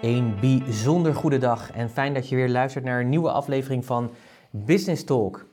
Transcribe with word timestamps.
Een 0.00 0.34
bijzonder 0.40 1.14
goede 1.14 1.38
dag 1.38 1.72
en 1.72 1.90
fijn 1.90 2.14
dat 2.14 2.28
je 2.28 2.36
weer 2.36 2.48
luistert 2.48 2.84
naar 2.84 3.00
een 3.00 3.08
nieuwe 3.08 3.30
aflevering 3.30 3.84
van 3.84 4.10
Business 4.50 5.04
Talk. 5.04 5.46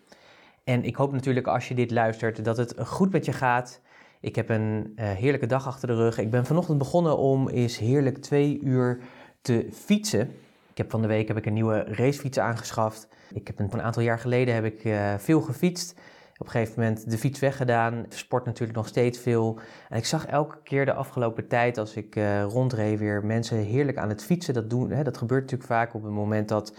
En 0.64 0.84
ik 0.84 0.96
hoop 0.96 1.12
natuurlijk 1.12 1.48
als 1.48 1.68
je 1.68 1.76
dit 1.76 1.92
luistert 1.92 2.46
dat 2.46 2.58
het 2.58 2.76
goed 2.86 3.12
met 3.12 3.26
je 3.26 3.34
gaat. 3.34 3.82
Ik 4.20 4.36
heb 4.36 4.50
een 4.50 4.94
uh, 4.96 5.10
heerlijke 5.12 5.46
dag 5.46 5.68
achter 5.68 5.88
de 5.88 5.96
rug. 5.96 6.18
Ik 6.18 6.32
ben 6.32 6.46
vanochtend 6.46 6.78
begonnen 6.78 7.18
om 7.18 7.50
eens 7.50 7.78
heerlijk 7.78 8.18
twee 8.18 8.60
uur 8.64 9.00
te 9.42 9.68
fietsen. 9.72 10.22
Ik 10.72 10.78
heb 10.78 10.92
van 10.92 11.02
de 11.02 11.08
week 11.08 11.28
heb 11.28 11.38
ik 11.38 11.46
een 11.46 11.54
nieuwe 11.54 11.84
racefiets 11.84 12.40
aangeschaft. 12.40 13.08
Ik 13.34 13.48
heb 13.48 13.60
een, 13.60 13.70
een 13.72 13.82
aantal 13.82 14.04
jaar 14.04 14.20
geleden 14.20 14.54
heb 14.54 14.66
ik 14.66 14.84
uh, 14.84 15.14
veel 15.18 15.42
gefietst 15.42 16.00
op 16.38 16.46
een 16.46 16.52
gegeven 16.52 16.80
moment 16.82 17.10
de 17.12 17.18
fiets 17.18 17.40
weggedaan. 17.40 18.06
Sport 18.10 18.46
natuurlijk 18.46 18.78
nog 18.78 18.88
steeds 18.88 19.20
veel. 19.20 19.60
En 19.90 19.98
ik 19.98 20.06
zag 20.06 20.26
elke 20.26 20.58
keer 20.64 20.86
de 20.86 20.94
afgelopen 20.94 21.48
tijd 21.48 21.78
als 21.78 21.96
ik 21.96 22.16
uh, 22.16 22.44
rondreed 22.44 23.00
weer 23.00 23.26
mensen 23.26 23.58
heerlijk 23.58 23.98
aan 23.98 24.10
het 24.10 24.24
fietsen. 24.24 24.54
Dat, 24.54 24.70
doen, 24.70 24.92
hè, 24.92 25.04
dat 25.04 25.18
gebeurt 25.18 25.42
natuurlijk 25.42 25.70
vaak 25.70 25.94
op 25.94 26.04
het 26.04 26.12
moment 26.12 26.50
dat 26.50 26.76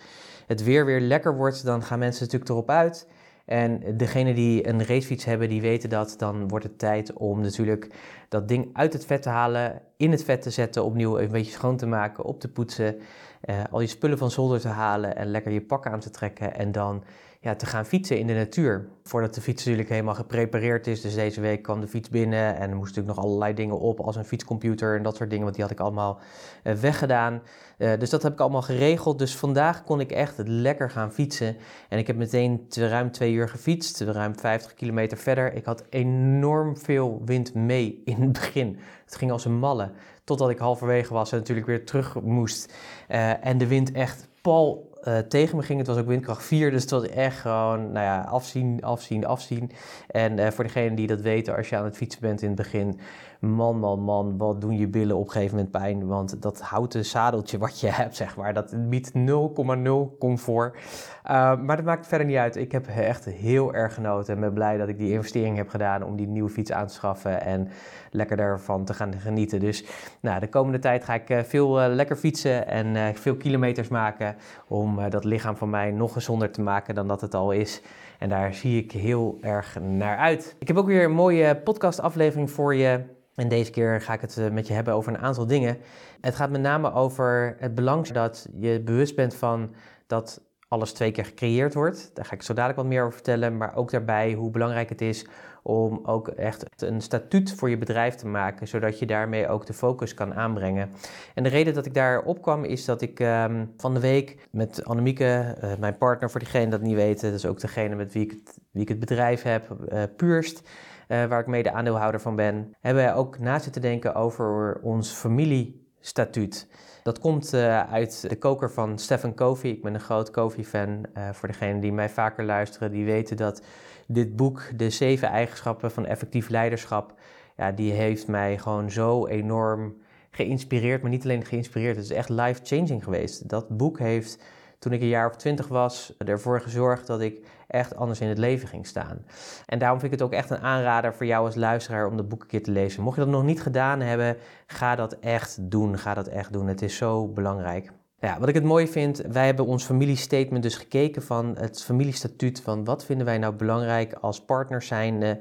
het 0.47 0.63
weer 0.63 0.85
weer 0.85 1.01
lekker 1.01 1.37
wordt. 1.37 1.65
Dan 1.65 1.83
gaan 1.83 1.99
mensen 1.99 2.25
natuurlijk 2.25 2.51
erop 2.51 2.71
uit. 2.71 3.09
En 3.45 3.97
degene 3.97 4.35
die 4.35 4.69
een 4.69 4.85
racefiets 4.85 5.25
hebben, 5.25 5.49
die 5.49 5.61
weten 5.61 5.89
dat. 5.89 6.15
Dan 6.19 6.49
wordt 6.49 6.65
het 6.65 6.79
tijd 6.79 7.13
om 7.13 7.41
natuurlijk 7.41 7.95
dat 8.29 8.49
ding 8.49 8.71
uit 8.73 8.93
het 8.93 9.07
vet 9.07 9.23
te 9.23 9.29
halen, 9.29 9.83
in 9.97 10.11
het 10.11 10.25
vet 10.25 10.43
te 10.43 10.51
zetten, 10.51 10.85
opnieuw 10.85 11.19
een 11.19 11.31
beetje 11.31 11.53
schoon 11.53 11.77
te 11.77 11.87
maken, 11.87 12.25
op 12.25 12.41
te 12.41 12.53
poetsen. 12.53 12.97
Uh, 13.45 13.57
al 13.71 13.81
je 13.81 13.87
spullen 13.87 14.19
van 14.19 14.31
zolder 14.31 14.61
te 14.61 14.69
halen 14.69 15.17
en 15.17 15.31
lekker 15.31 15.53
je 15.53 15.61
pak 15.61 15.87
aan 15.87 16.01
te 16.01 16.11
trekken. 16.11 16.55
En 16.55 16.73
dan 16.73 17.05
ja, 17.47 17.55
te 17.55 17.67
gaan 17.67 17.87
fietsen 17.87 18.19
in 18.19 18.27
de 18.27 18.35
natuur. 18.35 18.89
Voordat 19.03 19.35
de 19.35 19.41
fiets 19.41 19.63
natuurlijk 19.63 19.89
helemaal 19.89 20.15
geprepareerd 20.15 20.87
is. 20.87 21.01
Dus 21.01 21.15
deze 21.15 21.41
week 21.41 21.63
kwam 21.63 21.81
de 21.81 21.87
fiets 21.87 22.09
binnen 22.09 22.57
en 22.57 22.71
er 22.71 22.77
moesten 22.77 22.79
natuurlijk 22.79 23.17
nog 23.17 23.25
allerlei 23.25 23.55
dingen 23.55 23.79
op, 23.79 24.01
als 24.01 24.17
een 24.17 24.25
fietscomputer 24.25 24.97
en 24.97 25.03
dat 25.03 25.17
soort 25.17 25.29
dingen, 25.29 25.45
want 25.45 25.55
die 25.57 25.65
had 25.65 25.73
ik 25.73 25.81
allemaal 25.81 26.19
uh, 26.65 26.73
weggedaan. 26.73 27.43
Uh, 27.79 27.99
dus 27.99 28.11
dat 28.11 28.23
heb 28.23 28.33
ik 28.33 28.41
allemaal 28.41 28.63
geregeld. 28.63 29.19
Dus 29.19 29.37
vandaag 29.37 29.85
kon 29.85 30.01
ik 30.01 30.11
echt 30.11 30.35
lekker 30.45 30.91
gaan 30.91 31.13
fietsen. 31.13 31.57
En 31.89 31.99
ik 31.99 32.07
heb 32.07 32.17
meteen 32.17 32.69
te, 32.69 32.89
ruim 32.89 33.11
twee 33.11 33.33
uur 33.33 33.49
gefietst, 33.49 34.01
ruim 34.01 34.39
50 34.39 34.75
kilometer 34.75 35.19
verder. 35.19 35.53
Ik 35.53 35.65
had 35.65 35.85
enorm 35.91 36.77
veel 36.77 37.23
wind 37.25 37.55
mee 37.55 38.03
in 38.05 38.21
het 38.21 38.33
begin. 38.33 38.79
Het 39.05 39.17
ging 39.17 39.31
als 39.31 39.45
een 39.45 39.59
malle. 39.59 39.91
Totdat 40.25 40.51
ik 40.51 40.59
halverwege 40.59 41.13
was 41.13 41.33
en 41.33 41.39
natuurlijk 41.39 41.67
weer 41.67 41.85
terug 41.85 42.21
moest. 42.21 42.75
Uh, 43.11 43.47
en 43.47 43.59
de 43.59 43.67
wind 43.67 43.93
echt 43.93 44.29
pal 44.43 44.86
uh, 45.09 45.19
tegen 45.19 45.57
me 45.57 45.63
ging. 45.63 45.79
Het 45.79 45.89
was 45.89 45.97
ook 45.97 46.07
windkracht 46.07 46.45
4, 46.45 46.71
dus 46.71 46.83
het 46.83 46.91
was 46.91 47.09
echt 47.09 47.39
gewoon, 47.39 47.93
nou 47.93 48.05
ja, 48.05 48.21
afzien, 48.21 48.83
afzien, 48.83 49.27
afzien. 49.27 49.71
En 50.07 50.39
uh, 50.39 50.47
voor 50.49 50.65
degenen 50.65 50.95
die 50.95 51.07
dat 51.07 51.21
weten, 51.21 51.57
als 51.57 51.69
je 51.69 51.77
aan 51.77 51.85
het 51.85 51.97
fietsen 51.97 52.21
bent 52.21 52.43
in 52.43 52.49
het 52.49 52.57
begin, 52.57 52.99
man, 53.41 53.79
man, 53.79 54.01
man, 54.01 54.37
wat 54.37 54.61
doen 54.61 54.79
je 54.79 54.89
billen 54.89 55.17
op 55.17 55.25
een 55.25 55.31
gegeven 55.31 55.57
moment 55.57 55.73
pijn. 55.73 56.07
Want 56.07 56.43
dat 56.43 56.61
houten 56.61 57.05
zadeltje 57.05 57.59
wat 57.59 57.81
je 57.81 57.87
hebt, 58.03 58.17
zeg 58.17 58.37
maar, 58.37 58.55
dat 58.55 58.89
biedt 58.89 59.13
0,0 59.15 60.19
comfort. 60.19 60.77
Uh, 60.77 61.61
maar 61.61 61.77
dat 61.77 61.85
maakt 61.85 62.07
verder 62.07 62.27
niet 62.27 62.37
uit. 62.37 62.57
Ik 62.57 62.73
heb 62.73 62.87
echt 62.87 63.25
heel 63.25 63.75
erg 63.75 63.95
genoten 63.95 64.35
en 64.35 64.41
ben 64.41 64.53
blij 64.53 64.77
dat 64.77 64.89
ik 64.89 64.99
die 64.99 65.13
investering 65.13 65.57
heb 65.57 65.69
gedaan 65.69 66.03
om 66.03 66.17
die 66.17 66.27
nieuwe 66.27 66.51
fiets 66.51 66.73
aan 66.73 66.87
te 66.87 66.95
schaffen 66.95 67.43
en 67.43 67.69
lekker 68.11 68.37
daarvan 68.37 68.85
te 68.85 68.95
gaan 68.95 69.13
genieten. 69.13 69.61
Dus 69.61 69.85
nou, 70.21 70.41
de 70.41 70.49
komende 70.49 70.79
tijd 70.79 71.05
ga 71.05 71.15
ik 71.15 71.47
veel 71.47 71.79
lekker 71.89 72.17
fietsen 72.17 72.69
en 72.69 73.15
veel 73.15 73.37
kilometers 73.37 73.89
maken 73.89 74.37
om 74.69 74.96
dat 75.09 75.25
lichaam 75.25 75.57
van 75.57 75.71
mij 75.71 75.91
nog 75.91 76.13
gezonder 76.13 76.51
te 76.51 76.63
maken 76.63 76.95
dan 76.95 77.09
dat 77.09 77.21
het 77.21 77.35
al 77.35 77.51
is. 77.51 77.83
En 78.19 78.29
daar 78.29 78.55
zie 78.55 78.83
ik 78.83 78.93
heel 78.93 79.39
erg 79.41 79.81
naar 79.81 80.19
uit. 80.19 80.57
Ik 80.59 80.69
heb 80.69 80.77
ook 80.77 80.87
weer 80.87 81.05
een 81.05 81.13
mooie 81.13 81.57
podcastaflevering 81.57 82.51
voor 82.51 82.75
je. 82.75 83.01
En 83.35 83.49
deze 83.49 83.71
keer 83.71 84.01
ga 84.01 84.13
ik 84.13 84.21
het 84.21 84.53
met 84.53 84.67
je 84.67 84.75
hebben 84.75 84.95
over 84.95 85.13
een 85.13 85.21
aantal 85.21 85.47
dingen. 85.47 85.79
Het 86.21 86.35
gaat 86.35 86.51
met 86.51 86.61
name 86.61 86.93
over 86.93 87.57
het 87.59 87.75
belang 87.75 88.07
dat 88.09 88.49
je 88.59 88.81
bewust 88.81 89.17
bent 89.17 89.35
van 89.35 89.75
dat 90.07 90.41
alles 90.69 90.93
twee 90.93 91.11
keer 91.11 91.25
gecreëerd 91.25 91.75
wordt. 91.75 92.11
Daar 92.15 92.25
ga 92.25 92.35
ik 92.35 92.43
zo 92.43 92.55
dadelijk 92.55 92.79
wat 92.79 92.89
meer 92.89 93.01
over 93.01 93.15
vertellen. 93.15 93.57
Maar 93.57 93.77
ook 93.77 93.91
daarbij 93.91 94.33
hoe 94.33 94.51
belangrijk 94.51 94.89
het 94.89 95.01
is 95.01 95.27
om 95.67 96.01
ook 96.03 96.29
echt 96.29 96.83
een 96.83 97.01
statuut 97.01 97.55
voor 97.55 97.71
je 97.71 97.79
bedrijf 97.79 98.15
te 98.15 98.27
maken, 98.27 98.69
zodat 98.69 98.99
je 98.99 99.07
daarmee 99.07 99.49
ook 99.49 99.67
de 99.67 99.73
focus 99.73 100.15
kan 100.15 100.35
aanbrengen. 100.35 100.91
En 101.35 101.43
de 101.43 101.49
reden 101.49 101.75
dat 101.75 101.87
ik 101.87 101.95
daar 101.95 102.23
opkwam 102.23 102.65
is 102.65 102.85
dat 102.85 103.01
ik 103.03 103.21
um, 103.21 103.73
van 103.77 103.95
de 103.95 104.01
week 104.01 104.49
met 104.51 104.85
Annemieke, 104.85 105.57
uh, 105.65 105.73
mijn 105.79 105.99
partner 105.99 106.31
voor 106.31 106.41
diegenen 106.41 106.71
dat 106.71 106.81
niet 106.81 106.95
weten, 106.95 107.31
dat 107.31 107.39
is 107.39 107.47
ook 107.47 107.61
degene 107.61 107.95
met 107.95 108.13
wie 108.13 108.25
ik 108.25 108.31
het, 108.31 108.59
wie 108.71 108.83
ik 108.83 108.89
het 108.89 109.01
bedrijf 109.01 109.43
heb, 109.43 109.77
uh, 109.93 110.03
Purst, 110.17 110.69
uh, 111.09 111.25
waar 111.25 111.41
ik 111.41 111.47
mede 111.47 111.73
aandeelhouder 111.73 112.21
van 112.21 112.37
ben, 112.37 112.75
hebben 112.81 113.05
wij 113.05 113.15
ook 113.15 113.39
na 113.39 113.59
zitten 113.59 113.83
denken 113.83 114.15
over 114.15 114.81
ons 114.83 115.11
familiestatuut. 115.11 116.69
Dat 117.03 117.19
komt 117.19 117.55
uit 117.91 118.29
de 118.29 118.37
koker 118.37 118.71
van 118.71 118.99
Stephen 118.99 119.35
Covey. 119.35 119.71
Ik 119.71 119.83
ben 119.83 119.95
een 119.95 120.01
groot. 120.01 120.37
Uh, 120.37 120.95
voor 121.33 121.49
degenen 121.49 121.81
die 121.81 121.93
mij 121.93 122.09
vaker 122.09 122.45
luisteren, 122.45 122.91
die 122.91 123.05
weten 123.05 123.37
dat 123.37 123.63
dit 124.07 124.37
boek, 124.37 124.63
De 124.77 124.91
Zeven 124.91 125.29
Eigenschappen 125.29 125.91
van 125.91 126.07
Effectief 126.07 126.49
Leiderschap, 126.49 127.15
ja, 127.57 127.73
die 127.73 127.93
heeft 127.93 128.29
mij 128.29 128.59
gewoon 128.59 128.91
zo 128.91 129.27
enorm 129.27 129.97
geïnspireerd. 130.31 131.03
Maar 131.03 131.11
niet 131.11 131.25
alleen 131.25 131.45
geïnspireerd, 131.45 131.97
het 131.97 132.05
is 132.05 132.11
echt 132.11 132.29
life-changing 132.29 133.05
geweest. 133.05 133.49
Dat 133.49 133.77
boek 133.77 133.99
heeft, 133.99 134.43
toen 134.79 134.93
ik 134.93 135.01
een 135.01 135.09
jaar 135.09 135.29
of 135.29 135.37
twintig 135.37 135.69
was, 135.69 136.15
ervoor 136.19 136.61
gezorgd 136.61 137.07
dat 137.07 137.21
ik 137.21 137.47
echt 137.67 137.97
anders 137.97 138.21
in 138.21 138.29
het 138.29 138.39
leven 138.39 138.69
ging 138.69 138.87
staan. 138.87 139.25
En 139.67 139.79
daarom 139.79 140.01
vind 140.01 140.13
ik 140.13 140.19
het 140.19 140.29
ook 140.29 140.35
echt 140.35 140.51
een 140.51 140.61
aanrader 140.61 141.15
voor 141.15 141.27
jou 141.27 141.45
als 141.45 141.55
luisteraar 141.55 142.07
om 142.07 142.17
dat 142.17 142.29
boek 142.29 142.43
een 142.43 142.49
keer 142.49 142.63
te 142.63 142.71
lezen. 142.71 143.03
Mocht 143.03 143.17
je 143.17 143.23
dat 143.23 143.31
nog 143.31 143.43
niet 143.43 143.63
gedaan 143.63 144.01
hebben, 144.01 144.37
ga 144.67 144.95
dat 144.95 145.19
echt 145.19 145.71
doen. 145.71 145.99
Ga 145.99 146.15
dat 146.15 146.27
echt 146.27 146.53
doen. 146.53 146.67
Het 146.67 146.83
is 146.83 146.97
zo 146.97 147.29
belangrijk. 147.29 147.93
Ja, 148.21 148.39
wat 148.39 148.49
ik 148.49 148.55
het 148.55 148.65
mooi 148.65 148.89
vind, 148.89 149.23
wij 149.29 149.47
hebben 149.47 149.67
ons 149.67 149.85
familiestatement 149.85 150.63
dus 150.63 150.77
gekeken 150.77 151.23
van 151.23 151.57
het 151.59 151.83
familiestatuut 151.83 152.61
van 152.61 152.85
wat 152.85 153.05
vinden 153.05 153.27
wij 153.27 153.39
nou 153.39 153.55
belangrijk 153.55 154.13
als 154.13 154.45
partners 154.45 154.87
zijnde. 154.87 155.39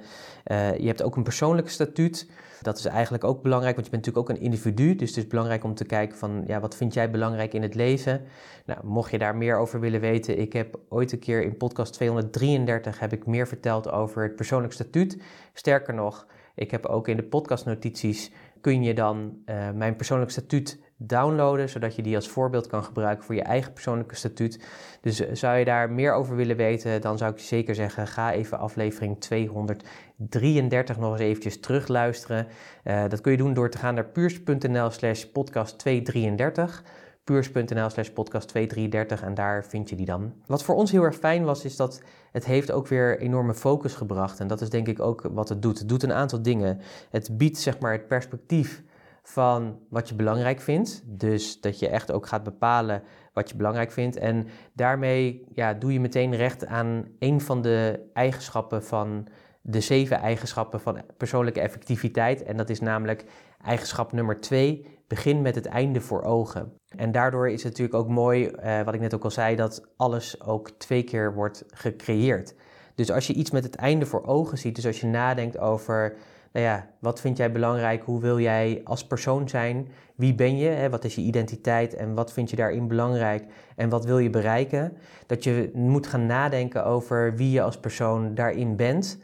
Uh, 0.47 0.77
je 0.77 0.87
hebt 0.87 1.03
ook 1.03 1.15
een 1.15 1.23
persoonlijk 1.23 1.69
statuut. 1.69 2.29
Dat 2.61 2.77
is 2.77 2.85
eigenlijk 2.85 3.23
ook 3.23 3.41
belangrijk, 3.41 3.75
want 3.75 3.87
je 3.87 3.91
bent 3.91 4.05
natuurlijk 4.05 4.31
ook 4.31 4.37
een 4.37 4.43
individu. 4.43 4.95
Dus 4.95 5.09
het 5.09 5.17
is 5.17 5.27
belangrijk 5.27 5.63
om 5.63 5.75
te 5.75 5.85
kijken 5.85 6.17
van, 6.17 6.43
ja, 6.47 6.59
wat 6.59 6.75
vind 6.75 6.93
jij 6.93 7.11
belangrijk 7.11 7.53
in 7.53 7.61
het 7.61 7.75
leven? 7.75 8.21
Nou, 8.65 8.79
mocht 8.83 9.11
je 9.11 9.17
daar 9.17 9.35
meer 9.35 9.57
over 9.57 9.79
willen 9.79 10.01
weten, 10.01 10.39
ik 10.39 10.53
heb 10.53 10.79
ooit 10.89 11.11
een 11.11 11.19
keer 11.19 11.43
in 11.43 11.57
podcast 11.57 11.93
233 11.93 12.99
heb 12.99 13.13
ik 13.13 13.25
meer 13.25 13.47
verteld 13.47 13.91
over 13.91 14.23
het 14.23 14.35
persoonlijk 14.35 14.73
statuut. 14.73 15.21
Sterker 15.53 15.93
nog, 15.93 16.27
ik 16.55 16.71
heb 16.71 16.85
ook 16.85 17.07
in 17.07 17.17
de 17.17 17.23
podcastnotities 17.23 18.31
kun 18.61 18.83
je 18.83 18.93
dan 18.93 19.37
uh, 19.45 19.71
mijn 19.71 19.95
persoonlijk 19.95 20.31
statuut 20.31 20.79
downloaden, 20.97 21.69
zodat 21.69 21.95
je 21.95 22.01
die 22.01 22.15
als 22.15 22.27
voorbeeld 22.27 22.67
kan 22.67 22.83
gebruiken 22.83 23.25
voor 23.25 23.35
je 23.35 23.43
eigen 23.43 23.73
persoonlijke 23.73 24.15
statuut. 24.15 24.65
Dus 25.01 25.31
zou 25.31 25.57
je 25.57 25.65
daar 25.65 25.91
meer 25.91 26.13
over 26.13 26.35
willen 26.35 26.55
weten, 26.55 27.01
dan 27.01 27.17
zou 27.17 27.31
ik 27.31 27.37
je 27.37 27.45
zeker 27.45 27.75
zeggen, 27.75 28.07
ga 28.07 28.31
even 28.31 28.59
aflevering 28.59 29.19
233 29.19 30.97
nog 30.97 31.11
eens 31.11 31.21
eventjes 31.21 31.59
terugluisteren. 31.59 32.47
Uh, 32.83 33.03
dat 33.07 33.21
kun 33.21 33.31
je 33.31 33.37
doen 33.37 33.53
door 33.53 33.69
te 33.69 33.77
gaan 33.77 33.95
naar 33.95 34.05
puurs.nl 34.05 34.89
slash 34.89 35.23
podcast 35.23 35.79
233 35.79 36.83
puurs.nl 37.25 37.89
slash 37.89 38.09
podcast 38.09 38.47
233 38.47 39.21
en 39.21 39.33
daar 39.33 39.65
vind 39.65 39.89
je 39.89 39.95
die 39.95 40.05
dan. 40.05 40.33
Wat 40.45 40.63
voor 40.63 40.75
ons 40.75 40.91
heel 40.91 41.03
erg 41.03 41.15
fijn 41.15 41.43
was, 41.43 41.65
is 41.65 41.75
dat 41.75 42.01
het 42.31 42.45
heeft 42.45 42.71
ook 42.71 42.87
weer 42.87 43.19
enorme 43.19 43.53
focus 43.53 43.93
gebracht. 43.93 44.39
En 44.39 44.47
dat 44.47 44.61
is 44.61 44.69
denk 44.69 44.87
ik 44.87 44.99
ook 44.99 45.29
wat 45.31 45.49
het 45.49 45.61
doet. 45.61 45.79
Het 45.79 45.89
doet 45.89 46.03
een 46.03 46.13
aantal 46.13 46.41
dingen. 46.41 46.79
Het 47.09 47.37
biedt 47.37 47.57
zeg 47.57 47.79
maar 47.79 47.91
het 47.91 48.07
perspectief 48.07 48.83
van 49.27 49.79
wat 49.89 50.09
je 50.09 50.15
belangrijk 50.15 50.61
vindt. 50.61 51.01
Dus 51.05 51.61
dat 51.61 51.79
je 51.79 51.89
echt 51.89 52.11
ook 52.11 52.27
gaat 52.27 52.43
bepalen 52.43 53.03
wat 53.33 53.49
je 53.49 53.55
belangrijk 53.55 53.91
vindt. 53.91 54.17
En 54.17 54.47
daarmee 54.73 55.45
ja, 55.53 55.73
doe 55.73 55.93
je 55.93 55.99
meteen 55.99 56.35
recht 56.35 56.65
aan 56.65 57.07
een 57.19 57.41
van 57.41 57.61
de 57.61 58.09
eigenschappen 58.13 58.83
van 58.83 59.27
de 59.61 59.81
zeven 59.81 60.17
eigenschappen 60.17 60.79
van 60.79 61.01
persoonlijke 61.17 61.59
effectiviteit. 61.59 62.43
En 62.43 62.57
dat 62.57 62.69
is 62.69 62.79
namelijk 62.79 63.25
eigenschap 63.61 64.11
nummer 64.11 64.41
twee: 64.41 64.99
begin 65.07 65.41
met 65.41 65.55
het 65.55 65.65
einde 65.65 66.01
voor 66.01 66.23
ogen. 66.23 66.73
En 66.87 67.11
daardoor 67.11 67.49
is 67.49 67.63
het 67.63 67.71
natuurlijk 67.71 68.03
ook 68.03 68.09
mooi, 68.09 68.49
uh, 68.49 68.81
wat 68.81 68.93
ik 68.93 68.99
net 68.99 69.13
ook 69.13 69.23
al 69.23 69.31
zei, 69.31 69.55
dat 69.55 69.87
alles 69.97 70.41
ook 70.41 70.69
twee 70.69 71.03
keer 71.03 71.33
wordt 71.33 71.63
gecreëerd. 71.67 72.55
Dus 72.95 73.11
als 73.11 73.27
je 73.27 73.33
iets 73.33 73.51
met 73.51 73.63
het 73.63 73.75
einde 73.75 74.05
voor 74.05 74.25
ogen 74.25 74.57
ziet, 74.57 74.75
dus 74.75 74.85
als 74.85 74.99
je 75.01 75.07
nadenkt 75.07 75.57
over 75.57 76.17
nou 76.55 76.67
ja, 76.67 76.87
wat 76.99 77.21
vind 77.21 77.37
jij 77.37 77.51
belangrijk? 77.51 78.03
Hoe 78.03 78.21
wil 78.21 78.39
jij 78.39 78.81
als 78.83 79.07
persoon 79.07 79.49
zijn? 79.49 79.87
Wie 80.15 80.35
ben 80.35 80.57
je? 80.57 80.67
Hè? 80.67 80.89
Wat 80.89 81.03
is 81.03 81.15
je 81.15 81.21
identiteit 81.21 81.95
en 81.95 82.13
wat 82.13 82.33
vind 82.33 82.49
je 82.49 82.55
daarin 82.55 82.87
belangrijk? 82.87 83.43
En 83.75 83.89
wat 83.89 84.05
wil 84.05 84.17
je 84.17 84.29
bereiken? 84.29 84.97
Dat 85.25 85.43
je 85.43 85.71
moet 85.73 86.07
gaan 86.07 86.25
nadenken 86.25 86.85
over 86.85 87.35
wie 87.35 87.51
je 87.51 87.61
als 87.61 87.79
persoon 87.79 88.35
daarin 88.35 88.75
bent, 88.75 89.17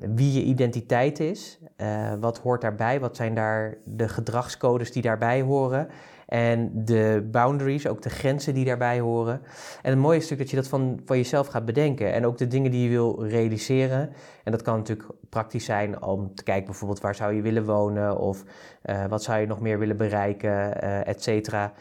wie 0.00 0.32
je 0.32 0.42
identiteit 0.42 1.20
is, 1.20 1.58
uh, 1.76 2.12
wat 2.20 2.38
hoort 2.38 2.60
daarbij, 2.60 3.00
wat 3.00 3.16
zijn 3.16 3.34
daar 3.34 3.76
de 3.84 4.08
gedragscodes 4.08 4.92
die 4.92 5.02
daarbij 5.02 5.42
horen. 5.42 5.88
En 6.32 6.84
de 6.84 7.28
boundaries, 7.30 7.86
ook 7.86 8.02
de 8.02 8.10
grenzen 8.10 8.54
die 8.54 8.64
daarbij 8.64 9.00
horen. 9.00 9.40
En 9.82 9.90
het 9.90 9.98
mooie 9.98 10.16
is 10.16 10.22
natuurlijk 10.22 10.40
dat 10.40 10.50
je 10.50 10.56
dat 10.56 10.68
van, 10.68 11.00
van 11.04 11.16
jezelf 11.16 11.46
gaat 11.46 11.64
bedenken. 11.64 12.12
En 12.12 12.26
ook 12.26 12.38
de 12.38 12.46
dingen 12.46 12.70
die 12.70 12.82
je 12.82 12.88
wil 12.88 13.24
realiseren. 13.24 14.10
En 14.44 14.52
dat 14.52 14.62
kan 14.62 14.76
natuurlijk 14.76 15.08
praktisch 15.28 15.64
zijn 15.64 16.02
om 16.02 16.34
te 16.34 16.42
kijken 16.42 16.66
bijvoorbeeld 16.66 17.00
waar 17.00 17.14
zou 17.14 17.32
je 17.32 17.42
willen 17.42 17.64
wonen. 17.64 18.18
Of 18.18 18.44
uh, 18.84 19.04
wat 19.06 19.22
zou 19.22 19.40
je 19.40 19.46
nog 19.46 19.60
meer 19.60 19.78
willen 19.78 19.96
bereiken, 19.96 20.50
uh, 20.50 21.08
et 21.08 21.22
cetera. 21.22 21.72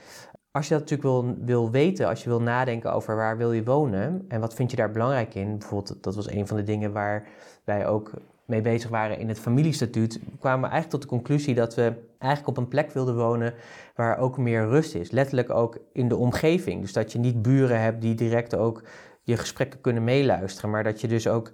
Als 0.52 0.68
je 0.68 0.74
dat 0.74 0.90
natuurlijk 0.90 1.10
wil, 1.10 1.46
wil 1.46 1.72
weten, 1.72 2.08
als 2.08 2.24
je 2.24 2.30
wil 2.30 2.42
nadenken 2.42 2.94
over 2.94 3.16
waar 3.16 3.38
wil 3.38 3.52
je 3.52 3.64
wonen 3.64 4.26
en 4.28 4.40
wat 4.40 4.54
vind 4.54 4.72
je 4.72 4.78
daar 4.78 4.92
belangrijk 4.92 5.36
in. 5.36 5.58
Bijvoorbeeld, 5.58 6.04
dat 6.04 6.16
was 6.16 6.32
een 6.32 6.48
van 6.48 6.58
de 6.58 6.64
dingen 6.64 6.92
waar 6.92 7.28
wij 7.64 7.88
ook 7.88 8.12
mee 8.46 8.62
bezig 8.62 8.90
waren 8.90 9.20
in 9.20 9.28
het 9.28 9.40
familiestatuut, 9.40 10.20
kwamen 10.40 10.62
we 10.62 10.72
eigenlijk 10.72 10.90
tot 10.90 11.02
de 11.02 11.08
conclusie 11.08 11.56
dat 11.56 11.76
we 11.76 11.94
eigenlijk 12.18 12.58
op 12.58 12.64
een 12.64 12.70
plek 12.70 12.92
wilden 12.92 13.16
wonen 13.16 13.54
waar 13.96 14.18
ook 14.18 14.38
meer 14.38 14.68
rust 14.68 14.96
is. 14.96 15.12
Letterlijk 15.12 15.50
ook 15.50 15.78
in 15.94 16.08
de 16.08 16.16
omgeving. 16.16 16.82
Dus 16.82 16.94
dat 16.94 17.12
je 17.12 17.20
niet 17.20 17.42
buren 17.42 17.82
hebt 17.82 18.02
die 18.02 18.16
direct 18.16 18.56
ook 18.56 18.84
je 19.24 19.38
gesprekken 19.38 19.82
kunnen 19.82 20.04
meeluisteren, 20.04 20.70
maar 20.70 20.84
dat 20.84 21.02
je 21.02 21.08
dus 21.08 21.28
ook 21.28 21.52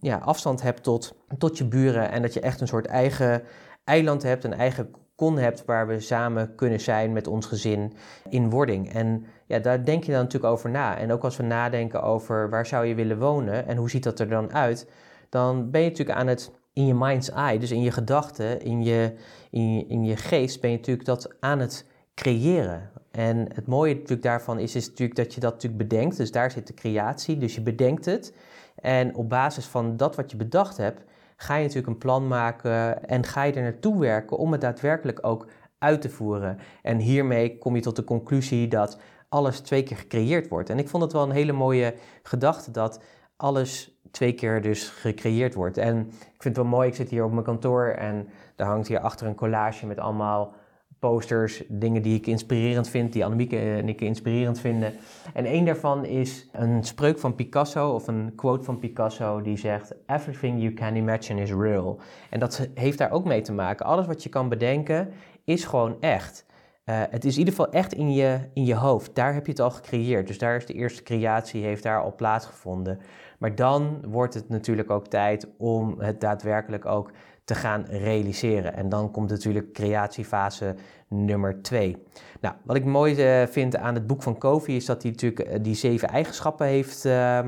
ja, 0.00 0.16
afstand 0.16 0.62
hebt 0.62 0.82
tot, 0.82 1.14
tot 1.38 1.58
je 1.58 1.64
buren 1.64 2.10
en 2.10 2.22
dat 2.22 2.34
je 2.34 2.40
echt 2.40 2.60
een 2.60 2.68
soort 2.68 2.86
eigen 2.86 3.42
eiland 3.84 4.22
hebt, 4.22 4.44
een 4.44 4.54
eigen 4.54 4.90
kon 5.14 5.38
hebt 5.38 5.64
waar 5.64 5.86
we 5.86 6.00
samen 6.00 6.54
kunnen 6.54 6.80
zijn 6.80 7.12
met 7.12 7.26
ons 7.26 7.46
gezin 7.46 7.92
in 8.28 8.50
wording. 8.50 8.92
En 8.92 9.26
ja, 9.46 9.58
daar 9.58 9.84
denk 9.84 10.04
je 10.04 10.12
dan 10.12 10.22
natuurlijk 10.22 10.52
over 10.52 10.70
na. 10.70 10.98
En 10.98 11.12
ook 11.12 11.24
als 11.24 11.36
we 11.36 11.42
nadenken 11.42 12.02
over 12.02 12.50
waar 12.50 12.66
zou 12.66 12.86
je 12.86 12.94
willen 12.94 13.18
wonen 13.18 13.66
en 13.66 13.76
hoe 13.76 13.90
ziet 13.90 14.02
dat 14.02 14.20
er 14.20 14.28
dan 14.28 14.52
uit, 14.52 14.90
dan 15.34 15.70
ben 15.70 15.80
je 15.80 15.88
natuurlijk 15.88 16.18
aan 16.18 16.26
het 16.26 16.52
in 16.72 16.86
je 16.86 16.94
mind's 16.94 17.30
eye, 17.30 17.58
dus 17.58 17.70
in 17.70 17.82
je 17.82 17.90
gedachten, 17.90 18.60
in 18.60 18.82
je, 18.82 19.14
in 19.50 19.74
je, 19.74 19.86
in 19.86 20.04
je 20.04 20.16
geest, 20.16 20.60
ben 20.60 20.70
je 20.70 20.76
natuurlijk 20.76 21.06
dat 21.06 21.28
aan 21.40 21.58
het 21.58 21.86
creëren. 22.14 22.90
En 23.10 23.36
het 23.54 23.66
mooie 23.66 23.94
natuurlijk 23.94 24.22
daarvan 24.22 24.58
is, 24.58 24.74
is 24.74 24.88
natuurlijk 24.88 25.18
dat 25.18 25.34
je 25.34 25.40
dat 25.40 25.52
natuurlijk 25.52 25.88
bedenkt. 25.88 26.16
Dus 26.16 26.30
daar 26.30 26.50
zit 26.50 26.66
de 26.66 26.74
creatie. 26.74 27.38
Dus 27.38 27.54
je 27.54 27.60
bedenkt 27.60 28.04
het. 28.04 28.34
En 28.74 29.14
op 29.14 29.28
basis 29.28 29.66
van 29.66 29.96
dat 29.96 30.16
wat 30.16 30.30
je 30.30 30.36
bedacht 30.36 30.76
hebt, 30.76 31.04
ga 31.36 31.54
je 31.56 31.62
natuurlijk 31.62 31.92
een 31.92 31.98
plan 31.98 32.28
maken 32.28 33.08
en 33.08 33.24
ga 33.24 33.42
je 33.42 33.52
er 33.52 33.62
naartoe 33.62 33.98
werken 33.98 34.36
om 34.36 34.52
het 34.52 34.60
daadwerkelijk 34.60 35.26
ook 35.26 35.46
uit 35.78 36.00
te 36.00 36.10
voeren. 36.10 36.58
En 36.82 36.98
hiermee 36.98 37.58
kom 37.58 37.74
je 37.74 37.82
tot 37.82 37.96
de 37.96 38.04
conclusie 38.04 38.68
dat 38.68 38.98
alles 39.28 39.60
twee 39.60 39.82
keer 39.82 39.96
gecreëerd 39.96 40.48
wordt. 40.48 40.70
En 40.70 40.78
ik 40.78 40.88
vond 40.88 41.02
het 41.02 41.12
wel 41.12 41.22
een 41.22 41.30
hele 41.30 41.52
mooie 41.52 41.94
gedachte 42.22 42.70
dat 42.70 43.02
alles 43.36 43.93
twee 44.14 44.32
keer 44.32 44.62
dus 44.62 44.88
gecreëerd 44.88 45.54
wordt. 45.54 45.76
En 45.76 45.98
ik 46.08 46.42
vind 46.42 46.56
het 46.56 46.56
wel 46.56 46.74
mooi, 46.74 46.88
ik 46.88 46.94
zit 46.94 47.10
hier 47.10 47.24
op 47.24 47.32
mijn 47.32 47.44
kantoor 47.44 47.86
en 47.86 48.28
daar 48.56 48.66
hangt 48.66 48.88
hier 48.88 49.00
achter 49.00 49.26
een 49.26 49.34
collage 49.34 49.86
met 49.86 49.98
allemaal 49.98 50.54
posters, 50.98 51.62
dingen 51.68 52.02
die 52.02 52.16
ik 52.16 52.26
inspirerend 52.26 52.88
vind, 52.88 53.12
die 53.12 53.24
Annemieke 53.24 53.58
en 53.58 53.88
ik 53.88 54.00
inspirerend 54.00 54.60
vinden. 54.60 54.94
En 55.34 55.54
een 55.54 55.64
daarvan 55.64 56.04
is 56.04 56.48
een 56.52 56.84
spreuk 56.84 57.18
van 57.18 57.34
Picasso 57.34 57.94
of 57.94 58.06
een 58.06 58.32
quote 58.36 58.64
van 58.64 58.78
Picasso 58.78 59.42
die 59.42 59.56
zegt: 59.56 59.94
Everything 60.06 60.60
you 60.60 60.74
can 60.74 60.96
imagine 60.96 61.40
is 61.40 61.52
real. 61.52 62.00
En 62.30 62.40
dat 62.40 62.68
heeft 62.74 62.98
daar 62.98 63.10
ook 63.10 63.24
mee 63.24 63.40
te 63.40 63.52
maken. 63.52 63.86
Alles 63.86 64.06
wat 64.06 64.22
je 64.22 64.28
kan 64.28 64.48
bedenken 64.48 65.12
is 65.44 65.64
gewoon 65.64 65.96
echt. 66.00 66.46
Uh, 66.84 67.02
het 67.10 67.24
is 67.24 67.32
in 67.32 67.38
ieder 67.38 67.54
geval 67.54 67.72
echt 67.72 67.92
in 67.92 68.12
je, 68.12 68.38
in 68.54 68.64
je 68.64 68.74
hoofd. 68.74 69.14
Daar 69.14 69.34
heb 69.34 69.44
je 69.46 69.52
het 69.52 69.60
al 69.60 69.70
gecreëerd. 69.70 70.26
Dus 70.26 70.38
daar 70.38 70.56
is 70.56 70.66
de 70.66 70.72
eerste 70.72 71.02
creatie, 71.02 71.64
heeft 71.64 71.82
daar 71.82 72.02
al 72.02 72.14
plaatsgevonden. 72.14 72.98
Maar 73.38 73.54
dan 73.54 74.04
wordt 74.06 74.34
het 74.34 74.48
natuurlijk 74.48 74.90
ook 74.90 75.06
tijd 75.06 75.48
om 75.58 76.00
het 76.00 76.20
daadwerkelijk 76.20 76.86
ook 76.86 77.10
te 77.44 77.54
gaan 77.54 77.84
realiseren. 77.88 78.74
En 78.74 78.88
dan 78.88 79.10
komt 79.10 79.30
natuurlijk 79.30 79.72
creatiefase 79.72 80.74
nummer 81.08 81.62
twee. 81.62 81.96
Nou, 82.40 82.54
wat 82.64 82.76
ik 82.76 82.84
mooi 82.84 83.40
uh, 83.40 83.46
vind 83.46 83.76
aan 83.76 83.94
het 83.94 84.06
boek 84.06 84.22
van 84.22 84.38
Kofi 84.38 84.76
is 84.76 84.84
dat 84.84 85.02
hij 85.02 85.10
natuurlijk 85.10 85.48
uh, 85.48 85.54
die 85.62 85.74
zeven 85.74 86.08
eigenschappen 86.08 86.66
heeft, 86.66 87.04
uh, 87.04 87.38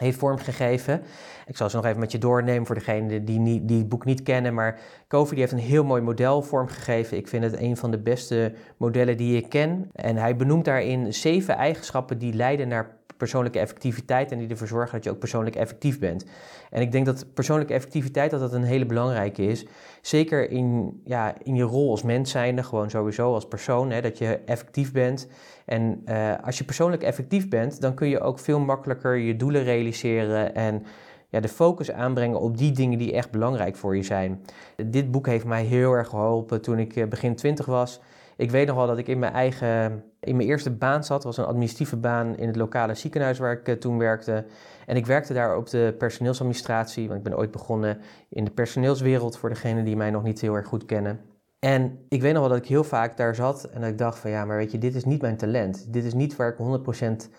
heeft 0.00 0.18
vormgegeven. 0.18 1.02
Ik 1.46 1.56
zal 1.56 1.70
ze 1.70 1.76
nog 1.76 1.84
even 1.84 2.00
met 2.00 2.12
je 2.12 2.18
doornemen 2.18 2.66
voor 2.66 2.74
degenen 2.74 3.24
die, 3.24 3.64
die 3.64 3.78
het 3.78 3.88
boek 3.88 4.04
niet 4.04 4.22
kennen. 4.22 4.54
Maar 4.54 4.80
Kofi 5.08 5.30
die 5.30 5.40
heeft 5.40 5.52
een 5.52 5.58
heel 5.58 5.84
mooi 5.84 6.02
model 6.02 6.42
vormgegeven. 6.42 7.16
Ik 7.16 7.28
vind 7.28 7.44
het 7.44 7.60
een 7.60 7.76
van 7.76 7.90
de 7.90 7.98
beste 7.98 8.52
modellen 8.76 9.16
die 9.16 9.36
ik 9.36 9.48
ken. 9.48 9.90
En 9.92 10.16
hij 10.16 10.36
benoemt 10.36 10.64
daarin 10.64 11.14
zeven 11.14 11.56
eigenschappen 11.56 12.18
die 12.18 12.34
leiden 12.34 12.68
naar 12.68 12.96
persoonlijke 13.16 13.58
effectiviteit 13.58 14.32
en 14.32 14.38
die 14.38 14.48
ervoor 14.48 14.66
zorgen 14.66 14.92
dat 14.92 15.04
je 15.04 15.10
ook 15.10 15.18
persoonlijk 15.18 15.56
effectief 15.56 15.98
bent. 15.98 16.24
En 16.70 16.80
ik 16.80 16.92
denk 16.92 17.06
dat 17.06 17.34
persoonlijke 17.34 17.74
effectiviteit 17.74 18.30
dat 18.30 18.40
dat 18.40 18.52
een 18.52 18.62
hele 18.62 18.86
belangrijke 18.86 19.42
is. 19.42 19.66
Zeker 20.00 20.50
in, 20.50 21.00
ja, 21.04 21.34
in 21.42 21.54
je 21.54 21.62
rol 21.62 21.90
als 21.90 22.02
mens 22.02 22.30
zijnde, 22.30 22.62
gewoon 22.62 22.90
sowieso 22.90 23.34
als 23.34 23.48
persoon, 23.48 23.90
hè, 23.90 24.00
dat 24.00 24.18
je 24.18 24.40
effectief 24.44 24.92
bent. 24.92 25.28
En 25.64 26.02
uh, 26.06 26.32
als 26.42 26.58
je 26.58 26.64
persoonlijk 26.64 27.02
effectief 27.02 27.48
bent, 27.48 27.80
dan 27.80 27.94
kun 27.94 28.08
je 28.08 28.20
ook 28.20 28.38
veel 28.38 28.60
makkelijker 28.60 29.16
je 29.16 29.36
doelen 29.36 29.64
realiseren 29.64 30.54
en 30.54 30.82
ja, 31.28 31.40
de 31.40 31.48
focus 31.48 31.92
aanbrengen 31.92 32.40
op 32.40 32.56
die 32.56 32.72
dingen 32.72 32.98
die 32.98 33.12
echt 33.12 33.30
belangrijk 33.30 33.76
voor 33.76 33.96
je 33.96 34.02
zijn. 34.02 34.42
Dit 34.86 35.10
boek 35.10 35.26
heeft 35.26 35.44
mij 35.44 35.64
heel 35.64 35.92
erg 35.92 36.08
geholpen 36.08 36.62
toen 36.62 36.78
ik 36.78 36.96
eh, 36.96 37.06
begin 37.06 37.34
twintig 37.34 37.66
was. 37.66 38.00
Ik 38.36 38.50
weet 38.50 38.66
nog 38.66 38.76
wel 38.76 38.86
dat 38.86 38.98
ik 38.98 39.08
in 39.08 39.18
mijn 39.18 39.32
eigen, 39.32 40.04
in 40.26 40.36
mijn 40.36 40.48
eerste 40.48 40.70
baan 40.70 41.04
zat. 41.04 41.24
Was 41.24 41.36
een 41.36 41.44
administratieve 41.44 41.96
baan 41.96 42.36
in 42.36 42.46
het 42.46 42.56
lokale 42.56 42.94
ziekenhuis 42.94 43.38
waar 43.38 43.52
ik 43.52 43.68
eh, 43.68 43.74
toen 43.74 43.98
werkte. 43.98 44.44
En 44.86 44.96
ik 44.96 45.06
werkte 45.06 45.32
daar 45.32 45.56
op 45.56 45.70
de 45.70 45.94
personeelsadministratie, 45.98 47.06
want 47.06 47.18
ik 47.18 47.24
ben 47.24 47.38
ooit 47.38 47.50
begonnen 47.50 47.98
in 48.28 48.44
de 48.44 48.50
personeelswereld 48.50 49.38
voor 49.38 49.48
degenen 49.48 49.84
die 49.84 49.96
mij 49.96 50.10
nog 50.10 50.22
niet 50.22 50.40
heel 50.40 50.54
erg 50.54 50.66
goed 50.68 50.84
kennen. 50.84 51.20
En 51.58 51.98
ik 52.08 52.20
weet 52.20 52.32
nog 52.32 52.40
wel 52.40 52.50
dat 52.50 52.58
ik 52.58 52.68
heel 52.68 52.84
vaak 52.84 53.16
daar 53.16 53.34
zat 53.34 53.64
en 53.64 53.80
dat 53.80 53.90
ik 53.90 53.98
dacht 53.98 54.18
van 54.18 54.30
ja, 54.30 54.44
maar 54.44 54.56
weet 54.56 54.72
je, 54.72 54.78
dit 54.78 54.94
is 54.94 55.04
niet 55.04 55.20
mijn 55.20 55.36
talent. 55.36 55.92
Dit 55.92 56.04
is 56.04 56.14
niet 56.14 56.36
waar 56.36 56.56
ik 56.58 57.26
100% 57.26 57.30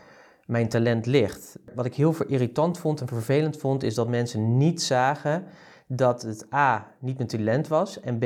mijn 0.46 0.70
talent 0.70 1.06
ligt. 1.06 1.60
Wat 1.76 1.86
ik 1.86 1.96
heel 1.96 2.16
irritant 2.28 2.78
vond 2.80 3.02
en 3.02 3.08
vervelend 3.08 3.58
vond, 3.58 3.84
is 3.84 3.96
dat 3.96 4.08
mensen 4.08 4.58
niet 4.58 4.82
zagen 4.82 5.44
dat 5.88 6.22
het 6.22 6.54
A 6.54 6.92
niet 7.00 7.30
talent 7.30 7.68
was 7.68 8.00
en 8.00 8.18
B 8.18 8.26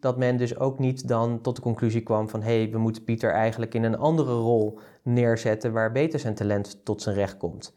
dat 0.00 0.18
men 0.18 0.36
dus 0.36 0.58
ook 0.58 0.78
niet 0.78 1.08
dan 1.08 1.40
tot 1.40 1.56
de 1.56 1.62
conclusie 1.62 2.02
kwam 2.02 2.28
van 2.28 2.42
hé, 2.42 2.56
hey, 2.58 2.70
we 2.70 2.78
moeten 2.78 3.04
Pieter 3.04 3.30
eigenlijk 3.30 3.74
in 3.74 3.84
een 3.84 3.98
andere 3.98 4.32
rol 4.32 4.78
neerzetten 5.02 5.72
waar 5.72 5.92
beter 5.92 6.20
zijn 6.20 6.34
talent 6.34 6.84
tot 6.84 7.02
zijn 7.02 7.14
recht 7.14 7.36
komt. 7.36 7.74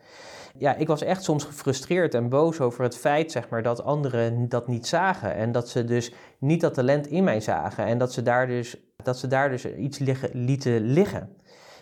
Ja, 0.57 0.75
ik 0.75 0.87
was 0.87 1.01
echt 1.01 1.23
soms 1.23 1.43
gefrustreerd 1.43 2.13
en 2.13 2.29
boos 2.29 2.59
over 2.59 2.83
het 2.83 2.97
feit 2.97 3.31
zeg 3.31 3.49
maar, 3.49 3.63
dat 3.63 3.83
anderen 3.83 4.49
dat 4.49 4.67
niet 4.67 4.87
zagen 4.87 5.35
en 5.35 5.51
dat 5.51 5.69
ze 5.69 5.83
dus 5.83 6.13
niet 6.39 6.61
dat 6.61 6.73
talent 6.73 7.07
in 7.07 7.23
mij 7.23 7.39
zagen 7.39 7.85
en 7.85 7.97
dat 7.97 8.13
ze 8.13 8.21
daar 8.21 8.47
dus, 8.47 8.77
dat 9.03 9.17
ze 9.17 9.27
daar 9.27 9.49
dus 9.49 9.75
iets 9.75 9.99
liggen, 9.99 10.29
lieten 10.33 10.81
liggen. 10.81 11.35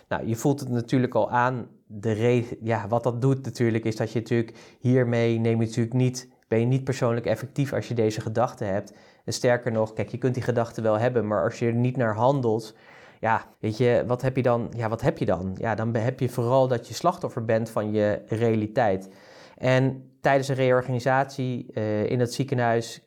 Nou, 0.08 0.26
je 0.26 0.36
voelt 0.36 0.60
het 0.60 0.68
natuurlijk 0.68 1.14
al 1.14 1.30
aan. 1.30 1.68
De 1.86 2.56
ja, 2.60 2.88
wat 2.88 3.02
dat 3.02 3.20
doet 3.20 3.44
natuurlijk 3.44 3.84
is 3.84 3.96
dat 3.96 4.12
je 4.12 4.18
natuurlijk 4.18 4.76
hiermee 4.80 5.38
neem 5.38 5.60
je 5.60 5.66
natuurlijk 5.66 5.94
niet 5.94 6.28
ben 6.50 6.60
je 6.60 6.66
niet 6.66 6.84
persoonlijk 6.84 7.26
effectief 7.26 7.72
als 7.72 7.88
je 7.88 7.94
deze 7.94 8.20
gedachten 8.20 8.66
hebt. 8.66 8.92
En 9.24 9.32
sterker 9.32 9.72
nog, 9.72 9.92
kijk, 9.92 10.08
je 10.08 10.18
kunt 10.18 10.34
die 10.34 10.42
gedachten 10.42 10.82
wel 10.82 10.98
hebben, 10.98 11.26
maar 11.26 11.44
als 11.44 11.58
je 11.58 11.66
er 11.66 11.74
niet 11.74 11.96
naar 11.96 12.14
handelt, 12.14 12.74
ja, 13.20 13.44
weet 13.58 13.76
je, 13.76 14.04
wat 14.06 14.22
heb 14.22 14.36
je 14.36 14.42
dan? 14.42 14.72
Ja, 14.76 14.88
wat 14.88 15.00
heb 15.00 15.18
je 15.18 15.24
dan? 15.24 15.56
Ja, 15.58 15.74
dan 15.74 15.94
heb 15.94 16.20
je 16.20 16.28
vooral 16.28 16.68
dat 16.68 16.88
je 16.88 16.94
slachtoffer 16.94 17.44
bent 17.44 17.70
van 17.70 17.92
je 17.92 18.22
realiteit. 18.26 19.08
En 19.56 20.10
tijdens 20.20 20.48
een 20.48 20.54
reorganisatie 20.54 21.66
uh, 21.74 22.10
in 22.10 22.20
het 22.20 22.34
ziekenhuis 22.34 23.02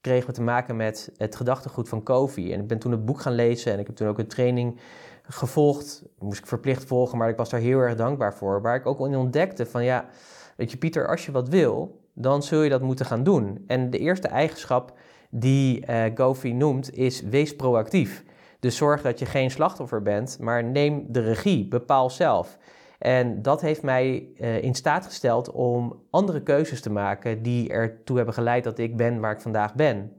kregen 0.00 0.26
we 0.26 0.32
te 0.32 0.42
maken 0.42 0.76
met 0.76 1.12
het 1.16 1.36
gedachtegoed 1.36 1.88
van 1.88 2.02
Kofi. 2.02 2.52
En 2.52 2.60
ik 2.60 2.66
ben 2.66 2.78
toen 2.78 2.92
het 2.92 3.04
boek 3.04 3.20
gaan 3.20 3.34
lezen 3.34 3.72
en 3.72 3.78
ik 3.78 3.86
heb 3.86 3.96
toen 3.96 4.08
ook 4.08 4.18
een 4.18 4.26
training 4.26 4.80
gevolgd. 5.22 6.02
moest 6.18 6.38
ik 6.38 6.46
verplicht 6.46 6.84
volgen, 6.84 7.18
maar 7.18 7.28
ik 7.28 7.36
was 7.36 7.50
daar 7.50 7.60
heel 7.60 7.78
erg 7.78 7.94
dankbaar 7.94 8.34
voor. 8.34 8.62
Waar 8.62 8.76
ik 8.76 8.86
ook 8.86 9.06
in 9.06 9.16
ontdekte 9.16 9.66
van 9.66 9.84
ja, 9.84 10.08
weet 10.56 10.70
je 10.70 10.76
Pieter, 10.76 11.08
als 11.08 11.26
je 11.26 11.32
wat 11.32 11.48
wil, 11.48 12.02
dan 12.14 12.42
zul 12.42 12.62
je 12.62 12.70
dat 12.70 12.82
moeten 12.82 13.06
gaan 13.06 13.22
doen. 13.24 13.64
En 13.66 13.90
de 13.90 13.98
eerste 13.98 14.28
eigenschap 14.28 14.98
die 15.30 15.84
uh, 16.14 16.52
noemt, 16.52 16.96
is 16.96 17.22
wees 17.22 17.56
proactief. 17.56 18.24
Dus 18.60 18.76
zorg 18.76 19.02
dat 19.02 19.18
je 19.18 19.26
geen 19.26 19.50
slachtoffer 19.50 20.02
bent, 20.02 20.38
maar 20.40 20.64
neem 20.64 21.04
de 21.08 21.20
regie, 21.20 21.68
bepaal 21.68 22.10
zelf. 22.10 22.58
En 22.98 23.42
dat 23.42 23.60
heeft 23.60 23.82
mij 23.82 24.28
uh, 24.36 24.62
in 24.62 24.74
staat 24.74 25.04
gesteld 25.04 25.50
om 25.50 26.02
andere 26.10 26.42
keuzes 26.42 26.80
te 26.80 26.90
maken 26.90 27.42
die 27.42 27.68
ertoe 27.68 28.16
hebben 28.16 28.34
geleid 28.34 28.64
dat 28.64 28.78
ik 28.78 28.96
ben 28.96 29.20
waar 29.20 29.32
ik 29.32 29.40
vandaag 29.40 29.74
ben. 29.74 30.12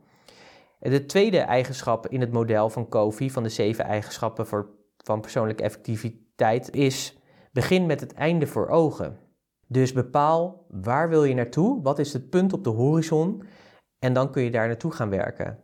De 0.80 1.06
tweede 1.06 1.40
eigenschap 1.40 2.08
in 2.08 2.22
het 2.22 2.32
model 2.32 2.70
van 2.70 2.90
Kofi, 2.90 3.32
van 3.32 3.44
de 3.44 3.50
zeven 3.50 3.86
eigenschappen 3.86 4.48
voor, 4.48 4.70
van 4.98 5.22
persoonlijke 5.22 5.64
effectiviteit, 5.64 6.76
is 6.76 7.18
begin 7.52 7.86
met 7.86 8.00
het 8.00 8.14
einde 8.14 8.48
voor 8.48 8.68
ogen. 8.68 9.18
Dus 9.76 9.94
bepaal 9.94 10.66
waar 10.70 11.10
wil 11.10 11.24
je 11.24 11.34
naartoe, 11.34 11.82
wat 11.82 12.00
is 12.00 12.14
het 12.14 12.30
punt 12.30 12.54
op 12.54 12.64
de 12.64 12.70
horizon 12.70 13.44
en 14.00 14.14
dan 14.14 14.32
kun 14.32 14.44
je 14.44 14.52
daar 14.52 14.68
naartoe 14.68 14.92
gaan 14.92 15.10
werken. 15.10 15.60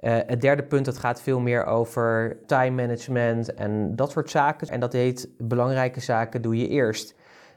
Uh, 0.00 0.18
het 0.26 0.40
derde 0.40 0.62
punt, 0.62 0.84
dat 0.84 0.98
gaat 0.98 1.20
veel 1.20 1.40
meer 1.40 1.64
over 1.64 2.38
time 2.46 2.82
management 2.82 3.54
en 3.54 3.96
dat 3.96 4.10
soort 4.10 4.30
zaken. 4.30 4.68
En 4.68 4.80
dat 4.80 4.92
heet 4.92 5.28
belangrijke 5.38 6.00
zaken 6.00 6.42
doe 6.42 6.56
je 6.56 6.68
eerst. 6.68 7.14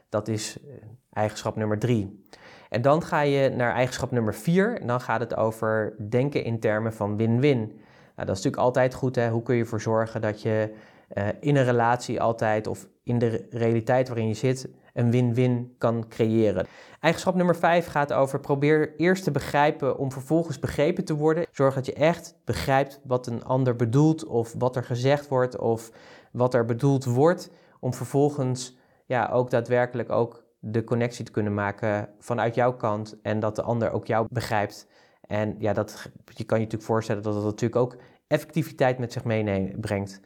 Dat 0.08 0.28
is 0.28 0.58
eh, 0.60 0.74
eigenschap 1.12 1.56
nummer 1.56 1.78
drie. 1.78 2.24
En 2.68 2.82
dan 2.82 3.02
ga 3.02 3.20
je 3.20 3.48
naar 3.48 3.72
eigenschap 3.72 4.10
nummer 4.10 4.34
vier. 4.34 4.80
En 4.80 4.86
dan 4.86 5.00
gaat 5.00 5.20
het 5.20 5.36
over 5.36 5.94
denken 6.08 6.44
in 6.44 6.60
termen 6.60 6.92
van 6.92 7.16
win-win. 7.16 7.58
Nou, 7.58 7.70
dat 8.14 8.36
is 8.36 8.44
natuurlijk 8.44 8.62
altijd 8.62 8.94
goed. 8.94 9.16
Hè? 9.16 9.30
Hoe 9.30 9.42
kun 9.42 9.54
je 9.54 9.62
ervoor 9.62 9.80
zorgen 9.80 10.20
dat 10.20 10.42
je 10.42 10.74
uh, 11.14 11.28
in 11.40 11.56
een 11.56 11.64
relatie 11.64 12.20
altijd 12.20 12.66
of 12.66 12.88
in 13.04 13.18
de 13.18 13.46
realiteit 13.50 14.08
waarin 14.08 14.28
je 14.28 14.34
zit 14.34 14.68
een 14.98 15.10
win-win 15.10 15.74
kan 15.78 16.08
creëren. 16.08 16.66
Eigenschap 17.00 17.34
nummer 17.34 17.56
5 17.56 17.86
gaat 17.86 18.12
over 18.12 18.40
probeer 18.40 18.94
eerst 18.96 19.24
te 19.24 19.30
begrijpen 19.30 19.98
om 19.98 20.12
vervolgens 20.12 20.58
begrepen 20.58 21.04
te 21.04 21.14
worden. 21.14 21.46
Zorg 21.52 21.74
dat 21.74 21.86
je 21.86 21.92
echt 21.92 22.34
begrijpt 22.44 23.00
wat 23.04 23.26
een 23.26 23.44
ander 23.44 23.76
bedoelt 23.76 24.26
of 24.26 24.54
wat 24.58 24.76
er 24.76 24.84
gezegd 24.84 25.28
wordt 25.28 25.58
of 25.58 25.90
wat 26.32 26.54
er 26.54 26.64
bedoeld 26.64 27.04
wordt 27.04 27.50
om 27.80 27.94
vervolgens 27.94 28.76
ja, 29.06 29.28
ook 29.32 29.50
daadwerkelijk 29.50 30.10
ook 30.10 30.44
de 30.58 30.84
connectie 30.84 31.24
te 31.24 31.30
kunnen 31.30 31.54
maken 31.54 32.08
vanuit 32.18 32.54
jouw 32.54 32.76
kant 32.76 33.16
en 33.22 33.40
dat 33.40 33.56
de 33.56 33.62
ander 33.62 33.90
ook 33.90 34.06
jou 34.06 34.26
begrijpt. 34.30 34.86
En 35.20 35.54
ja, 35.58 35.72
dat, 35.72 36.10
je 36.24 36.44
kan 36.44 36.58
je 36.58 36.64
natuurlijk 36.64 36.90
voorstellen 36.90 37.22
dat 37.22 37.34
dat 37.34 37.44
natuurlijk 37.44 37.80
ook 37.80 37.96
effectiviteit 38.26 38.98
met 38.98 39.12
zich 39.12 39.24
meebrengt. 39.24 40.20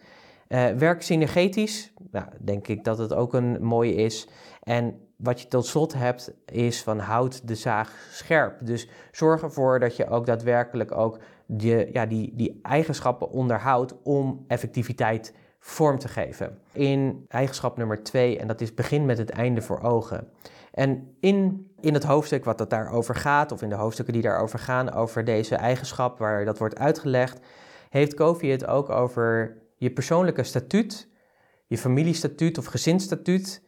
Uh, 0.48 0.70
werk 0.70 1.02
synergetisch, 1.02 1.92
nou, 2.10 2.26
denk 2.40 2.68
ik 2.68 2.84
dat 2.84 2.98
het 2.98 3.14
ook 3.14 3.34
een 3.34 3.64
mooie 3.64 3.94
is. 3.94 4.28
En 4.62 5.00
wat 5.16 5.40
je 5.40 5.48
tot 5.48 5.66
slot 5.66 5.92
hebt 5.92 6.32
is 6.44 6.82
van 6.82 6.98
houd 6.98 7.48
de 7.48 7.54
zaag 7.54 7.92
scherp. 8.10 8.66
Dus 8.66 8.88
zorg 9.12 9.42
ervoor 9.42 9.80
dat 9.80 9.96
je 9.96 10.08
ook 10.08 10.26
daadwerkelijk 10.26 10.92
ook 10.92 11.18
die, 11.46 11.92
ja, 11.92 12.06
die, 12.06 12.32
die 12.34 12.58
eigenschappen 12.62 13.30
onderhoudt 13.30 13.94
om 14.02 14.44
effectiviteit 14.48 15.34
vorm 15.58 15.98
te 15.98 16.08
geven. 16.08 16.58
In 16.72 17.24
eigenschap 17.28 17.76
nummer 17.76 18.02
twee, 18.02 18.38
en 18.38 18.46
dat 18.46 18.60
is 18.60 18.74
begin 18.74 19.04
met 19.06 19.18
het 19.18 19.30
einde 19.30 19.62
voor 19.62 19.80
ogen. 19.80 20.28
En 20.72 21.16
in, 21.20 21.70
in 21.80 21.94
het 21.94 22.04
hoofdstuk 22.04 22.44
wat 22.44 22.58
dat 22.58 22.70
daarover 22.70 23.14
gaat, 23.14 23.52
of 23.52 23.62
in 23.62 23.68
de 23.68 23.74
hoofdstukken 23.74 24.14
die 24.14 24.22
daarover 24.22 24.58
gaan, 24.58 24.92
over 24.92 25.24
deze 25.24 25.54
eigenschap 25.54 26.18
waar 26.18 26.44
dat 26.44 26.58
wordt 26.58 26.78
uitgelegd, 26.78 27.40
heeft 27.90 28.14
Kofi 28.14 28.50
het 28.50 28.66
ook 28.66 28.90
over 28.90 29.56
je 29.76 29.90
persoonlijke 29.90 30.42
statuut, 30.42 31.08
je 31.66 31.78
familiestatuut 31.78 32.58
of 32.58 32.64
gezinsstatuut. 32.64 33.62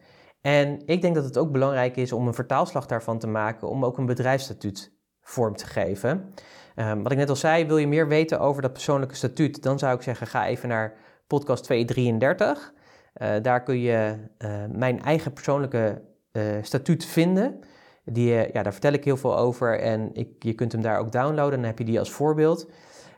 En 0.45 0.81
ik 0.85 1.01
denk 1.01 1.15
dat 1.15 1.23
het 1.23 1.37
ook 1.37 1.51
belangrijk 1.51 1.95
is 1.95 2.11
om 2.11 2.27
een 2.27 2.33
vertaalslag 2.33 2.85
daarvan 2.85 3.19
te 3.19 3.27
maken, 3.27 3.69
om 3.69 3.85
ook 3.85 3.97
een 3.97 4.05
bedrijfsstatuut 4.05 4.91
vorm 5.21 5.55
te 5.55 5.65
geven. 5.65 6.33
Um, 6.75 7.03
wat 7.03 7.11
ik 7.11 7.17
net 7.17 7.29
al 7.29 7.35
zei, 7.35 7.65
wil 7.65 7.77
je 7.77 7.87
meer 7.87 8.07
weten 8.07 8.39
over 8.39 8.61
dat 8.61 8.73
persoonlijke 8.73 9.15
statuut, 9.15 9.63
dan 9.63 9.79
zou 9.79 9.95
ik 9.95 10.01
zeggen, 10.01 10.27
ga 10.27 10.47
even 10.47 10.69
naar 10.69 10.93
podcast 11.27 11.63
233. 11.63 12.73
Uh, 13.15 13.35
eh, 13.35 13.43
daar 13.43 13.63
kun 13.63 13.79
je 13.79 14.15
uh, 14.37 14.49
mijn 14.71 15.01
eigen 15.01 15.33
persoonlijke 15.33 16.01
uh, 16.31 16.43
statuut 16.61 17.05
vinden. 17.05 17.59
Die, 18.03 18.29
ja, 18.29 18.63
daar 18.63 18.71
vertel 18.71 18.93
ik 18.93 19.03
heel 19.03 19.17
veel 19.17 19.37
over 19.37 19.79
en 19.79 20.09
ik, 20.13 20.29
je 20.39 20.53
kunt 20.53 20.71
hem 20.71 20.81
daar 20.81 20.99
ook 20.99 21.11
downloaden. 21.11 21.59
Dan 21.59 21.69
heb 21.69 21.77
je 21.77 21.85
die 21.85 21.99
als 21.99 22.11
voorbeeld. 22.11 22.69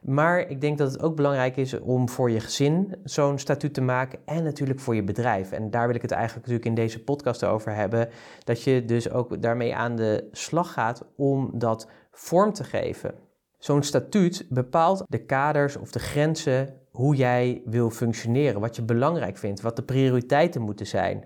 Maar 0.03 0.39
ik 0.49 0.61
denk 0.61 0.77
dat 0.77 0.91
het 0.91 1.01
ook 1.01 1.15
belangrijk 1.15 1.57
is 1.57 1.79
om 1.79 2.09
voor 2.09 2.31
je 2.31 2.39
gezin 2.39 2.95
zo'n 3.03 3.39
statuut 3.39 3.73
te 3.73 3.81
maken 3.81 4.19
en 4.25 4.43
natuurlijk 4.43 4.79
voor 4.79 4.95
je 4.95 5.03
bedrijf. 5.03 5.51
En 5.51 5.69
daar 5.69 5.87
wil 5.87 5.95
ik 5.95 6.01
het 6.01 6.11
eigenlijk 6.11 6.47
natuurlijk 6.47 6.77
in 6.77 6.83
deze 6.83 7.03
podcast 7.03 7.43
over 7.43 7.75
hebben. 7.75 8.09
Dat 8.43 8.63
je 8.63 8.85
dus 8.85 9.11
ook 9.11 9.41
daarmee 9.41 9.75
aan 9.75 9.95
de 9.95 10.27
slag 10.31 10.73
gaat 10.73 11.05
om 11.15 11.51
dat 11.53 11.87
vorm 12.11 12.53
te 12.53 12.63
geven. 12.63 13.13
Zo'n 13.57 13.83
statuut 13.83 14.45
bepaalt 14.49 15.03
de 15.07 15.25
kaders 15.25 15.77
of 15.77 15.91
de 15.91 15.99
grenzen 15.99 16.73
hoe 16.91 17.15
jij 17.15 17.61
wil 17.65 17.89
functioneren, 17.89 18.61
wat 18.61 18.75
je 18.75 18.81
belangrijk 18.81 19.37
vindt, 19.37 19.61
wat 19.61 19.75
de 19.75 19.83
prioriteiten 19.83 20.61
moeten 20.61 20.87
zijn 20.87 21.25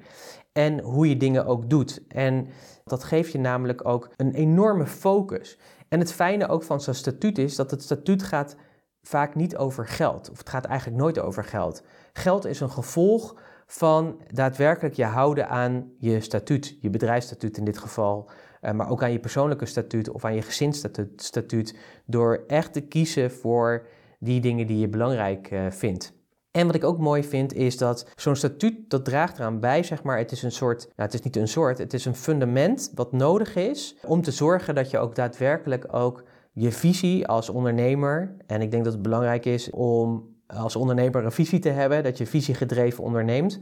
en 0.52 0.80
hoe 0.80 1.10
je 1.10 1.18
dingen 1.18 1.46
ook 1.46 1.70
doet. 1.70 2.04
En 2.08 2.48
dat 2.84 3.04
geeft 3.04 3.32
je 3.32 3.40
namelijk 3.40 3.88
ook 3.88 4.10
een 4.16 4.34
enorme 4.34 4.86
focus. 4.86 5.58
En 5.92 6.00
het 6.00 6.14
fijne 6.14 6.48
ook 6.48 6.64
van 6.64 6.82
zo'n 6.82 6.94
statuut 6.94 7.38
is 7.38 7.56
dat 7.56 7.72
het 7.72 7.82
statuut 7.82 8.24
gaat 8.24 8.56
vaak 9.02 9.36
niet 9.36 9.58
over 9.58 9.88
geld. 9.88 10.30
Of 10.30 10.38
het 10.38 10.50
gaat 10.50 10.66
eigenlijk 10.66 11.00
nooit 11.02 11.20
over 11.20 11.44
geld. 11.44 11.84
Geld 12.14 12.46
is 12.46 12.60
een 12.60 12.72
gevolg 12.72 13.42
van 13.66 14.22
daadwerkelijk 14.28 14.96
je 14.96 15.04
houden 15.04 15.50
aan 15.50 15.92
je 15.98 16.20
statuut, 16.20 16.78
je 16.82 16.90
bedrijfsstatuut 16.90 17.58
in 17.58 17.64
dit 17.64 17.78
geval, 17.78 18.30
eh, 18.62 18.72
maar 18.72 18.90
ook 18.90 19.04
aan 19.04 19.12
je 19.12 19.20
persoonlijke 19.20 19.66
statuut 19.66 20.10
of 20.10 20.26
aan 20.26 20.36
je 20.36 20.42
gezinsstatuut, 20.42 21.78
door 22.06 22.44
echt 22.48 22.74
te 22.74 22.82
kiezen 22.82 23.32
voor 23.32 23.88
die 24.20 24.42
dingen 24.42 24.68
die 24.68 24.80
je 24.80 24.90
belangrijk 24.90 25.52
uh, 25.52 25.72
vindt. 25.72 26.21
En 26.52 26.66
wat 26.66 26.76
ik 26.76 26.84
ook 26.84 26.98
mooi 26.98 27.24
vind 27.24 27.54
is 27.54 27.78
dat 27.78 28.08
zo'n 28.16 28.36
statuut 28.36 28.90
dat 28.90 29.06
draagt 29.06 29.40
eraan 29.40 29.60
bij, 29.60 29.84
zeg 29.84 30.04
maar, 30.04 30.18
het 30.18 30.32
is 30.32 30.44
een 30.44 30.52
soort, 30.52 30.84
nou 30.84 30.94
het 30.96 31.14
is 31.14 31.22
niet 31.22 31.36
een 31.36 31.48
soort, 31.48 31.78
het 31.78 31.94
is 31.94 32.06
een 32.06 32.16
fundament 32.16 32.92
wat 32.96 33.12
nodig 33.12 33.56
is 33.56 33.96
om 34.06 34.22
te 34.22 34.32
zorgen 34.32 34.76
dat 34.76 34.90
je 34.90 34.98
ook 34.98 35.16
daadwerkelijk 35.16 35.94
ook 35.94 36.24
je 36.52 36.72
visie 36.72 37.28
als 37.28 37.50
ondernemer, 37.50 38.36
en 38.48 38.62
ik 38.62 38.72
denk 38.72 38.84
dat 38.84 38.94
het 38.94 39.02
belangrijk 39.02 39.46
is 39.46 39.70
om 39.70 40.30
als 40.48 40.76
ondernemer 40.76 41.26
een 41.26 41.32
visie 41.32 41.60
te 41.60 41.70
hebben, 41.70 42.04
dat 42.04 42.18
je 42.18 42.26
visiegedreven 42.26 43.04
onderneemt. 43.04 43.60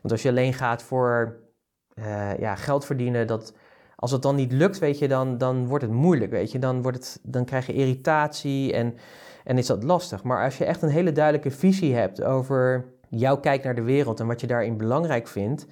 Want 0.00 0.12
als 0.12 0.22
je 0.22 0.28
alleen 0.28 0.54
gaat 0.54 0.82
voor 0.82 1.40
uh, 1.94 2.38
ja, 2.38 2.54
geld 2.54 2.84
verdienen, 2.84 3.26
dat, 3.26 3.54
als 3.96 4.10
het 4.10 4.22
dan 4.22 4.34
niet 4.34 4.52
lukt, 4.52 4.78
weet 4.78 4.98
je, 4.98 5.08
dan, 5.08 5.38
dan 5.38 5.66
wordt 5.66 5.84
het 5.84 5.92
moeilijk, 5.92 6.30
weet 6.30 6.52
je. 6.52 6.58
Dan, 6.58 6.82
wordt 6.82 6.96
het, 6.96 7.20
dan 7.22 7.44
krijg 7.44 7.66
je 7.66 7.72
irritatie 7.72 8.72
en, 8.72 8.94
en 9.44 9.58
is 9.58 9.66
dat 9.66 9.82
lastig. 9.82 10.22
Maar 10.22 10.44
als 10.44 10.58
je 10.58 10.64
echt 10.64 10.82
een 10.82 10.88
hele 10.88 11.12
duidelijke 11.12 11.50
visie 11.50 11.94
hebt 11.94 12.22
over 12.22 12.84
jouw 13.08 13.36
kijk 13.36 13.64
naar 13.64 13.74
de 13.74 13.82
wereld 13.82 14.20
en 14.20 14.26
wat 14.26 14.40
je 14.40 14.46
daarin 14.46 14.76
belangrijk 14.76 15.28
vindt, 15.28 15.66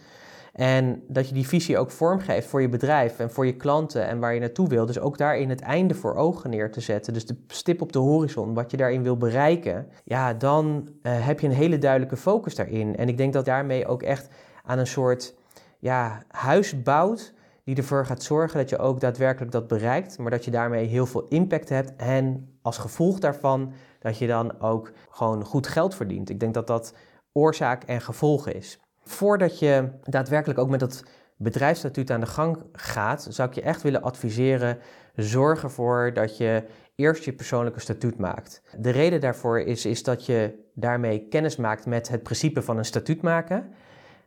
en 0.53 1.03
dat 1.09 1.29
je 1.29 1.35
die 1.35 1.49
visie 1.49 1.79
ook 1.79 1.91
vormgeeft 1.91 2.47
voor 2.47 2.61
je 2.61 2.69
bedrijf 2.69 3.19
en 3.19 3.31
voor 3.31 3.47
je 3.47 3.57
klanten 3.57 4.07
en 4.07 4.19
waar 4.19 4.35
je 4.35 4.41
naartoe 4.41 4.69
wil. 4.69 4.87
Dus 4.87 5.01
ook 5.01 5.19
daarin 5.19 5.49
het 5.49 5.61
einde 5.61 5.95
voor 5.95 6.15
ogen 6.15 6.51
neer 6.51 6.71
te 6.71 6.81
zetten. 6.81 7.13
Dus 7.13 7.27
de 7.27 7.37
stip 7.47 7.83
op 7.83 7.93
de 7.93 7.99
horizon, 7.99 8.55
wat 8.55 8.71
je 8.71 8.77
daarin 8.77 9.03
wil 9.03 9.17
bereiken. 9.17 9.87
Ja, 10.05 10.35
dan 10.35 10.89
uh, 11.03 11.27
heb 11.27 11.41
je 11.41 11.47
een 11.47 11.53
hele 11.53 11.79
duidelijke 11.79 12.17
focus 12.17 12.55
daarin. 12.55 12.97
En 12.97 13.09
ik 13.09 13.17
denk 13.17 13.33
dat 13.33 13.45
daarmee 13.45 13.87
ook 13.87 14.03
echt 14.03 14.29
aan 14.65 14.79
een 14.79 14.87
soort 14.87 15.35
ja, 15.79 16.23
huis 16.29 16.83
bouwt. 16.83 17.33
Die 17.71 17.79
ervoor 17.79 18.07
gaat 18.07 18.23
zorgen 18.23 18.59
dat 18.59 18.69
je 18.69 18.79
ook 18.79 19.01
daadwerkelijk 19.01 19.53
dat 19.53 19.69
bereikt. 19.69 20.19
Maar 20.19 20.31
dat 20.31 20.45
je 20.45 20.51
daarmee 20.51 20.87
heel 20.87 21.07
veel 21.07 21.27
impact 21.29 21.69
hebt. 21.69 21.93
En 21.97 22.49
als 22.63 22.79
gevolg 22.79 23.19
daarvan 23.19 23.73
dat 23.99 24.19
je 24.19 24.27
dan 24.27 24.61
ook 24.61 24.93
gewoon 25.11 25.45
goed 25.45 25.67
geld 25.67 25.95
verdient. 25.95 26.31
Ik 26.31 26.41
denk 26.41 26.55
dat 26.55 26.67
dat 26.67 26.95
oorzaak 27.33 27.83
en 27.83 28.01
gevolg 28.01 28.49
is. 28.49 28.81
Voordat 29.05 29.59
je 29.59 29.89
daadwerkelijk 30.03 30.59
ook 30.59 30.69
met 30.69 30.81
dat 30.81 31.05
bedrijfsstatuut 31.37 32.11
aan 32.11 32.21
de 32.21 32.27
gang 32.27 32.63
gaat, 32.73 33.27
zou 33.31 33.49
ik 33.49 33.55
je 33.55 33.63
echt 33.63 33.83
willen 33.83 34.03
adviseren: 34.03 34.79
zorg 35.15 35.63
ervoor 35.63 36.13
dat 36.15 36.37
je 36.37 36.65
eerst 36.95 37.25
je 37.25 37.33
persoonlijke 37.33 37.81
statuut 37.81 38.19
maakt. 38.19 38.63
De 38.79 38.91
reden 38.91 39.21
daarvoor 39.21 39.61
is, 39.61 39.87
is 39.87 40.03
dat 40.03 40.27
je 40.27 40.69
daarmee 40.75 41.29
kennis 41.29 41.57
maakt 41.57 41.87
met 41.87 42.09
het 42.09 42.23
principe 42.23 42.63
van 42.63 42.79
een 42.79 42.85
statuut 42.85 43.23
maken. 43.23 43.73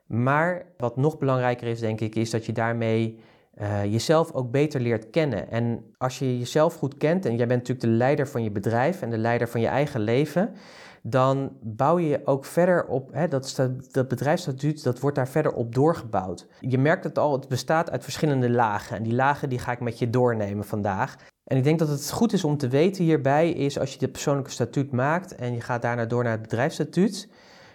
Maar 0.06 0.66
wat 0.78 0.98
nog 0.98 1.18
belangrijker 1.18 1.68
is, 1.68 1.80
denk 1.80 2.02
ik, 2.02 2.16
is 2.16 2.30
dat 2.30 2.46
je 2.46 2.52
daarmee 2.52 3.20
uh, 3.62 3.84
jezelf 3.84 4.32
ook 4.32 4.52
beter 4.52 4.82
leert 4.82 5.10
kennen. 5.10 5.52
En 5.52 5.94
als 5.98 6.20
je 6.20 6.40
jezelf 6.40 6.76
goed 6.76 6.98
kent, 6.98 7.26
en 7.26 7.36
jij 7.36 7.48
bent 7.48 7.60
natuurlijk 7.60 7.88
de 7.88 7.98
leider 7.98 8.28
van 8.28 8.44
je 8.44 8.52
bedrijf 8.52 9.02
en 9.02 9.10
de 9.10 9.18
leider 9.18 9.48
van 9.48 9.62
je 9.62 9.68
eigen 9.68 10.02
leven, 10.02 10.54
dan 11.02 11.52
bouw 11.62 11.98
je 11.98 12.22
ook 12.26 12.46
verder 12.46 12.86
op, 12.86 13.14
hè, 13.14 13.28
dat, 13.28 13.70
dat 13.92 14.08
bedrijfsstatuut, 14.08 14.84
dat 14.84 15.00
wordt 15.00 15.16
daar 15.16 15.28
verder 15.28 15.54
op 15.54 15.76
doorgebouwd. 15.76 16.48
Je 16.60 16.78
merkt 16.78 17.04
het 17.04 17.18
al, 17.18 17.32
het 17.32 17.48
bestaat 17.48 17.92
uit 17.92 18.04
verschillende 18.04 18.50
lagen. 18.50 18.98
En 18.98 19.04
die 19.04 19.14
lagen 19.14 19.50
die 19.50 19.60
ga 19.60 19.72
ik 19.72 19.80
met 19.80 20.00
je 20.00 20.10
doornemen 20.10 20.66
vandaag. 20.66 21.16
En 21.44 21.58
ik 21.58 21.64
denk 21.64 21.80
dat 21.80 21.88
het 21.88 22.12
goed 22.12 22.34
is 22.34 22.44
om 22.44 22.58
te 22.58 22.68
weten 22.68 23.04
hierbij 23.04 23.50
is 23.50 23.80
als 23.80 23.94
je 23.94 24.00
dit 24.00 24.12
persoonlijke 24.12 24.52
statuut 24.52 24.92
maakt 24.92 25.36
en 25.36 25.54
je 25.54 25.62
gaat 25.62 25.82
daarna 25.82 26.06
door 26.06 26.24
naar 26.24 26.32
het 26.32 26.42
bedrijfsstatuut. 26.42 27.30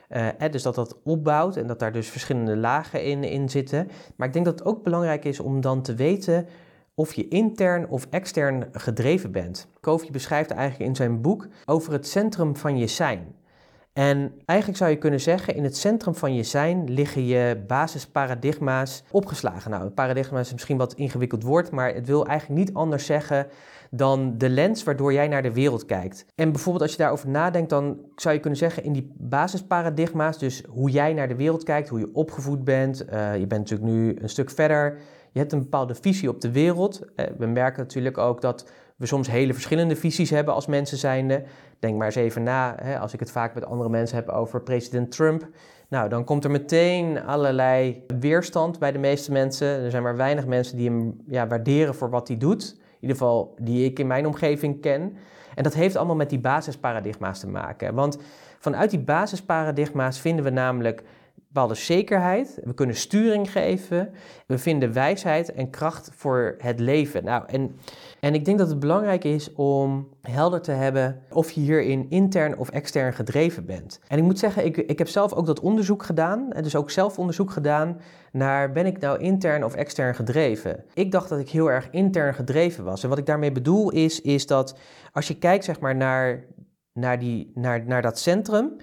Uh, 0.09 0.51
dus 0.51 0.63
dat 0.63 0.75
dat 0.75 0.97
opbouwt 1.05 1.57
en 1.57 1.67
dat 1.67 1.79
daar 1.79 1.93
dus 1.93 2.09
verschillende 2.09 2.57
lagen 2.57 3.05
in, 3.05 3.25
in 3.25 3.49
zitten. 3.49 3.89
Maar 4.17 4.27
ik 4.27 4.33
denk 4.33 4.45
dat 4.45 4.59
het 4.59 4.69
ook 4.69 4.83
belangrijk 4.83 5.25
is 5.25 5.41
om 5.41 5.61
dan 5.61 5.83
te 5.83 5.95
weten 5.95 6.47
of 6.95 7.15
je 7.15 7.29
intern 7.29 7.89
of 7.89 8.07
extern 8.11 8.69
gedreven 8.73 9.33
bent. 9.33 9.69
Covey 9.81 10.11
beschrijft 10.11 10.51
eigenlijk 10.51 10.91
in 10.91 10.97
zijn 10.97 11.21
boek 11.21 11.47
over 11.65 11.93
het 11.93 12.07
centrum 12.07 12.57
van 12.57 12.79
je 12.79 12.87
zijn. 12.87 13.37
En 13.93 14.33
eigenlijk 14.45 14.79
zou 14.79 14.91
je 14.91 14.97
kunnen 14.99 15.21
zeggen, 15.21 15.55
in 15.55 15.65
het 15.65 15.77
centrum 15.77 16.15
van 16.15 16.35
je 16.35 16.43
zijn 16.43 16.91
liggen 16.91 17.27
je 17.27 17.65
basisparadigma's 17.67 19.03
opgeslagen. 19.11 19.71
Nou, 19.71 19.91
paradigma 19.91 20.39
is 20.39 20.53
misschien 20.53 20.77
wat 20.77 20.95
ingewikkeld 20.95 21.43
woord, 21.43 21.71
maar 21.71 21.95
het 21.95 22.07
wil 22.07 22.27
eigenlijk 22.27 22.61
niet 22.61 22.75
anders 22.75 23.07
zeggen 23.07 23.47
dan 23.91 24.39
de 24.39 24.49
lens 24.49 24.85
waardoor 24.85 25.13
jij 25.13 25.29
naar 25.29 25.43
de 25.43 25.53
wereld 25.53 25.85
kijkt. 25.85 26.27
En 26.35 26.53
bijvoorbeeld 26.53 26.83
als 26.83 26.93
je 26.93 26.99
daarover 26.99 27.29
nadenkt, 27.29 27.71
dan 27.71 27.99
zou 28.17 28.35
je 28.35 28.41
kunnen 28.41 28.59
zeggen 28.59 28.85
in 28.85 28.93
die 28.93 29.13
basisparadigma's, 29.17 30.39
dus 30.39 30.63
hoe 30.69 30.91
jij 30.91 31.13
naar 31.13 31.29
de 31.29 31.37
wereld 31.37 31.63
kijkt, 31.63 31.89
hoe 31.89 31.99
je 31.99 32.11
opgevoed 32.13 32.65
bent. 32.65 33.05
Uh, 33.13 33.37
je 33.37 33.47
bent 33.47 33.71
natuurlijk 33.71 33.91
nu 33.91 34.17
een 34.21 34.29
stuk 34.29 34.51
verder. 34.51 34.99
Je 35.33 35.39
hebt 35.39 35.53
een 35.53 35.63
bepaalde 35.63 35.95
visie 35.95 36.29
op 36.29 36.41
de 36.41 36.53
wereld. 36.53 37.03
Uh, 37.17 37.27
we 37.39 37.47
merken 37.47 37.83
natuurlijk 37.83 38.19
ook 38.19 38.41
dat 38.41 38.71
we 38.97 39.07
soms 39.07 39.31
hele 39.31 39.53
verschillende 39.53 39.97
visies 39.97 40.31
hebben 40.31 40.55
als 40.55 40.67
mensen 40.67 40.99
zijnde. 40.99 41.43
Denk 41.79 41.97
maar 41.97 42.07
eens 42.07 42.15
even 42.15 42.43
na, 42.43 42.75
hè, 42.83 42.99
als 42.99 43.13
ik 43.13 43.21
het 43.21 43.31
vaak 43.31 43.55
met 43.55 43.65
andere 43.65 43.91
mensen 43.91 44.17
heb 44.17 44.29
over 44.29 44.63
president 44.63 45.11
Trump. 45.11 45.49
Nou, 45.89 46.09
dan 46.09 46.25
komt 46.25 46.45
er 46.45 46.51
meteen 46.51 47.23
allerlei 47.23 48.05
weerstand 48.21 48.79
bij 48.79 48.93
de 48.93 48.99
meeste 48.99 49.33
mensen. 49.33 49.67
Er 49.67 49.91
zijn 49.91 50.03
maar 50.03 50.17
weinig 50.17 50.47
mensen 50.47 50.77
die 50.77 50.89
hem 50.89 51.17
ja, 51.27 51.47
waarderen 51.47 51.95
voor 51.95 52.11
wat 52.11 52.29
hij 52.29 52.37
doet. 52.37 52.77
In 53.01 53.09
ieder 53.09 53.17
geval 53.17 53.55
die 53.61 53.85
ik 53.85 53.99
in 53.99 54.07
mijn 54.07 54.27
omgeving 54.27 54.81
ken. 54.81 55.17
En 55.55 55.63
dat 55.63 55.75
heeft 55.75 55.97
allemaal 55.97 56.17
met 56.17 56.31
die 56.31 56.39
basisparadigma's 56.39 57.41
te 57.41 57.49
maken. 57.49 57.95
Want 57.95 58.19
vanuit 58.59 58.91
die 58.91 58.99
basisparadigma's 58.99 60.21
vinden 60.21 60.45
we 60.45 60.51
namelijk 60.51 61.03
bepaalde 61.49 61.75
zekerheid. 61.75 62.59
We 62.65 62.75
kunnen 62.75 62.97
sturing 62.97 63.53
geven. 63.53 64.11
We 64.47 64.59
vinden 64.59 64.93
wijsheid 64.93 65.53
en 65.53 65.71
kracht 65.71 66.11
voor 66.15 66.55
het 66.59 66.81
leven. 66.81 67.25
Nou, 67.25 67.45
en, 67.47 67.77
en 68.21 68.35
ik 68.35 68.45
denk 68.45 68.59
dat 68.59 68.69
het 68.69 68.79
belangrijk 68.79 69.25
is 69.25 69.53
om 69.53 70.09
helder 70.23 70.61
te 70.61 70.71
hebben 70.71 71.23
of 71.33 71.51
je 71.51 71.61
hierin 71.61 72.07
intern 72.09 72.59
of 72.59 72.69
extern 72.71 73.13
gedreven 73.13 73.67
bent. 73.67 74.01
En 74.09 74.19
ik 74.19 74.25
moet 74.25 74.39
zeggen, 74.39 74.65
ik, 74.65 74.77
ik 74.77 74.99
heb 74.99 75.09
zelf 75.09 75.33
ook 75.33 75.47
dat 75.47 75.61
onderzoek 75.61 76.03
gedaan. 76.03 76.49
Dus 76.51 76.77
ook 76.77 76.91
zelf 76.91 77.19
onderzoek 77.19 77.51
gedaan 77.51 78.01
naar 78.33 78.73
ben 78.73 78.87
ik 78.87 78.99
nou 78.99 79.19
intern 79.19 79.65
of 79.65 79.75
extern 79.75 80.15
gedreven. 80.15 80.85
Ik 80.95 81.13
dacht 81.13 81.29
dat 81.29 81.39
ik 81.39 81.49
heel 81.49 81.71
erg 81.71 81.91
intern 81.91 82.35
gedreven 82.35 82.85
was. 82.85 83.03
En 83.03 83.09
wat 83.09 83.19
ik 83.19 83.27
daarmee 83.27 83.53
bedoel 83.53 83.91
is, 83.91 84.21
is 84.21 84.47
dat 84.47 84.79
als 85.13 85.29
je 85.29 85.39
kijkt 85.39 85.65
zeg 85.65 85.81
maar 85.81 85.97
naar, 85.97 86.45
naar, 86.93 87.19
die, 87.19 87.51
naar, 87.55 87.87
naar 87.87 88.03
dat 88.03 88.19
centrum 88.19 88.77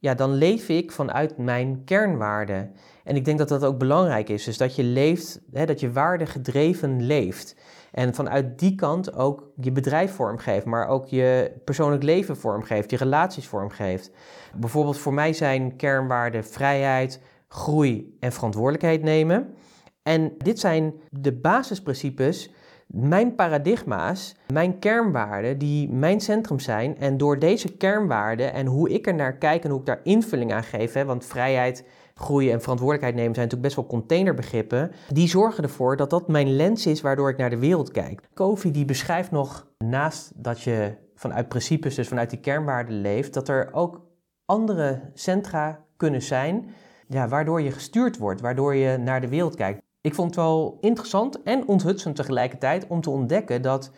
ja, 0.00 0.14
dan 0.14 0.32
leef 0.32 0.68
ik 0.68 0.92
vanuit 0.92 1.38
mijn 1.38 1.84
kernwaarden. 1.84 2.72
En 3.04 3.16
ik 3.16 3.24
denk 3.24 3.38
dat 3.38 3.48
dat 3.48 3.64
ook 3.64 3.78
belangrijk 3.78 4.28
is. 4.28 4.44
Dus 4.44 4.58
dat 4.58 4.76
je 4.76 4.82
leeft, 4.82 5.40
hè, 5.52 5.66
dat 5.66 5.80
je 5.80 5.92
waardegedreven 5.92 7.02
leeft. 7.02 7.56
En 7.92 8.14
vanuit 8.14 8.58
die 8.58 8.74
kant 8.74 9.14
ook 9.14 9.52
je 9.56 9.72
bedrijf 9.72 10.12
vormgeeft, 10.12 10.64
maar 10.64 10.88
ook 10.88 11.06
je 11.06 11.52
persoonlijk 11.64 12.02
leven 12.02 12.36
vormgeeft, 12.36 12.90
je 12.90 12.96
relaties 12.96 13.46
vormgeeft. 13.46 14.10
Bijvoorbeeld 14.56 14.98
voor 14.98 15.14
mij 15.14 15.32
zijn 15.32 15.76
kernwaarden 15.76 16.44
vrijheid, 16.44 17.20
groei 17.48 18.16
en 18.20 18.32
verantwoordelijkheid 18.32 19.02
nemen. 19.02 19.54
En 20.02 20.32
dit 20.38 20.58
zijn 20.58 20.94
de 21.10 21.32
basisprincipes 21.32 22.50
mijn 22.92 23.34
paradigma's, 23.34 24.36
mijn 24.52 24.78
kernwaarden, 24.78 25.58
die 25.58 25.88
mijn 25.88 26.20
centrum 26.20 26.58
zijn. 26.58 26.98
En 26.98 27.16
door 27.16 27.38
deze 27.38 27.76
kernwaarden 27.76 28.52
en 28.52 28.66
hoe 28.66 28.90
ik 28.90 29.06
er 29.06 29.14
naar 29.14 29.36
kijk 29.36 29.64
en 29.64 29.70
hoe 29.70 29.80
ik 29.80 29.86
daar 29.86 30.00
invulling 30.02 30.52
aan 30.52 30.62
geef, 30.62 30.92
want 30.92 31.24
vrijheid, 31.24 31.84
groei 32.14 32.50
en 32.50 32.60
verantwoordelijkheid 32.60 33.14
nemen 33.14 33.34
zijn 33.34 33.46
natuurlijk 33.46 33.74
best 33.74 33.88
wel 33.88 33.98
containerbegrippen, 33.98 34.90
die 35.08 35.28
zorgen 35.28 35.62
ervoor 35.62 35.96
dat 35.96 36.10
dat 36.10 36.28
mijn 36.28 36.56
lens 36.56 36.86
is 36.86 37.00
waardoor 37.00 37.30
ik 37.30 37.36
naar 37.36 37.50
de 37.50 37.58
wereld 37.58 37.90
kijk. 37.90 38.20
Kofi 38.34 38.70
die 38.70 38.84
beschrijft 38.84 39.30
nog, 39.30 39.66
naast 39.78 40.32
dat 40.34 40.62
je 40.62 40.94
vanuit 41.14 41.48
principes, 41.48 41.94
dus 41.94 42.08
vanuit 42.08 42.30
die 42.30 42.40
kernwaarden 42.40 43.00
leeft, 43.00 43.34
dat 43.34 43.48
er 43.48 43.68
ook 43.72 44.00
andere 44.44 45.10
centra 45.14 45.84
kunnen 45.96 46.22
zijn 46.22 46.70
ja, 47.10 47.28
waardoor 47.28 47.60
je 47.60 47.70
gestuurd 47.70 48.18
wordt, 48.18 48.40
waardoor 48.40 48.74
je 48.74 48.96
naar 48.96 49.20
de 49.20 49.28
wereld 49.28 49.54
kijkt. 49.54 49.82
Ik 50.02 50.14
vond 50.14 50.26
het 50.26 50.44
wel 50.44 50.78
interessant 50.80 51.42
en 51.42 51.68
onthutsend 51.68 52.16
tegelijkertijd 52.16 52.86
om 52.86 53.00
te 53.00 53.10
ontdekken 53.10 53.62
dat 53.62 53.90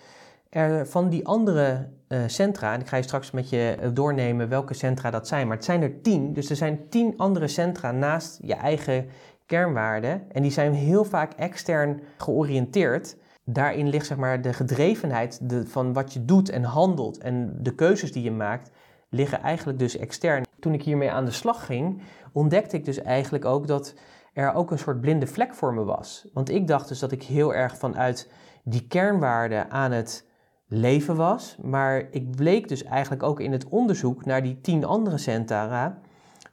er 0.49 0.87
van 0.87 1.09
die 1.09 1.27
andere 1.27 1.89
uh, 2.09 2.23
centra, 2.27 2.75
en 2.75 2.81
ik 2.81 2.87
ga 2.87 2.97
je 2.97 3.03
straks 3.03 3.31
met 3.31 3.51
je 3.51 3.77
eh, 3.81 3.91
doornemen 3.93 4.49
welke 4.49 4.75
centra 4.75 5.11
dat 5.11 5.29
zijn, 5.29 5.47
maar 5.47 5.57
het 5.57 5.65
zijn 5.65 5.83
er 5.83 6.01
tien, 6.01 6.33
dus 6.33 6.51
er 6.51 6.57
zijn 6.57 6.89
tien 6.89 7.15
andere 7.17 7.49
centra 7.49 7.91
naast 7.91 8.39
je 8.43 8.55
eigen 8.55 9.07
kernwaarden 9.47 10.23
en 10.33 10.43
die 10.43 10.51
zijn 10.51 10.73
heel 10.73 11.05
vaak 11.05 11.33
extern 11.33 12.01
georiënteerd. 12.17 13.17
Daarin 13.45 13.89
ligt 13.89 14.07
zeg 14.07 14.17
maar 14.17 14.43
de 14.43 14.53
gedrevenheid 14.53 15.51
de, 15.51 15.67
van 15.67 15.93
wat 15.93 16.13
je 16.13 16.25
doet 16.25 16.49
en 16.49 16.63
handelt 16.63 17.19
en 17.19 17.57
de 17.61 17.75
keuzes 17.75 18.13
die 18.13 18.23
je 18.23 18.31
maakt 18.31 18.71
liggen 19.09 19.41
eigenlijk 19.41 19.79
dus 19.79 19.97
extern. 19.97 20.45
Toen 20.59 20.75
ik 20.75 20.83
hiermee 20.83 21.11
aan 21.11 21.25
de 21.25 21.31
slag 21.31 21.67
ging, 21.67 22.03
ontdekte 22.33 22.77
ik 22.77 22.85
dus 22.85 23.03
eigenlijk 23.03 23.45
ook 23.45 23.67
dat 23.67 23.95
er 24.33 24.55
ook 24.55 24.71
een 24.71 24.79
soort 24.79 25.01
blinde 25.01 25.27
vlek 25.27 25.55
voor 25.55 25.75
me 25.75 25.85
was. 25.85 26.29
Want 26.33 26.51
ik 26.51 26.67
dacht 26.67 26.89
dus 26.89 26.99
dat 26.99 27.13
ik 27.13 27.23
heel 27.23 27.55
erg 27.55 27.77
vanuit 27.79 28.33
die 28.65 28.87
kernwaarden 28.87 29.71
aan 29.71 29.93
het 29.93 30.29
leven 30.67 31.17
was. 31.17 31.57
Maar 31.63 32.07
ik 32.11 32.31
bleek 32.31 32.69
dus 32.69 32.85
eigenlijk 32.85 33.23
ook 33.23 33.41
in 33.41 33.53
het 33.53 33.69
onderzoek 33.69 34.25
naar 34.25 34.43
die 34.43 34.61
tien 34.61 34.85
andere 34.85 35.19
centra, 35.19 35.99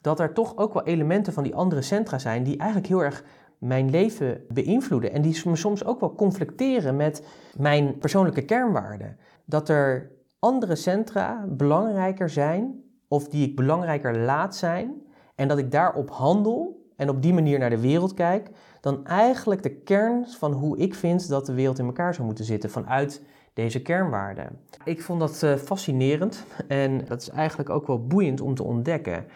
dat 0.00 0.20
er 0.20 0.32
toch 0.32 0.56
ook 0.56 0.74
wel 0.74 0.84
elementen 0.84 1.32
van 1.32 1.42
die 1.42 1.54
andere 1.54 1.82
centra 1.82 2.18
zijn 2.18 2.42
die 2.42 2.56
eigenlijk 2.56 2.88
heel 2.88 3.04
erg 3.04 3.24
mijn 3.58 3.90
leven 3.90 4.44
beïnvloeden. 4.48 5.12
En 5.12 5.22
die 5.22 5.48
me 5.48 5.56
soms 5.56 5.84
ook 5.84 6.00
wel 6.00 6.14
conflicteren 6.14 6.96
met 6.96 7.26
mijn 7.56 7.98
persoonlijke 7.98 8.44
kernwaarden. 8.44 9.16
Dat 9.44 9.68
er 9.68 10.10
andere 10.38 10.76
centra 10.76 11.44
belangrijker 11.48 12.30
zijn, 12.30 12.82
of 13.08 13.28
die 13.28 13.48
ik 13.48 13.56
belangrijker 13.56 14.18
laat 14.18 14.56
zijn, 14.56 15.02
en 15.34 15.48
dat 15.48 15.58
ik 15.58 15.70
daarop 15.70 16.10
handel 16.10 16.79
en 17.00 17.08
op 17.08 17.22
die 17.22 17.32
manier 17.32 17.58
naar 17.58 17.70
de 17.70 17.80
wereld 17.80 18.14
kijk, 18.14 18.50
dan 18.80 19.06
eigenlijk 19.06 19.62
de 19.62 19.74
kern 19.74 20.26
van 20.26 20.52
hoe 20.52 20.78
ik 20.78 20.94
vind 20.94 21.28
dat 21.28 21.46
de 21.46 21.54
wereld 21.54 21.78
in 21.78 21.86
elkaar 21.86 22.14
zou 22.14 22.26
moeten 22.26 22.44
zitten 22.44 22.70
vanuit 22.70 23.22
deze 23.52 23.82
kernwaarden. 23.82 24.58
Ik 24.84 25.02
vond 25.02 25.20
dat 25.20 25.42
uh, 25.42 25.54
fascinerend 25.54 26.44
en 26.68 27.04
dat 27.04 27.20
is 27.20 27.28
eigenlijk 27.28 27.70
ook 27.70 27.86
wel 27.86 28.06
boeiend 28.06 28.40
om 28.40 28.54
te 28.54 28.62
ontdekken. 28.62 29.26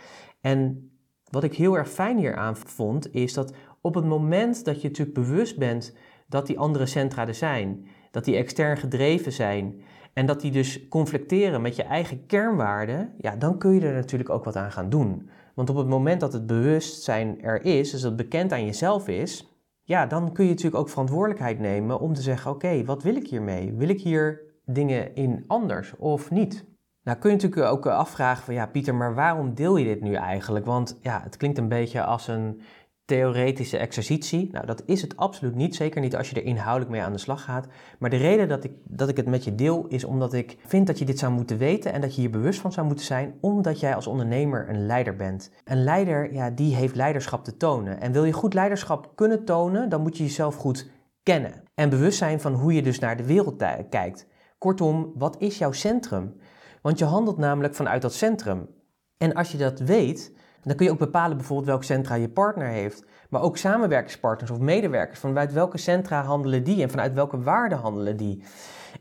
En 0.40 0.90
wat 1.31 1.44
ik 1.44 1.55
heel 1.55 1.77
erg 1.77 1.90
fijn 1.90 2.18
hieraan 2.18 2.57
vond, 2.57 3.14
is 3.14 3.33
dat 3.33 3.55
op 3.81 3.94
het 3.94 4.05
moment 4.05 4.64
dat 4.64 4.83
je 4.83 4.88
natuurlijk 4.88 5.16
bewust 5.16 5.59
bent 5.59 5.94
dat 6.29 6.46
die 6.46 6.59
andere 6.59 6.87
centra 6.87 7.27
er 7.27 7.35
zijn, 7.35 7.87
dat 8.11 8.24
die 8.24 8.37
extern 8.37 8.77
gedreven 8.77 9.33
zijn 9.33 9.83
en 10.14 10.27
dat 10.27 10.40
die 10.40 10.50
dus 10.50 10.88
conflicteren 10.88 11.62
met 11.62 11.77
je 11.77 11.83
eigen 11.83 12.27
kernwaarden, 12.27 13.12
ja, 13.18 13.37
dan 13.37 13.59
kun 13.59 13.74
je 13.74 13.81
er 13.81 13.94
natuurlijk 13.94 14.31
ook 14.31 14.44
wat 14.44 14.57
aan 14.57 14.72
gaan 14.72 14.90
doen. 14.90 15.29
Want 15.55 15.70
op 15.70 15.77
het 15.77 15.87
moment 15.87 16.20
dat 16.20 16.33
het 16.33 16.46
bewustzijn 16.46 17.42
er 17.42 17.64
is, 17.64 17.90
dus 17.90 18.00
dat 18.00 18.11
het 18.11 18.20
bekend 18.20 18.53
aan 18.53 18.64
jezelf 18.64 19.09
is, 19.09 19.48
ja, 19.83 20.07
dan 20.07 20.33
kun 20.33 20.44
je 20.44 20.50
natuurlijk 20.50 20.77
ook 20.83 20.88
verantwoordelijkheid 20.88 21.59
nemen 21.59 22.00
om 22.00 22.14
te 22.14 22.22
zeggen: 22.22 22.50
oké, 22.50 22.85
wat 22.85 23.03
wil 23.03 23.16
ik 23.16 23.29
hiermee? 23.29 23.72
Wil 23.72 23.88
ik 23.88 24.00
hier 24.00 24.40
dingen 24.64 25.14
in 25.14 25.44
anders 25.46 25.96
of 25.96 26.31
niet? 26.31 26.64
Nou 27.03 27.18
kun 27.18 27.31
je 27.31 27.37
natuurlijk 27.37 27.72
ook 27.72 27.87
afvragen 27.87 28.44
van 28.44 28.55
ja, 28.55 28.66
Pieter, 28.66 28.94
maar 28.94 29.14
waarom 29.14 29.55
deel 29.55 29.77
je 29.77 29.85
dit 29.85 30.00
nu 30.00 30.14
eigenlijk? 30.14 30.66
Want 30.66 30.98
ja, 31.03 31.20
het 31.22 31.37
klinkt 31.37 31.59
een 31.59 31.68
beetje 31.68 32.05
als 32.05 32.29
een 32.29 32.61
theoretische 33.04 33.78
exercitie. 33.78 34.48
Nou, 34.52 34.66
dat 34.66 34.82
is 34.86 35.02
het 35.02 35.16
absoluut 35.16 35.54
niet. 35.54 35.74
Zeker 35.74 36.00
niet 36.00 36.16
als 36.16 36.30
je 36.30 36.36
er 36.36 36.44
inhoudelijk 36.44 36.90
mee 36.90 37.02
aan 37.02 37.12
de 37.12 37.18
slag 37.18 37.44
gaat. 37.44 37.66
Maar 37.98 38.10
de 38.10 38.16
reden 38.16 38.48
dat 38.48 38.64
ik, 38.64 38.72
dat 38.84 39.08
ik 39.08 39.16
het 39.16 39.26
met 39.26 39.44
je 39.44 39.54
deel 39.54 39.86
is 39.88 40.04
omdat 40.04 40.32
ik 40.32 40.56
vind 40.66 40.86
dat 40.86 40.98
je 40.98 41.04
dit 41.04 41.18
zou 41.18 41.32
moeten 41.32 41.58
weten 41.58 41.92
en 41.92 42.00
dat 42.00 42.14
je 42.14 42.20
hier 42.20 42.30
bewust 42.30 42.60
van 42.60 42.72
zou 42.72 42.86
moeten 42.86 43.04
zijn, 43.04 43.34
omdat 43.40 43.80
jij 43.80 43.94
als 43.94 44.06
ondernemer 44.06 44.68
een 44.68 44.86
leider 44.86 45.16
bent. 45.16 45.50
Een 45.64 45.84
leider, 45.84 46.32
ja, 46.32 46.50
die 46.50 46.74
heeft 46.74 46.94
leiderschap 46.94 47.44
te 47.44 47.56
tonen. 47.56 48.00
En 48.00 48.12
wil 48.12 48.24
je 48.24 48.32
goed 48.32 48.54
leiderschap 48.54 49.12
kunnen 49.14 49.44
tonen, 49.44 49.88
dan 49.88 50.02
moet 50.02 50.16
je 50.16 50.22
jezelf 50.22 50.54
goed 50.54 50.90
kennen. 51.22 51.62
En 51.74 51.90
bewust 51.90 52.18
zijn 52.18 52.40
van 52.40 52.54
hoe 52.54 52.74
je 52.74 52.82
dus 52.82 52.98
naar 52.98 53.16
de 53.16 53.24
wereld 53.26 53.64
kijkt. 53.90 54.26
Kortom, 54.58 55.12
wat 55.14 55.36
is 55.38 55.58
jouw 55.58 55.72
centrum? 55.72 56.36
Want 56.82 56.98
je 56.98 57.04
handelt 57.04 57.38
namelijk 57.38 57.74
vanuit 57.74 58.02
dat 58.02 58.14
centrum. 58.14 58.68
En 59.16 59.34
als 59.34 59.52
je 59.52 59.58
dat 59.58 59.80
weet, 59.80 60.32
dan 60.64 60.77
kun 60.77 60.87
je 60.87 60.92
ook 60.92 60.98
bepalen 60.98 61.37
bijvoorbeeld 61.37 61.68
welk 61.68 61.85
centra 61.85 62.14
je 62.14 62.29
partner 62.29 62.68
heeft. 62.68 63.05
Maar 63.29 63.42
ook 63.42 63.57
samenwerkingspartners 63.57 64.50
of 64.50 64.59
medewerkers. 64.59 65.18
Vanuit 65.18 65.53
welke 65.53 65.79
centra 65.79 66.22
handelen 66.22 66.64
die 66.64 66.83
en 66.83 66.90
vanuit 66.90 67.12
welke 67.12 67.40
waarden 67.40 67.79
handelen 67.79 68.16
die. 68.16 68.44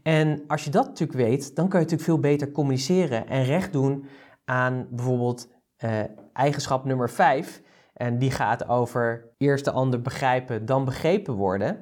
En 0.03 0.43
als 0.47 0.63
je 0.63 0.69
dat 0.69 0.85
natuurlijk 0.85 1.19
weet, 1.19 1.55
dan 1.55 1.67
kun 1.67 1.79
je 1.79 1.85
natuurlijk 1.85 2.09
veel 2.09 2.19
beter 2.19 2.51
communiceren 2.51 3.27
en 3.27 3.43
recht 3.43 3.71
doen 3.73 4.05
aan 4.45 4.87
bijvoorbeeld 4.89 5.47
eh, 5.77 5.91
eigenschap 6.33 6.85
nummer 6.85 7.09
5. 7.09 7.61
En 7.93 8.17
die 8.17 8.31
gaat 8.31 8.67
over 8.67 9.29
eerst 9.37 9.65
de 9.65 9.71
ander 9.71 10.01
begrijpen, 10.01 10.65
dan 10.65 10.85
begrepen 10.85 11.33
worden. 11.33 11.77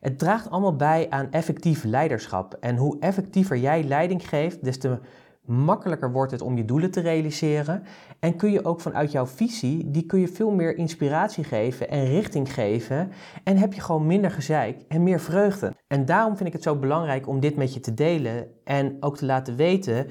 Het 0.00 0.18
draagt 0.18 0.50
allemaal 0.50 0.76
bij 0.76 1.06
aan 1.10 1.30
effectief 1.30 1.84
leiderschap. 1.84 2.56
En 2.60 2.76
hoe 2.76 2.98
effectiever 3.00 3.56
jij 3.56 3.84
leiding 3.84 4.28
geeft, 4.28 4.64
des 4.64 4.78
te 4.78 4.98
makkelijker 5.46 6.12
wordt 6.12 6.32
het 6.32 6.42
om 6.42 6.56
je 6.56 6.64
doelen 6.64 6.90
te 6.90 7.00
realiseren. 7.00 7.82
En 8.18 8.36
kun 8.36 8.50
je 8.50 8.64
ook 8.64 8.80
vanuit 8.80 9.12
jouw 9.12 9.26
visie, 9.26 9.90
die 9.90 10.06
kun 10.06 10.20
je 10.20 10.28
veel 10.28 10.50
meer 10.50 10.76
inspiratie 10.76 11.44
geven 11.44 11.88
en 11.88 12.04
richting 12.04 12.54
geven. 12.54 13.12
En 13.44 13.56
heb 13.56 13.72
je 13.72 13.80
gewoon 13.80 14.06
minder 14.06 14.30
gezeik 14.30 14.84
en 14.88 15.02
meer 15.02 15.20
vreugde. 15.20 15.72
En 15.86 16.04
daarom 16.04 16.36
vind 16.36 16.48
ik 16.48 16.54
het 16.54 16.62
zo 16.62 16.76
belangrijk 16.76 17.28
om 17.28 17.40
dit 17.40 17.56
met 17.56 17.74
je 17.74 17.80
te 17.80 17.94
delen 17.94 18.46
en 18.64 18.96
ook 19.00 19.16
te 19.16 19.26
laten 19.26 19.56
weten 19.56 20.06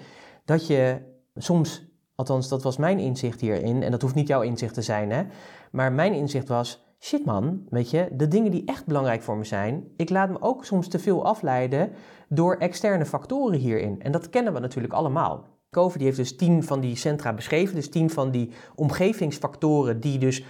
dat 0.45 0.67
je 0.67 0.97
soms, 1.35 1.85
althans 2.15 2.49
dat 2.49 2.63
was 2.63 2.77
mijn 2.77 2.99
inzicht 2.99 3.41
hierin, 3.41 3.83
en 3.83 3.91
dat 3.91 4.01
hoeft 4.01 4.15
niet 4.15 4.27
jouw 4.27 4.41
inzicht 4.41 4.73
te 4.73 4.81
zijn, 4.81 5.11
hè, 5.11 5.23
maar 5.71 5.93
mijn 5.93 6.13
inzicht 6.13 6.47
was, 6.47 6.84
shit 7.05 7.25
man, 7.25 7.65
weet 7.69 7.89
je, 7.89 8.07
de 8.11 8.27
dingen 8.27 8.51
die 8.51 8.65
echt 8.65 8.85
belangrijk 8.85 9.21
voor 9.21 9.37
me 9.37 9.43
zijn, 9.43 9.87
ik 9.97 10.09
laat 10.09 10.29
me 10.29 10.41
ook 10.41 10.65
soms 10.65 10.87
te 10.87 10.99
veel 10.99 11.25
afleiden 11.25 11.91
door 12.29 12.55
externe 12.55 13.05
factoren 13.05 13.59
hierin. 13.59 14.01
En 14.01 14.11
dat 14.11 14.29
kennen 14.29 14.53
we 14.53 14.59
natuurlijk 14.59 14.93
allemaal. 14.93 15.47
COVID 15.71 16.01
heeft 16.01 16.17
dus 16.17 16.35
tien 16.35 16.63
van 16.63 16.79
die 16.79 16.95
centra 16.95 17.33
beschreven, 17.33 17.75
dus 17.75 17.89
tien 17.89 18.09
van 18.09 18.31
die 18.31 18.51
omgevingsfactoren 18.75 19.99
die 19.99 20.17
dus 20.17 20.43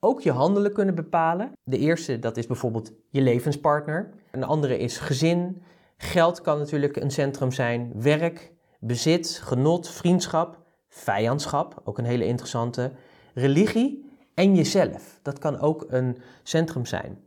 ook 0.00 0.20
je 0.20 0.32
handelen 0.32 0.72
kunnen 0.72 0.94
bepalen. 0.94 1.52
De 1.64 1.78
eerste, 1.78 2.18
dat 2.18 2.36
is 2.36 2.46
bijvoorbeeld 2.46 2.92
je 3.10 3.20
levenspartner. 3.20 4.10
Een 4.30 4.44
andere 4.44 4.78
is 4.78 4.98
gezin. 4.98 5.62
Geld 5.96 6.40
kan 6.40 6.58
natuurlijk 6.58 6.96
een 6.96 7.10
centrum 7.10 7.52
zijn. 7.52 7.92
Werk, 7.94 8.52
bezit, 8.80 9.40
genot, 9.42 9.88
vriendschap, 9.88 10.58
vijandschap, 10.88 11.80
ook 11.84 11.98
een 11.98 12.04
hele 12.04 12.26
interessante. 12.26 12.92
Religie 13.34 14.05
en 14.36 14.54
jezelf. 14.54 15.18
Dat 15.22 15.38
kan 15.38 15.60
ook 15.60 15.84
een 15.88 16.16
centrum 16.42 16.86
zijn. 16.86 17.18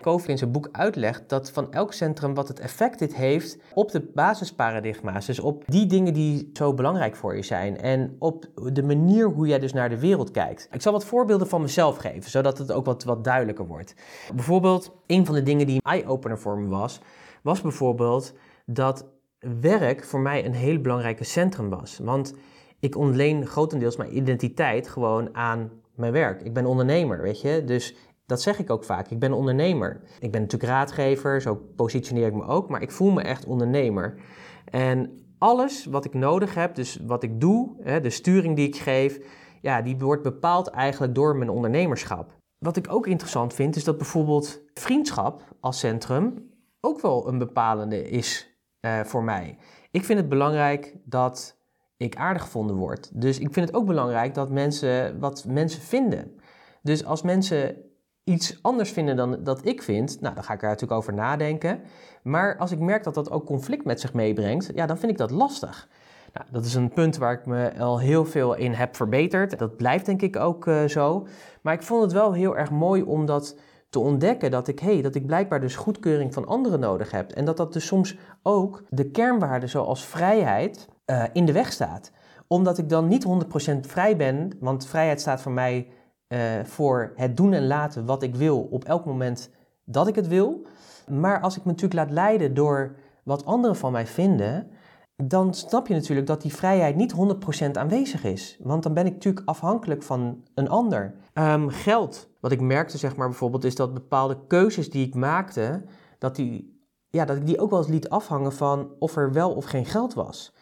Covey 0.00 0.30
in 0.30 0.38
zijn 0.38 0.52
boek 0.52 0.68
uitlegt 0.72 1.28
dat 1.28 1.50
van 1.50 1.72
elk 1.72 1.92
centrum 1.92 2.34
wat 2.34 2.48
het 2.48 2.60
effect 2.60 2.98
dit 2.98 3.14
heeft 3.14 3.58
op 3.74 3.90
de 3.90 4.00
basisparadigma's. 4.00 5.26
Dus 5.26 5.38
op 5.38 5.64
die 5.66 5.86
dingen 5.86 6.14
die 6.14 6.50
zo 6.52 6.74
belangrijk 6.74 7.16
voor 7.16 7.36
je 7.36 7.42
zijn. 7.42 7.78
En 7.78 8.16
op 8.18 8.46
de 8.72 8.82
manier 8.82 9.26
hoe 9.26 9.46
jij 9.46 9.58
dus 9.58 9.72
naar 9.72 9.88
de 9.88 9.98
wereld 9.98 10.30
kijkt. 10.30 10.68
Ik 10.72 10.82
zal 10.82 10.92
wat 10.92 11.04
voorbeelden 11.04 11.48
van 11.48 11.60
mezelf 11.60 11.96
geven, 11.96 12.30
zodat 12.30 12.58
het 12.58 12.72
ook 12.72 12.84
wat, 12.84 13.04
wat 13.04 13.24
duidelijker 13.24 13.66
wordt. 13.66 13.94
Bijvoorbeeld, 14.34 14.90
een 15.06 15.26
van 15.26 15.34
de 15.34 15.42
dingen 15.42 15.66
die 15.66 15.74
een 15.74 15.92
eye-opener 15.92 16.38
voor 16.38 16.58
me 16.58 16.68
was, 16.68 17.00
was 17.42 17.60
bijvoorbeeld 17.60 18.32
dat 18.66 19.06
werk 19.60 20.04
voor 20.04 20.20
mij 20.20 20.44
een 20.44 20.54
heel 20.54 20.80
belangrijke 20.80 21.24
centrum 21.24 21.68
was. 21.68 21.98
Want 22.02 22.34
ik 22.80 22.96
ontleen 22.96 23.46
grotendeels 23.46 23.96
mijn 23.96 24.16
identiteit 24.16 24.88
gewoon 24.88 25.34
aan 25.34 25.70
mijn 25.96 26.12
werk. 26.12 26.42
Ik 26.42 26.54
ben 26.54 26.66
ondernemer, 26.66 27.22
weet 27.22 27.40
je. 27.40 27.64
Dus 27.64 27.94
dat 28.26 28.42
zeg 28.42 28.58
ik 28.58 28.70
ook 28.70 28.84
vaak. 28.84 29.10
Ik 29.10 29.18
ben 29.18 29.32
ondernemer. 29.32 30.00
Ik 30.18 30.32
ben 30.32 30.40
natuurlijk 30.40 30.72
raadgever, 30.72 31.42
zo 31.42 31.54
positioneer 31.76 32.26
ik 32.26 32.34
me 32.34 32.46
ook, 32.46 32.68
maar 32.68 32.82
ik 32.82 32.90
voel 32.90 33.10
me 33.10 33.22
echt 33.22 33.44
ondernemer. 33.46 34.14
En 34.64 35.18
alles 35.38 35.84
wat 35.84 36.04
ik 36.04 36.14
nodig 36.14 36.54
heb, 36.54 36.74
dus 36.74 36.98
wat 37.06 37.22
ik 37.22 37.40
doe, 37.40 37.76
de 38.02 38.10
sturing 38.10 38.56
die 38.56 38.66
ik 38.66 38.76
geef, 38.76 39.20
ja, 39.60 39.82
die 39.82 39.98
wordt 39.98 40.22
bepaald 40.22 40.68
eigenlijk 40.68 41.14
door 41.14 41.36
mijn 41.36 41.50
ondernemerschap. 41.50 42.36
Wat 42.58 42.76
ik 42.76 42.92
ook 42.92 43.06
interessant 43.06 43.54
vind, 43.54 43.76
is 43.76 43.84
dat 43.84 43.96
bijvoorbeeld 43.96 44.62
vriendschap 44.74 45.42
als 45.60 45.78
centrum 45.78 46.52
ook 46.80 47.00
wel 47.00 47.28
een 47.28 47.38
bepalende 47.38 48.08
is 48.10 48.58
uh, 48.80 49.00
voor 49.00 49.24
mij. 49.24 49.58
Ik 49.90 50.04
vind 50.04 50.18
het 50.18 50.28
belangrijk 50.28 50.96
dat 51.04 51.56
ik 51.96 52.16
aardig 52.16 52.42
gevonden 52.42 52.76
word. 52.76 53.10
Dus 53.20 53.38
ik 53.38 53.52
vind 53.52 53.66
het 53.66 53.76
ook 53.76 53.86
belangrijk 53.86 54.34
dat 54.34 54.50
mensen 54.50 55.18
wat 55.18 55.44
mensen 55.48 55.82
vinden. 55.82 56.40
Dus 56.82 57.04
als 57.04 57.22
mensen 57.22 57.76
iets 58.24 58.58
anders 58.62 58.90
vinden 58.90 59.16
dan 59.16 59.44
dat 59.44 59.66
ik 59.66 59.82
vind, 59.82 60.20
nou, 60.20 60.34
dan 60.34 60.44
ga 60.44 60.52
ik 60.52 60.62
er 60.62 60.68
natuurlijk 60.68 61.00
over 61.00 61.14
nadenken. 61.14 61.80
Maar 62.22 62.58
als 62.58 62.70
ik 62.70 62.78
merk 62.78 63.04
dat 63.04 63.14
dat 63.14 63.30
ook 63.30 63.46
conflict 63.46 63.84
met 63.84 64.00
zich 64.00 64.12
meebrengt, 64.12 64.70
ja, 64.74 64.86
dan 64.86 64.98
vind 64.98 65.12
ik 65.12 65.18
dat 65.18 65.30
lastig. 65.30 65.88
Nou, 66.32 66.46
dat 66.50 66.64
is 66.64 66.74
een 66.74 66.92
punt 66.92 67.16
waar 67.16 67.32
ik 67.32 67.46
me 67.46 67.78
al 67.78 68.00
heel 68.00 68.24
veel 68.24 68.54
in 68.54 68.72
heb 68.72 68.96
verbeterd. 68.96 69.58
Dat 69.58 69.76
blijft 69.76 70.06
denk 70.06 70.22
ik 70.22 70.36
ook 70.36 70.66
uh, 70.66 70.84
zo. 70.84 71.26
Maar 71.62 71.74
ik 71.74 71.82
vond 71.82 72.02
het 72.02 72.12
wel 72.12 72.32
heel 72.32 72.56
erg 72.56 72.70
mooi 72.70 73.02
om 73.02 73.26
dat 73.26 73.56
te 73.90 73.98
ontdekken 73.98 74.50
dat 74.50 74.68
ik, 74.68 74.78
hey, 74.78 75.02
dat 75.02 75.14
ik 75.14 75.26
blijkbaar 75.26 75.60
dus 75.60 75.76
goedkeuring 75.76 76.34
van 76.34 76.46
anderen 76.46 76.80
nodig 76.80 77.10
heb. 77.10 77.30
En 77.30 77.44
dat 77.44 77.56
dat 77.56 77.72
dus 77.72 77.86
soms 77.86 78.16
ook 78.42 78.82
de 78.88 79.10
kernwaarden 79.10 79.68
zoals 79.68 80.04
vrijheid 80.04 80.88
uh, 81.10 81.24
in 81.32 81.44
de 81.44 81.52
weg 81.52 81.72
staat. 81.72 82.10
Omdat 82.46 82.78
ik 82.78 82.88
dan 82.88 83.08
niet 83.08 83.26
100% 83.74 83.80
vrij 83.80 84.16
ben, 84.16 84.52
want 84.60 84.86
vrijheid 84.86 85.20
staat 85.20 85.40
voor 85.40 85.52
mij 85.52 85.88
uh, 86.28 86.38
voor 86.64 87.12
het 87.16 87.36
doen 87.36 87.52
en 87.52 87.66
laten 87.66 88.06
wat 88.06 88.22
ik 88.22 88.34
wil 88.34 88.68
op 88.70 88.84
elk 88.84 89.04
moment 89.04 89.50
dat 89.84 90.08
ik 90.08 90.14
het 90.14 90.28
wil. 90.28 90.66
Maar 91.08 91.40
als 91.40 91.56
ik 91.56 91.64
me 91.64 91.70
natuurlijk 91.70 92.00
laat 92.00 92.10
leiden 92.10 92.54
door 92.54 92.96
wat 93.24 93.44
anderen 93.44 93.76
van 93.76 93.92
mij 93.92 94.06
vinden, 94.06 94.70
dan 95.16 95.54
snap 95.54 95.86
je 95.86 95.94
natuurlijk 95.94 96.26
dat 96.26 96.42
die 96.42 96.54
vrijheid 96.54 96.96
niet 96.96 97.14
100% 97.68 97.70
aanwezig 97.72 98.24
is. 98.24 98.58
Want 98.60 98.82
dan 98.82 98.94
ben 98.94 99.06
ik 99.06 99.12
natuurlijk 99.12 99.48
afhankelijk 99.48 100.02
van 100.02 100.42
een 100.54 100.68
ander. 100.68 101.14
Um, 101.34 101.68
geld, 101.68 102.28
wat 102.40 102.52
ik 102.52 102.60
merkte 102.60 102.98
zeg 102.98 103.16
maar 103.16 103.28
bijvoorbeeld, 103.28 103.64
is 103.64 103.74
dat 103.74 103.94
bepaalde 103.94 104.38
keuzes 104.46 104.90
die 104.90 105.06
ik 105.06 105.14
maakte, 105.14 105.82
dat, 106.18 106.36
die, 106.36 106.84
ja, 107.10 107.24
dat 107.24 107.36
ik 107.36 107.46
die 107.46 107.60
ook 107.60 107.70
wel 107.70 107.78
eens 107.78 107.88
liet 107.88 108.08
afhangen 108.08 108.52
van 108.52 108.90
of 108.98 109.16
er 109.16 109.32
wel 109.32 109.52
of 109.52 109.64
geen 109.64 109.86
geld 109.86 110.14
was. 110.14 110.54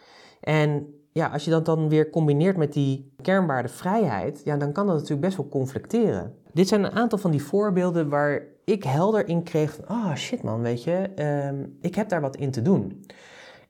En 0.43 0.93
ja, 1.11 1.27
als 1.27 1.45
je 1.45 1.51
dat 1.51 1.65
dan 1.65 1.89
weer 1.89 2.09
combineert 2.09 2.57
met 2.57 2.73
die 2.73 3.13
kernwaarde 3.21 3.69
vrijheid, 3.69 4.41
ja, 4.43 4.57
dan 4.57 4.71
kan 4.71 4.85
dat 4.85 4.95
natuurlijk 4.95 5.21
best 5.21 5.37
wel 5.37 5.47
conflicteren. 5.47 6.35
Dit 6.53 6.67
zijn 6.67 6.83
een 6.83 6.91
aantal 6.91 7.17
van 7.17 7.31
die 7.31 7.43
voorbeelden 7.43 8.09
waar 8.09 8.43
ik 8.65 8.83
helder 8.83 9.27
in 9.27 9.43
kreeg 9.43 9.73
van, 9.73 9.85
oh, 9.87 10.15
shit 10.15 10.43
man, 10.43 10.61
weet 10.61 10.83
je, 10.83 11.09
ehm, 11.15 11.65
ik 11.81 11.95
heb 11.95 12.09
daar 12.09 12.21
wat 12.21 12.35
in 12.35 12.51
te 12.51 12.61
doen. 12.61 13.05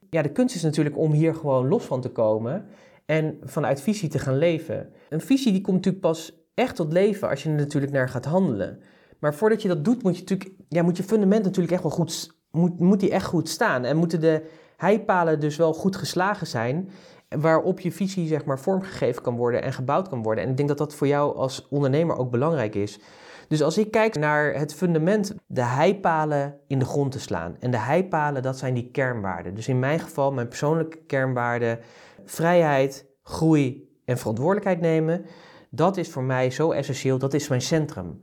Ja, 0.09 0.21
de 0.21 0.31
kunst 0.31 0.55
is 0.55 0.61
natuurlijk 0.61 0.97
om 0.97 1.11
hier 1.11 1.35
gewoon 1.35 1.67
los 1.67 1.83
van 1.83 2.01
te 2.01 2.09
komen 2.09 2.65
en 3.05 3.37
vanuit 3.43 3.81
visie 3.81 4.09
te 4.09 4.19
gaan 4.19 4.37
leven. 4.37 4.89
Een 5.09 5.21
visie 5.21 5.51
die 5.51 5.61
komt 5.61 5.75
natuurlijk 5.75 6.03
pas 6.03 6.43
echt 6.53 6.75
tot 6.75 6.93
leven 6.93 7.29
als 7.29 7.43
je 7.43 7.49
er 7.49 7.55
natuurlijk 7.55 7.93
naar 7.93 8.09
gaat 8.09 8.25
handelen. 8.25 8.79
Maar 9.19 9.35
voordat 9.35 9.61
je 9.61 9.67
dat 9.67 9.85
doet, 9.85 10.03
moet 10.03 10.15
je 10.15 10.19
natuurlijk, 10.19 10.51
ja, 10.69 10.83
moet 10.83 10.97
je 10.97 11.03
fundament 11.03 11.43
natuurlijk 11.43 11.73
echt 11.73 11.83
wel 11.83 11.91
goed, 11.91 12.37
moet, 12.51 12.79
moet 12.79 12.99
die 12.99 13.11
echt 13.11 13.25
goed 13.25 13.49
staan. 13.49 13.83
En 13.83 13.97
moeten 13.97 14.21
de 14.21 14.43
heipalen 14.77 15.39
dus 15.39 15.57
wel 15.57 15.73
goed 15.73 15.95
geslagen 15.95 16.47
zijn 16.47 16.89
waarop 17.29 17.79
je 17.79 17.91
visie 17.91 18.27
zeg 18.27 18.45
maar 18.45 18.59
vormgegeven 18.59 19.21
kan 19.21 19.35
worden 19.35 19.61
en 19.61 19.73
gebouwd 19.73 20.09
kan 20.09 20.23
worden. 20.23 20.43
En 20.43 20.49
ik 20.49 20.57
denk 20.57 20.69
dat 20.69 20.77
dat 20.77 20.95
voor 20.95 21.07
jou 21.07 21.35
als 21.35 21.67
ondernemer 21.69 22.17
ook 22.17 22.31
belangrijk 22.31 22.75
is. 22.75 22.99
Dus 23.47 23.61
als 23.61 23.77
ik 23.77 23.91
kijk 23.91 24.17
naar 24.17 24.53
het 24.53 24.73
fundament, 24.73 25.35
de 25.47 25.63
heipalen 25.63 26.59
in 26.67 26.79
de 26.79 26.85
grond 26.85 27.11
te 27.11 27.19
slaan. 27.19 27.55
En 27.59 27.71
de 27.71 27.77
heipalen, 27.77 28.41
dat 28.41 28.57
zijn 28.57 28.73
die 28.73 28.91
kernwaarden. 28.91 29.55
Dus 29.55 29.67
in 29.67 29.79
mijn 29.79 29.99
geval, 29.99 30.31
mijn 30.31 30.47
persoonlijke 30.47 30.97
kernwaarden, 30.97 31.79
vrijheid, 32.25 33.05
groei 33.23 33.89
en 34.05 34.17
verantwoordelijkheid 34.17 34.81
nemen. 34.81 35.25
Dat 35.69 35.97
is 35.97 36.09
voor 36.09 36.23
mij 36.23 36.51
zo 36.51 36.71
essentieel, 36.71 37.17
dat 37.17 37.33
is 37.33 37.47
mijn 37.47 37.61
centrum. 37.61 38.19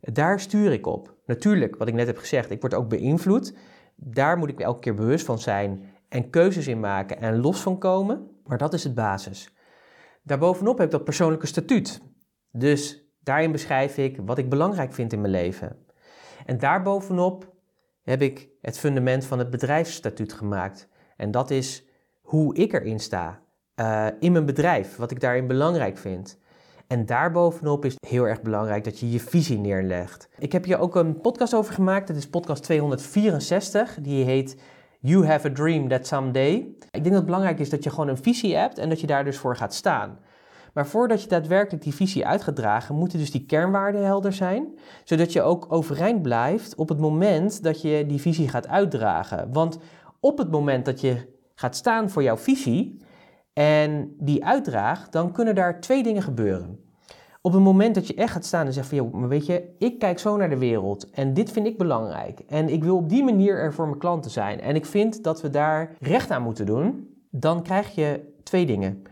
Daar 0.00 0.40
stuur 0.40 0.72
ik 0.72 0.86
op. 0.86 1.14
Natuurlijk, 1.26 1.76
wat 1.76 1.88
ik 1.88 1.94
net 1.94 2.06
heb 2.06 2.18
gezegd, 2.18 2.50
ik 2.50 2.60
word 2.60 2.74
ook 2.74 2.88
beïnvloed. 2.88 3.54
Daar 3.96 4.38
moet 4.38 4.48
ik 4.48 4.60
elke 4.60 4.80
keer 4.80 4.94
bewust 4.94 5.24
van 5.24 5.38
zijn 5.38 5.84
en 6.14 6.30
keuzes 6.30 6.66
in 6.66 6.80
maken 6.80 7.20
en 7.20 7.40
los 7.40 7.60
van 7.60 7.78
komen. 7.78 8.30
Maar 8.44 8.58
dat 8.58 8.72
is 8.72 8.84
het 8.84 8.94
basis. 8.94 9.54
Daarbovenop 10.22 10.76
heb 10.78 10.86
ik 10.86 10.92
dat 10.92 11.04
persoonlijke 11.04 11.46
statuut. 11.46 12.02
Dus 12.50 13.08
daarin 13.20 13.52
beschrijf 13.52 13.98
ik 13.98 14.18
wat 14.24 14.38
ik 14.38 14.48
belangrijk 14.48 14.92
vind 14.92 15.12
in 15.12 15.20
mijn 15.20 15.32
leven. 15.32 15.76
En 16.46 16.58
daarbovenop 16.58 17.52
heb 18.02 18.22
ik 18.22 18.48
het 18.60 18.78
fundament 18.78 19.24
van 19.24 19.38
het 19.38 19.50
bedrijfsstatuut 19.50 20.32
gemaakt. 20.32 20.88
En 21.16 21.30
dat 21.30 21.50
is 21.50 21.84
hoe 22.20 22.54
ik 22.56 22.72
erin 22.72 23.00
sta. 23.00 23.42
Uh, 23.80 24.06
in 24.20 24.32
mijn 24.32 24.46
bedrijf, 24.46 24.96
wat 24.96 25.10
ik 25.10 25.20
daarin 25.20 25.46
belangrijk 25.46 25.98
vind. 25.98 26.38
En 26.86 27.06
daarbovenop 27.06 27.84
is 27.84 27.92
het 27.92 28.10
heel 28.10 28.24
erg 28.24 28.42
belangrijk 28.42 28.84
dat 28.84 28.98
je 28.98 29.10
je 29.10 29.20
visie 29.20 29.58
neerlegt. 29.58 30.28
Ik 30.38 30.52
heb 30.52 30.64
hier 30.64 30.78
ook 30.78 30.96
een 30.96 31.20
podcast 31.20 31.54
over 31.54 31.74
gemaakt. 31.74 32.06
Dat 32.06 32.16
is 32.16 32.28
podcast 32.28 32.62
264. 32.62 33.98
Die 34.00 34.24
heet 34.24 34.56
You 35.06 35.26
have 35.26 35.48
a 35.48 35.52
dream 35.52 35.88
that 35.88 36.06
someday. 36.06 36.54
Ik 36.90 36.90
denk 36.90 37.04
dat 37.04 37.14
het 37.14 37.24
belangrijk 37.24 37.58
is 37.58 37.70
dat 37.70 37.84
je 37.84 37.90
gewoon 37.90 38.08
een 38.08 38.22
visie 38.22 38.56
hebt 38.56 38.78
en 38.78 38.88
dat 38.88 39.00
je 39.00 39.06
daar 39.06 39.24
dus 39.24 39.36
voor 39.36 39.56
gaat 39.56 39.74
staan. 39.74 40.18
Maar 40.72 40.86
voordat 40.86 41.22
je 41.22 41.28
daadwerkelijk 41.28 41.82
die 41.82 41.94
visie 41.94 42.26
uit 42.26 42.42
gaat 42.42 42.56
dragen, 42.56 42.94
moeten 42.94 43.18
dus 43.18 43.30
die 43.30 43.46
kernwaarden 43.46 44.04
helder 44.04 44.32
zijn, 44.32 44.78
zodat 45.04 45.32
je 45.32 45.42
ook 45.42 45.66
overeind 45.68 46.22
blijft 46.22 46.74
op 46.74 46.88
het 46.88 46.98
moment 46.98 47.62
dat 47.62 47.82
je 47.82 48.06
die 48.06 48.20
visie 48.20 48.48
gaat 48.48 48.68
uitdragen. 48.68 49.52
Want 49.52 49.78
op 50.20 50.38
het 50.38 50.50
moment 50.50 50.84
dat 50.84 51.00
je 51.00 51.28
gaat 51.54 51.76
staan 51.76 52.10
voor 52.10 52.22
jouw 52.22 52.36
visie 52.36 53.00
en 53.52 54.14
die 54.18 54.44
uitdraagt, 54.44 55.12
dan 55.12 55.32
kunnen 55.32 55.54
daar 55.54 55.80
twee 55.80 56.02
dingen 56.02 56.22
gebeuren. 56.22 56.83
Op 57.46 57.52
het 57.52 57.62
moment 57.62 57.94
dat 57.94 58.06
je 58.06 58.14
echt 58.14 58.32
gaat 58.32 58.44
staan 58.44 58.66
en 58.66 58.72
zegt 58.72 58.88
van, 58.88 58.96
joh, 58.96 59.12
maar 59.12 59.28
weet 59.28 59.46
je, 59.46 59.74
ik 59.78 59.98
kijk 59.98 60.18
zo 60.18 60.36
naar 60.36 60.48
de 60.48 60.58
wereld 60.58 61.10
en 61.10 61.34
dit 61.34 61.52
vind 61.52 61.66
ik 61.66 61.78
belangrijk. 61.78 62.40
En 62.40 62.68
ik 62.68 62.84
wil 62.84 62.96
op 62.96 63.08
die 63.08 63.24
manier 63.24 63.58
er 63.58 63.74
voor 63.74 63.86
mijn 63.86 63.98
klanten 63.98 64.30
zijn. 64.30 64.60
En 64.60 64.74
ik 64.74 64.86
vind 64.86 65.22
dat 65.22 65.40
we 65.40 65.50
daar 65.50 65.96
recht 66.00 66.30
aan 66.30 66.42
moeten 66.42 66.66
doen. 66.66 67.14
Dan 67.30 67.62
krijg 67.62 67.94
je 67.94 68.32
twee 68.42 68.66
dingen. 68.66 69.02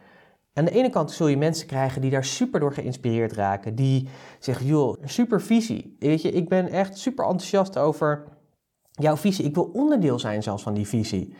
Aan 0.53 0.65
de 0.65 0.71
ene 0.71 0.91
kant 0.91 1.11
zul 1.11 1.27
je 1.27 1.37
mensen 1.37 1.67
krijgen 1.67 2.01
die 2.01 2.11
daar 2.11 2.25
super 2.25 2.61
door 2.61 2.73
geïnspireerd 2.73 3.33
raken. 3.33 3.75
Die 3.75 4.09
zeggen, 4.39 4.67
joh, 4.67 4.97
super 5.05 5.41
visie. 5.41 5.97
Weet 5.99 6.23
je, 6.23 6.31
ik 6.31 6.49
ben 6.49 6.69
echt 6.69 6.99
super 6.99 7.25
enthousiast 7.25 7.79
over 7.79 8.25
jouw 8.91 9.17
visie. 9.17 9.45
Ik 9.45 9.55
wil 9.55 9.71
onderdeel 9.73 10.19
zijn 10.19 10.43
zelfs 10.43 10.63
van 10.63 10.75
die 10.75 10.89
visie. 10.89 11.35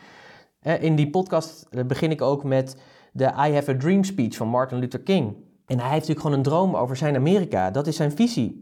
In 0.79 0.95
die 0.95 1.09
podcast 1.09 1.67
begin 1.87 2.11
ik 2.11 2.21
ook 2.21 2.43
met 2.43 2.77
de 3.11 3.25
I 3.25 3.53
Have 3.53 3.71
a 3.71 3.77
Dream 3.77 4.03
speech 4.03 4.35
van 4.35 4.47
Martin 4.47 4.77
Luther 4.77 5.01
King. 5.01 5.35
En 5.65 5.79
hij 5.79 5.89
heeft 5.89 6.07
natuurlijk 6.07 6.19
gewoon 6.19 6.37
een 6.37 6.43
droom 6.43 6.75
over 6.75 6.95
zijn 6.95 7.15
Amerika. 7.15 7.71
Dat 7.71 7.87
is 7.87 7.95
zijn 7.95 8.11
visie. 8.11 8.61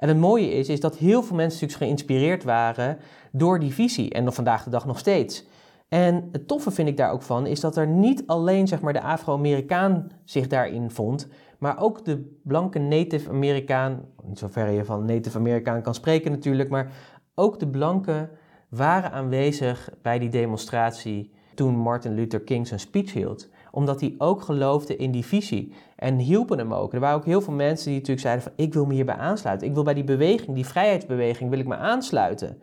En 0.00 0.08
het 0.08 0.18
mooie 0.18 0.52
is, 0.52 0.68
is 0.68 0.80
dat 0.80 0.96
heel 0.96 1.22
veel 1.22 1.36
mensen 1.36 1.60
natuurlijk 1.60 1.90
geïnspireerd 1.90 2.44
waren 2.44 2.98
door 3.32 3.58
die 3.58 3.74
visie. 3.74 4.10
En 4.10 4.24
nog 4.24 4.34
vandaag 4.34 4.64
de 4.64 4.70
dag 4.70 4.86
nog 4.86 4.98
steeds. 4.98 5.46
En 5.88 6.28
het 6.32 6.48
toffe 6.48 6.70
vind 6.70 6.88
ik 6.88 6.96
daar 6.96 7.10
ook 7.10 7.22
van, 7.22 7.46
is 7.46 7.60
dat 7.60 7.76
er 7.76 7.86
niet 7.86 8.26
alleen 8.26 8.68
zeg 8.68 8.80
maar, 8.80 8.92
de 8.92 9.02
Afro-Amerikaan 9.02 10.10
zich 10.24 10.46
daarin 10.46 10.90
vond, 10.90 11.28
maar 11.58 11.80
ook 11.80 12.04
de 12.04 12.38
blanke 12.42 12.78
Native 12.78 13.30
Amerikaan, 13.30 14.04
in 14.28 14.36
zoverre 14.36 14.70
je 14.70 14.84
van 14.84 15.04
Native 15.04 15.38
Amerikaan 15.38 15.82
kan 15.82 15.94
spreken 15.94 16.30
natuurlijk, 16.30 16.68
maar 16.68 16.92
ook 17.34 17.58
de 17.58 17.68
blanken 17.68 18.30
waren 18.68 19.12
aanwezig 19.12 19.90
bij 20.02 20.18
die 20.18 20.28
demonstratie 20.28 21.32
toen 21.54 21.76
Martin 21.76 22.14
Luther 22.14 22.40
King 22.40 22.66
zijn 22.66 22.80
speech 22.80 23.12
hield. 23.12 23.48
Omdat 23.76 24.00
hij 24.00 24.14
ook 24.18 24.42
geloofde 24.42 24.96
in 24.96 25.10
die 25.10 25.24
visie 25.24 25.72
en 25.96 26.18
hielpen 26.18 26.58
hem 26.58 26.74
ook. 26.74 26.92
Er 26.92 27.00
waren 27.00 27.16
ook 27.16 27.24
heel 27.24 27.40
veel 27.40 27.52
mensen 27.52 27.86
die 27.86 27.94
natuurlijk 27.94 28.20
zeiden 28.20 28.44
van 28.44 28.52
ik 28.56 28.74
wil 28.74 28.86
me 28.86 28.94
hierbij 28.94 29.14
aansluiten. 29.14 29.66
Ik 29.66 29.74
wil 29.74 29.82
bij 29.82 29.94
die 29.94 30.04
beweging, 30.04 30.54
die 30.54 30.66
vrijheidsbeweging, 30.66 31.50
wil 31.50 31.58
ik 31.58 31.66
me 31.66 31.76
aansluiten. 31.76 32.58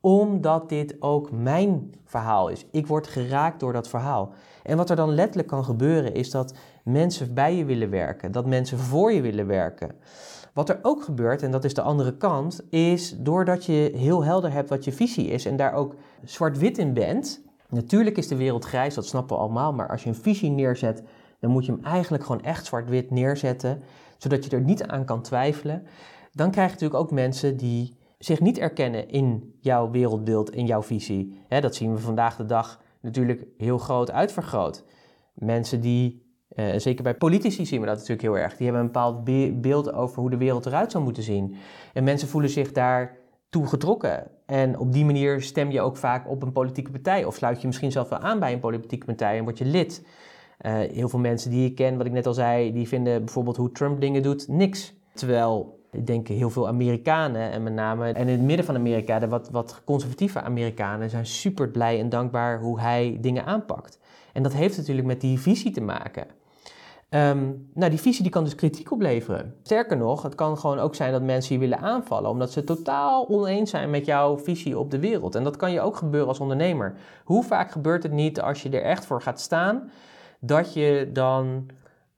Omdat 0.00 0.68
dit 0.68 0.96
ook 0.98 1.30
mijn 1.30 1.94
verhaal 2.04 2.48
is. 2.48 2.66
Ik 2.70 2.86
word 2.86 3.06
geraakt 3.06 3.60
door 3.60 3.72
dat 3.72 3.88
verhaal. 3.88 4.32
En 4.62 4.76
wat 4.76 4.90
er 4.90 4.96
dan 4.96 5.14
letterlijk 5.14 5.48
kan 5.48 5.64
gebeuren 5.64 6.14
is 6.14 6.30
dat 6.30 6.54
mensen 6.84 7.34
bij 7.34 7.56
je 7.56 7.64
willen 7.64 7.90
werken, 7.90 8.32
dat 8.32 8.46
mensen 8.46 8.78
voor 8.78 9.12
je 9.12 9.20
willen 9.20 9.46
werken. 9.46 9.90
Wat 10.52 10.68
er 10.68 10.78
ook 10.82 11.02
gebeurt, 11.02 11.42
en 11.42 11.50
dat 11.50 11.64
is 11.64 11.74
de 11.74 11.82
andere 11.82 12.16
kant, 12.16 12.60
is 12.70 13.16
doordat 13.18 13.64
je 13.64 13.92
heel 13.94 14.24
helder 14.24 14.52
hebt 14.52 14.68
wat 14.68 14.84
je 14.84 14.92
visie 14.92 15.26
is 15.26 15.46
en 15.46 15.56
daar 15.56 15.72
ook 15.72 15.94
zwart-wit 16.24 16.78
in 16.78 16.92
bent. 16.92 17.43
Natuurlijk 17.74 18.16
is 18.16 18.28
de 18.28 18.36
wereld 18.36 18.64
grijs, 18.64 18.94
dat 18.94 19.06
snappen 19.06 19.36
we 19.36 19.42
allemaal, 19.42 19.72
maar 19.72 19.88
als 19.88 20.02
je 20.02 20.08
een 20.08 20.14
visie 20.14 20.50
neerzet, 20.50 21.02
dan 21.40 21.50
moet 21.50 21.66
je 21.66 21.72
hem 21.72 21.84
eigenlijk 21.84 22.24
gewoon 22.24 22.42
echt 22.42 22.66
zwart-wit 22.66 23.10
neerzetten, 23.10 23.82
zodat 24.18 24.44
je 24.44 24.50
er 24.50 24.60
niet 24.60 24.82
aan 24.82 25.04
kan 25.04 25.22
twijfelen. 25.22 25.86
Dan 26.32 26.50
krijg 26.50 26.68
je 26.68 26.74
natuurlijk 26.74 27.00
ook 27.00 27.10
mensen 27.10 27.56
die 27.56 27.96
zich 28.18 28.40
niet 28.40 28.58
erkennen 28.58 29.08
in 29.08 29.54
jouw 29.60 29.90
wereldbeeld, 29.90 30.50
in 30.50 30.66
jouw 30.66 30.82
visie. 30.82 31.40
dat 31.48 31.74
zien 31.74 31.92
we 31.92 31.98
vandaag 31.98 32.36
de 32.36 32.46
dag 32.46 32.80
natuurlijk 33.00 33.46
heel 33.56 33.78
groot 33.78 34.10
uitvergroot. 34.10 34.84
Mensen 35.34 35.80
die 35.80 36.22
uh, 36.56 36.76
zeker 36.76 37.02
bij 37.02 37.14
politici 37.14 37.66
zien 37.66 37.80
we 37.80 37.86
dat 37.86 37.94
natuurlijk 37.94 38.22
heel 38.22 38.38
erg. 38.38 38.56
Die 38.56 38.66
hebben 38.66 38.84
een 38.84 38.92
bepaald 38.92 39.24
beeld 39.60 39.92
over 39.92 40.20
hoe 40.20 40.30
de 40.30 40.36
wereld 40.36 40.66
eruit 40.66 40.90
zou 40.90 41.04
moeten 41.04 41.22
zien. 41.22 41.56
En 41.92 42.04
mensen 42.04 42.28
voelen 42.28 42.50
zich 42.50 42.72
daar 42.72 43.18
toe 43.54 43.66
getrokken. 43.66 44.26
En 44.46 44.78
op 44.78 44.92
die 44.92 45.04
manier 45.04 45.42
stem 45.42 45.70
je 45.70 45.80
ook 45.80 45.96
vaak 45.96 46.28
op 46.28 46.42
een 46.42 46.52
politieke 46.52 46.90
partij. 46.90 47.24
Of 47.24 47.34
sluit 47.34 47.60
je 47.60 47.66
misschien 47.66 47.92
zelf 47.92 48.08
wel 48.08 48.18
aan 48.18 48.38
bij 48.38 48.52
een 48.52 48.60
politieke 48.60 49.06
partij 49.06 49.38
en 49.38 49.44
word 49.44 49.58
je 49.58 49.64
lid. 49.64 50.06
Uh, 50.60 50.72
heel 50.72 51.08
veel 51.08 51.18
mensen 51.18 51.50
die 51.50 51.68
ik 51.68 51.74
ken, 51.74 51.96
wat 51.96 52.06
ik 52.06 52.12
net 52.12 52.26
al 52.26 52.34
zei, 52.34 52.72
die 52.72 52.88
vinden 52.88 53.24
bijvoorbeeld 53.24 53.56
hoe 53.56 53.72
Trump 53.72 54.00
dingen 54.00 54.22
doet 54.22 54.48
niks. 54.48 54.94
Terwijl 55.12 55.80
ik 55.90 56.06
denk 56.06 56.28
heel 56.28 56.50
veel 56.50 56.68
Amerikanen, 56.68 57.50
en 57.50 57.62
met 57.62 57.72
name 57.72 58.12
en 58.12 58.28
in 58.28 58.38
het 58.38 58.46
midden 58.46 58.66
van 58.66 58.74
Amerika, 58.74 59.18
de 59.18 59.28
wat, 59.28 59.50
wat 59.50 59.82
conservatieve 59.84 60.40
Amerikanen, 60.40 61.10
zijn 61.10 61.26
super 61.26 61.68
blij 61.68 62.00
en 62.00 62.08
dankbaar 62.08 62.60
hoe 62.60 62.80
hij 62.80 63.18
dingen 63.20 63.44
aanpakt. 63.44 63.98
En 64.32 64.42
dat 64.42 64.52
heeft 64.52 64.76
natuurlijk 64.76 65.06
met 65.06 65.20
die 65.20 65.40
visie 65.40 65.70
te 65.70 65.80
maken. 65.80 66.26
Um, 67.14 67.70
nou, 67.74 67.90
die 67.90 68.00
visie 68.00 68.22
die 68.22 68.32
kan 68.32 68.44
dus 68.44 68.54
kritiek 68.54 68.90
opleveren. 68.90 69.54
Sterker 69.62 69.96
nog, 69.96 70.22
het 70.22 70.34
kan 70.34 70.58
gewoon 70.58 70.78
ook 70.78 70.94
zijn 70.94 71.12
dat 71.12 71.22
mensen 71.22 71.54
je 71.54 71.60
willen 71.60 71.78
aanvallen 71.78 72.30
omdat 72.30 72.52
ze 72.52 72.64
totaal 72.64 73.28
oneens 73.28 73.70
zijn 73.70 73.90
met 73.90 74.06
jouw 74.06 74.38
visie 74.38 74.78
op 74.78 74.90
de 74.90 74.98
wereld. 74.98 75.34
En 75.34 75.44
dat 75.44 75.56
kan 75.56 75.72
je 75.72 75.80
ook 75.80 75.96
gebeuren 75.96 76.28
als 76.28 76.40
ondernemer. 76.40 76.96
Hoe 77.24 77.44
vaak 77.44 77.70
gebeurt 77.70 78.02
het 78.02 78.12
niet 78.12 78.40
als 78.40 78.62
je 78.62 78.70
er 78.70 78.82
echt 78.82 79.06
voor 79.06 79.22
gaat 79.22 79.40
staan, 79.40 79.90
dat 80.40 80.72
je 80.72 81.10
dan 81.12 81.66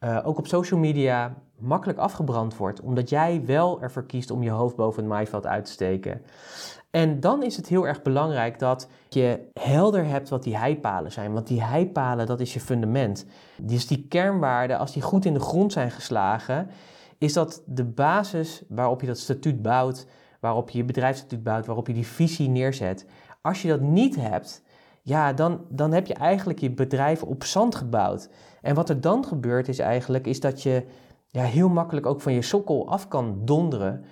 uh, 0.01 0.19
ook 0.25 0.39
op 0.39 0.47
social 0.47 0.81
media 0.81 1.35
makkelijk 1.59 1.99
afgebrand 1.99 2.57
wordt, 2.57 2.81
omdat 2.81 3.09
jij 3.09 3.43
wel 3.47 3.83
ervoor 3.83 4.07
kiest 4.07 4.31
om 4.31 4.43
je 4.43 4.51
hoofd 4.51 4.77
boven 4.77 5.03
het 5.03 5.13
maaiveld 5.13 5.47
uit 5.47 5.65
te 5.65 5.71
steken. 5.71 6.23
En 6.97 7.21
dan 7.21 7.43
is 7.43 7.57
het 7.57 7.69
heel 7.69 7.87
erg 7.87 8.03
belangrijk 8.03 8.59
dat 8.59 8.89
je 9.09 9.41
helder 9.61 10.07
hebt 10.07 10.29
wat 10.29 10.43
die 10.43 10.57
heipalen 10.57 11.13
zijn. 11.13 11.33
Want 11.33 11.47
die 11.47 11.63
heipalen, 11.63 12.27
dat 12.27 12.41
is 12.41 12.55
je 12.55 12.61
fundament. 12.61 13.27
Dus 13.57 13.87
die 13.87 14.07
kernwaarden, 14.09 14.79
als 14.79 14.93
die 14.93 15.03
goed 15.03 15.25
in 15.25 15.35
de 15.35 15.41
grond 15.41 15.73
zijn 15.73 15.91
geslagen, 15.91 16.71
is 17.19 17.33
dat 17.33 17.63
de 17.67 17.85
basis 17.85 18.63
waarop 18.69 19.01
je 19.01 19.07
dat 19.07 19.19
statuut 19.19 19.63
bouwt, 19.63 20.07
waarop 20.41 20.71
je 20.71 20.79
je 20.79 20.85
bedrijfsstatuut 20.85 21.43
bouwt, 21.43 21.67
waarop 21.67 21.87
je 21.87 21.93
die 21.93 22.07
visie 22.07 22.49
neerzet. 22.49 23.07
Als 23.43 23.63
je 23.63 23.69
dat 23.69 23.81
niet 23.81 24.17
hebt, 24.17 24.63
ja, 25.03 25.33
dan, 25.33 25.61
dan 25.69 25.93
heb 25.93 26.07
je 26.07 26.15
eigenlijk 26.15 26.59
je 26.59 26.71
bedrijf 26.71 27.23
op 27.23 27.45
zand 27.45 27.75
gebouwd. 27.75 28.29
En 28.63 28.75
wat 28.75 28.89
er 28.89 29.01
dan 29.01 29.25
gebeurt 29.25 29.69
is 29.69 29.79
eigenlijk, 29.79 30.27
is 30.27 30.41
dat 30.41 30.63
je 30.63 30.87
ja, 31.27 31.43
heel 31.43 31.69
makkelijk 31.69 32.07
ook 32.07 32.21
van 32.21 32.33
je 32.33 32.43
sokkel 32.43 32.89
af 32.89 33.09
kan 33.09 33.41
donderen, 33.45 34.05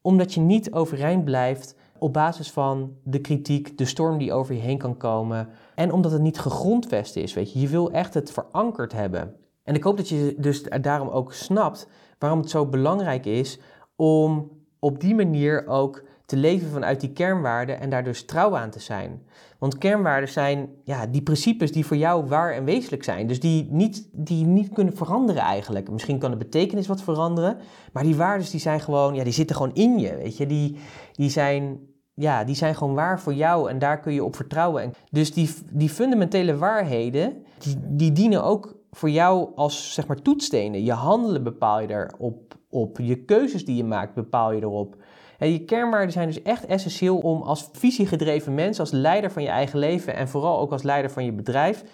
omdat 0.00 0.34
je 0.34 0.40
niet 0.40 0.72
overeind 0.72 1.24
blijft 1.24 1.74
op 2.00 2.12
basis 2.12 2.50
van 2.50 2.96
de 3.04 3.20
kritiek, 3.20 3.78
de 3.78 3.84
storm 3.84 4.18
die 4.18 4.32
over 4.32 4.54
je 4.54 4.60
heen 4.60 4.78
kan 4.78 4.96
komen. 4.96 5.48
En 5.74 5.92
omdat 5.92 6.12
het 6.12 6.22
niet 6.22 6.38
gegrondvest 6.38 7.16
is, 7.16 7.34
weet 7.34 7.52
je. 7.52 7.60
Je 7.60 7.68
wil 7.68 7.90
echt 7.90 8.14
het 8.14 8.32
verankerd 8.32 8.92
hebben. 8.92 9.34
En 9.62 9.74
ik 9.74 9.82
hoop 9.82 9.96
dat 9.96 10.08
je 10.08 10.34
dus 10.38 10.62
daarom 10.62 11.08
ook 11.08 11.32
snapt 11.32 11.88
waarom 12.18 12.40
het 12.40 12.50
zo 12.50 12.66
belangrijk 12.66 13.26
is 13.26 13.58
om 13.96 14.50
op 14.78 15.00
die 15.00 15.14
manier 15.14 15.66
ook 15.66 16.02
te 16.30 16.36
leven 16.36 16.70
vanuit 16.70 17.00
die 17.00 17.12
kernwaarden 17.12 17.80
en 17.80 17.90
daar 17.90 18.04
dus 18.04 18.24
trouw 18.24 18.56
aan 18.56 18.70
te 18.70 18.80
zijn. 18.80 19.22
Want 19.58 19.78
kernwaarden 19.78 20.28
zijn 20.28 20.68
ja, 20.84 21.06
die 21.06 21.22
principes 21.22 21.72
die 21.72 21.86
voor 21.86 21.96
jou 21.96 22.26
waar 22.26 22.52
en 22.52 22.64
wezenlijk 22.64 23.04
zijn. 23.04 23.26
Dus 23.26 23.40
die 23.40 23.68
niet, 23.70 24.08
die 24.12 24.46
niet 24.46 24.72
kunnen 24.72 24.96
veranderen 24.96 25.42
eigenlijk. 25.42 25.90
Misschien 25.90 26.18
kan 26.18 26.30
de 26.30 26.36
betekenis 26.36 26.86
wat 26.86 27.02
veranderen, 27.02 27.56
maar 27.92 28.02
die 28.02 28.16
waarden 28.16 28.50
die 28.50 28.60
zijn 28.60 28.80
gewoon, 28.80 29.14
ja, 29.14 29.24
die 29.24 29.32
zitten 29.32 29.56
gewoon 29.56 29.74
in 29.74 29.98
je, 29.98 30.16
weet 30.16 30.36
je. 30.36 30.46
Die, 30.46 30.76
die 31.12 31.30
zijn 31.30 31.78
ja, 32.20 32.44
die 32.44 32.54
zijn 32.54 32.74
gewoon 32.74 32.94
waar 32.94 33.20
voor 33.20 33.34
jou 33.34 33.70
en 33.70 33.78
daar 33.78 34.00
kun 34.00 34.12
je 34.12 34.24
op 34.24 34.36
vertrouwen. 34.36 34.82
En 34.82 34.92
dus 35.10 35.32
die, 35.32 35.54
die 35.70 35.88
fundamentele 35.88 36.56
waarheden, 36.56 37.44
die, 37.58 37.76
die 37.80 38.12
dienen 38.12 38.44
ook 38.44 38.76
voor 38.90 39.10
jou 39.10 39.48
als 39.54 39.94
zeg 39.94 40.06
maar 40.06 40.22
toetsstenen. 40.22 40.84
Je 40.84 40.92
handelen 40.92 41.42
bepaal 41.42 41.80
je 41.80 41.90
erop 41.90 42.54
op. 42.70 42.98
Je 42.98 43.24
keuzes 43.24 43.64
die 43.64 43.76
je 43.76 43.84
maakt 43.84 44.14
bepaal 44.14 44.52
je 44.52 44.62
erop. 44.62 44.96
En 45.38 45.52
je 45.52 45.64
kernwaarden 45.64 46.12
zijn 46.12 46.26
dus 46.26 46.42
echt 46.42 46.66
essentieel 46.66 47.18
om 47.18 47.42
als 47.42 47.68
visiegedreven 47.72 48.54
mens, 48.54 48.80
als 48.80 48.90
leider 48.90 49.30
van 49.30 49.42
je 49.42 49.48
eigen 49.48 49.78
leven 49.78 50.14
en 50.14 50.28
vooral 50.28 50.58
ook 50.58 50.72
als 50.72 50.82
leider 50.82 51.10
van 51.10 51.24
je 51.24 51.32
bedrijf, 51.32 51.84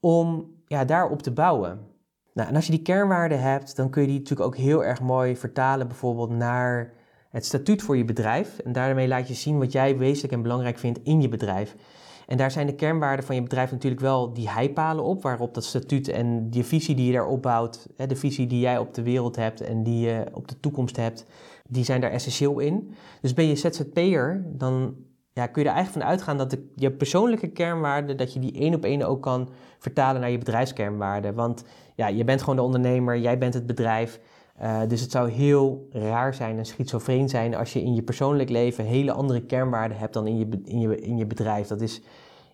om 0.00 0.52
ja, 0.66 0.84
daarop 0.84 1.22
te 1.22 1.32
bouwen. 1.32 1.80
Nou, 2.34 2.48
en 2.48 2.54
als 2.54 2.66
je 2.66 2.72
die 2.72 2.82
kernwaarden 2.82 3.40
hebt, 3.40 3.76
dan 3.76 3.90
kun 3.90 4.02
je 4.02 4.08
die 4.08 4.18
natuurlijk 4.18 4.48
ook 4.48 4.56
heel 4.56 4.84
erg 4.84 5.00
mooi 5.00 5.36
vertalen 5.36 5.88
bijvoorbeeld 5.88 6.30
naar 6.30 6.92
het 7.34 7.44
statuut 7.44 7.82
voor 7.82 7.96
je 7.96 8.04
bedrijf. 8.04 8.58
En 8.58 8.72
daarmee 8.72 9.08
laat 9.08 9.28
je 9.28 9.34
zien 9.34 9.58
wat 9.58 9.72
jij 9.72 9.98
wezenlijk 9.98 10.32
en 10.32 10.42
belangrijk 10.42 10.78
vindt 10.78 11.00
in 11.02 11.20
je 11.20 11.28
bedrijf. 11.28 11.76
En 12.26 12.36
daar 12.36 12.50
zijn 12.50 12.66
de 12.66 12.74
kernwaarden 12.74 13.24
van 13.24 13.34
je 13.34 13.42
bedrijf 13.42 13.70
natuurlijk 13.70 14.02
wel 14.02 14.32
die 14.32 14.50
heipalen 14.50 15.04
op, 15.04 15.22
waarop 15.22 15.54
dat 15.54 15.64
statuut 15.64 16.08
en 16.08 16.50
die 16.50 16.64
visie 16.64 16.94
die 16.94 17.06
je 17.06 17.12
daar 17.12 17.26
opbouwt, 17.26 17.86
de 17.96 18.16
visie 18.16 18.46
die 18.46 18.60
jij 18.60 18.78
op 18.78 18.94
de 18.94 19.02
wereld 19.02 19.36
hebt 19.36 19.60
en 19.60 19.82
die 19.82 20.06
je 20.06 20.24
op 20.32 20.48
de 20.48 20.60
toekomst 20.60 20.96
hebt, 20.96 21.24
die 21.68 21.84
zijn 21.84 22.00
daar 22.00 22.10
essentieel 22.10 22.58
in. 22.58 22.94
Dus 23.20 23.34
ben 23.34 23.46
je 23.46 23.56
ZZP'er, 23.56 24.44
dan 24.46 24.94
ja, 25.32 25.46
kun 25.46 25.62
je 25.62 25.68
er 25.68 25.74
eigenlijk 25.74 26.04
van 26.04 26.14
uitgaan 26.16 26.38
dat 26.38 26.56
je 26.74 26.90
persoonlijke 26.90 27.48
kernwaarden, 27.48 28.16
dat 28.16 28.32
je 28.32 28.40
die 28.40 28.58
één 28.58 28.74
op 28.74 28.84
één 28.84 29.02
ook 29.02 29.22
kan 29.22 29.48
vertalen 29.78 30.20
naar 30.20 30.30
je 30.30 30.38
bedrijfskernwaarden. 30.38 31.34
Want 31.34 31.64
ja, 31.94 32.06
je 32.06 32.24
bent 32.24 32.40
gewoon 32.40 32.56
de 32.56 32.62
ondernemer, 32.62 33.18
jij 33.18 33.38
bent 33.38 33.54
het 33.54 33.66
bedrijf. 33.66 34.20
Uh, 34.62 34.80
dus 34.88 35.00
het 35.00 35.10
zou 35.10 35.30
heel 35.30 35.88
raar 35.90 36.34
zijn 36.34 36.58
en 36.58 36.64
schizofreen 36.64 37.28
zijn 37.28 37.54
als 37.54 37.72
je 37.72 37.82
in 37.82 37.94
je 37.94 38.02
persoonlijk 38.02 38.50
leven 38.50 38.84
hele 38.84 39.12
andere 39.12 39.42
kernwaarden 39.42 39.98
hebt 39.98 40.14
dan 40.14 40.26
in 40.26 40.38
je, 40.38 40.60
in 40.64 40.80
je, 40.80 41.00
in 41.00 41.16
je 41.16 41.26
bedrijf. 41.26 41.66
Dat 41.66 41.80
is, 41.80 42.02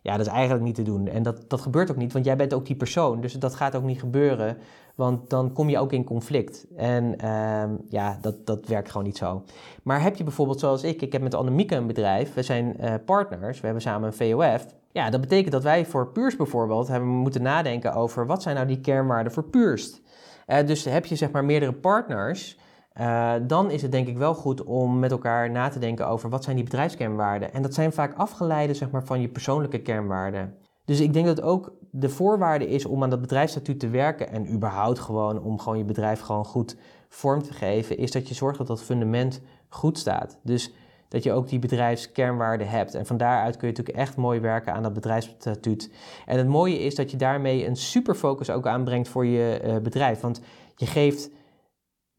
ja, 0.03 0.17
dat 0.17 0.27
is 0.27 0.33
eigenlijk 0.33 0.65
niet 0.65 0.75
te 0.75 0.83
doen. 0.83 1.09
En 1.09 1.23
dat, 1.23 1.45
dat 1.49 1.61
gebeurt 1.61 1.91
ook 1.91 1.97
niet, 1.97 2.13
want 2.13 2.25
jij 2.25 2.37
bent 2.37 2.55
ook 2.55 2.67
die 2.67 2.77
persoon. 2.77 3.21
Dus 3.21 3.33
dat 3.33 3.55
gaat 3.55 3.77
ook 3.77 3.83
niet 3.83 4.01
gebeuren, 4.01 4.57
want 4.95 5.31
dan 5.31 5.53
kom 5.53 5.69
je 5.69 5.79
ook 5.79 5.93
in 5.93 6.05
conflict. 6.05 6.67
En 6.77 7.15
uh, 7.25 7.65
ja, 7.89 8.19
dat, 8.21 8.47
dat 8.47 8.67
werkt 8.67 8.91
gewoon 8.91 9.07
niet 9.07 9.17
zo. 9.17 9.43
Maar 9.83 10.03
heb 10.03 10.17
je 10.17 10.25
bijvoorbeeld 10.25 10.61
zoals 10.61 10.83
ik, 10.83 11.03
ik 11.03 11.13
heb 11.13 11.23
met 11.23 11.35
Annemieke 11.35 11.75
een 11.75 11.87
bedrijf, 11.87 12.35
we 12.35 12.43
zijn 12.43 12.77
uh, 12.81 12.95
partners, 13.05 13.59
we 13.59 13.65
hebben 13.65 13.83
samen 13.83 14.07
een 14.09 14.15
VOF. 14.15 14.67
Ja, 14.93 15.11
dat 15.11 15.21
betekent 15.21 15.53
dat 15.53 15.63
wij 15.63 15.87
voor 15.87 16.13
Puurs 16.13 16.37
bijvoorbeeld 16.37 16.89
hebben 16.89 17.09
moeten 17.09 17.43
nadenken 17.43 17.95
over 17.95 18.27
wat 18.27 18.43
zijn 18.43 18.55
nou 18.55 18.67
die 18.67 18.81
kernwaarden 18.81 19.33
voor 19.33 19.45
Puurst. 19.45 20.03
Uh, 20.51 20.67
dus 20.67 20.85
heb 20.85 21.07
je 21.07 21.17
zeg 21.17 21.31
maar 21.31 21.45
meerdere 21.45 21.73
partners, 21.73 22.59
uh, 23.01 23.35
dan 23.43 23.71
is 23.71 23.83
het 23.83 23.93
denk 23.93 24.09
ik 24.09 24.19
wel 24.19 24.35
goed 24.35 24.65
om 24.65 24.99
met 24.99 25.11
elkaar 25.11 25.51
na 25.51 25.69
te 25.69 25.79
denken 25.79 26.09
over 26.09 26.31
wat 26.31 26.45
zijn 26.45 26.57
die 26.57 26.65
bedrijfskernwaarden. 26.65 27.53
En 27.53 27.63
dat 27.63 27.75
zijn 27.75 27.93
vaak 27.93 28.15
afgeleide 28.15 28.75
zeg 28.75 28.91
maar, 28.91 29.05
van 29.05 29.21
je 29.21 29.29
persoonlijke 29.29 29.83
kernwaarden. 29.83 30.55
Dus 30.85 31.01
ik 31.01 31.13
denk 31.13 31.27
dat 31.27 31.43
ook 31.43 31.73
de 31.91 32.09
voorwaarde 32.09 32.69
is 32.69 32.85
om 32.85 33.03
aan 33.03 33.11
dat 33.11 33.21
bedrijfsstatuut 33.21 33.81
te 33.81 33.89
werken 33.89 34.31
en 34.31 34.53
überhaupt 34.53 34.99
gewoon 34.99 35.43
om 35.43 35.59
gewoon 35.59 35.79
je 35.79 35.85
bedrijf 35.85 36.21
gewoon 36.21 36.45
goed 36.45 36.77
vorm 37.09 37.43
te 37.43 37.53
geven, 37.53 37.99
is 37.99 38.11
dat 38.11 38.29
je 38.29 38.35
zorgt 38.35 38.59
dat 38.59 38.67
dat 38.67 38.83
fundament 38.83 39.41
goed 39.69 39.99
staat. 39.99 40.39
Dus 40.43 40.73
dat 41.11 41.23
je 41.23 41.33
ook 41.33 41.49
die 41.49 41.59
bedrijfskernwaarden 41.59 42.69
hebt. 42.69 42.95
En 42.95 43.07
van 43.07 43.17
daaruit 43.17 43.57
kun 43.57 43.69
je 43.69 43.75
natuurlijk 43.77 44.07
echt 44.07 44.17
mooi 44.17 44.41
werken 44.41 44.73
aan 44.73 44.83
dat 44.83 44.93
bedrijfsstatuut. 44.93 45.91
En 46.27 46.39
het 46.39 46.47
mooie 46.47 46.79
is 46.79 46.95
dat 46.95 47.11
je 47.11 47.17
daarmee 47.17 47.67
een 47.67 47.77
super 47.77 48.15
focus 48.15 48.51
ook 48.51 48.67
aanbrengt 48.67 49.09
voor 49.09 49.27
je 49.27 49.61
uh, 49.65 49.77
bedrijf. 49.77 50.21
Want 50.21 50.41
je 50.77 50.87
geeft 50.87 51.31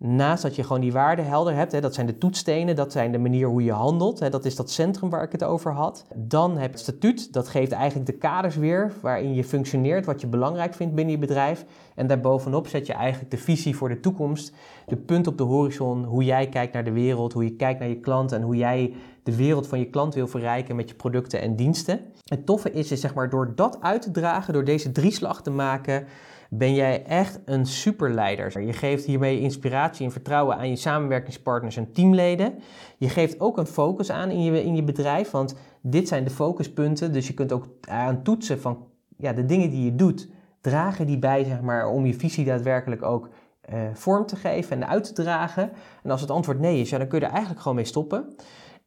Naast 0.03 0.43
dat 0.43 0.55
je 0.55 0.63
gewoon 0.63 0.81
die 0.81 0.91
waarden 0.91 1.25
helder 1.25 1.55
hebt, 1.55 1.71
hè, 1.71 1.81
dat 1.81 1.93
zijn 1.93 2.05
de 2.05 2.17
toetsstenen, 2.17 2.75
dat 2.75 2.91
zijn 2.91 3.11
de 3.11 3.17
manier 3.17 3.47
hoe 3.47 3.63
je 3.63 3.71
handelt, 3.71 4.19
hè, 4.19 4.29
dat 4.29 4.45
is 4.45 4.55
dat 4.55 4.71
centrum 4.71 5.09
waar 5.09 5.23
ik 5.23 5.31
het 5.31 5.43
over 5.43 5.71
had. 5.71 6.05
Dan 6.15 6.51
heb 6.51 6.65
je 6.65 6.71
het 6.71 6.79
statuut, 6.79 7.33
dat 7.33 7.47
geeft 7.47 7.71
eigenlijk 7.71 8.05
de 8.05 8.17
kaders 8.17 8.55
weer 8.55 8.91
waarin 9.01 9.33
je 9.33 9.43
functioneert, 9.43 10.05
wat 10.05 10.21
je 10.21 10.27
belangrijk 10.27 10.73
vindt 10.73 10.95
binnen 10.95 11.13
je 11.13 11.19
bedrijf. 11.19 11.65
En 11.95 12.07
daarbovenop 12.07 12.67
zet 12.67 12.85
je 12.87 12.93
eigenlijk 12.93 13.31
de 13.31 13.37
visie 13.37 13.75
voor 13.75 13.89
de 13.89 13.99
toekomst, 13.99 14.53
de 14.85 14.97
punt 14.97 15.27
op 15.27 15.37
de 15.37 15.43
horizon, 15.43 16.03
hoe 16.03 16.23
jij 16.23 16.47
kijkt 16.49 16.73
naar 16.73 16.83
de 16.83 16.91
wereld, 16.91 17.33
hoe 17.33 17.43
je 17.43 17.55
kijkt 17.55 17.79
naar 17.79 17.89
je 17.89 17.99
klant 17.99 18.31
en 18.31 18.41
hoe 18.41 18.55
jij 18.55 18.93
de 19.23 19.35
wereld 19.35 19.67
van 19.67 19.79
je 19.79 19.89
klant 19.89 20.13
wil 20.13 20.27
verrijken 20.27 20.75
met 20.75 20.89
je 20.89 20.95
producten 20.95 21.41
en 21.41 21.55
diensten. 21.55 21.99
Het 22.25 22.45
toffe 22.45 22.71
is, 22.71 22.91
is 22.91 23.01
zeg 23.01 23.13
maar, 23.13 23.29
door 23.29 23.55
dat 23.55 23.77
uit 23.81 24.01
te 24.01 24.11
dragen, 24.11 24.53
door 24.53 24.63
deze 24.63 24.91
drieslag 24.91 25.41
te 25.41 25.51
maken, 25.51 26.05
ben 26.53 26.73
jij 26.73 27.05
echt 27.05 27.39
een 27.45 27.65
superleider. 27.65 28.61
Je 28.61 28.73
geeft 28.73 29.05
hiermee 29.05 29.39
inspiratie 29.39 30.05
en 30.05 30.11
vertrouwen 30.11 30.57
aan 30.57 30.69
je 30.69 30.75
samenwerkingspartners 30.75 31.77
en 31.77 31.91
teamleden. 31.91 32.53
Je 32.97 33.09
geeft 33.09 33.39
ook 33.39 33.57
een 33.57 33.67
focus 33.67 34.11
aan 34.11 34.29
in 34.29 34.43
je, 34.43 34.63
in 34.63 34.75
je 34.75 34.83
bedrijf, 34.83 35.31
want 35.31 35.55
dit 35.81 36.07
zijn 36.07 36.23
de 36.23 36.29
focuspunten. 36.29 37.13
Dus 37.13 37.27
je 37.27 37.33
kunt 37.33 37.51
ook 37.51 37.67
aan 37.81 38.23
toetsen 38.23 38.59
van 38.59 38.87
ja, 39.17 39.33
de 39.33 39.45
dingen 39.45 39.69
die 39.69 39.85
je 39.85 39.95
doet, 39.95 40.29
dragen 40.61 41.07
die 41.07 41.19
bij 41.19 41.43
zeg 41.43 41.61
maar, 41.61 41.87
om 41.87 42.05
je 42.05 42.13
visie 42.13 42.45
daadwerkelijk 42.45 43.03
ook 43.03 43.29
uh, 43.73 43.79
vorm 43.93 44.25
te 44.25 44.35
geven 44.35 44.81
en 44.81 44.87
uit 44.87 45.03
te 45.03 45.23
dragen. 45.23 45.71
En 46.03 46.11
als 46.11 46.21
het 46.21 46.31
antwoord 46.31 46.59
nee 46.59 46.79
is, 46.79 46.89
ja, 46.89 46.97
dan 46.97 47.07
kun 47.07 47.19
je 47.19 47.25
er 47.25 47.31
eigenlijk 47.31 47.61
gewoon 47.61 47.77
mee 47.77 47.85
stoppen. 47.85 48.35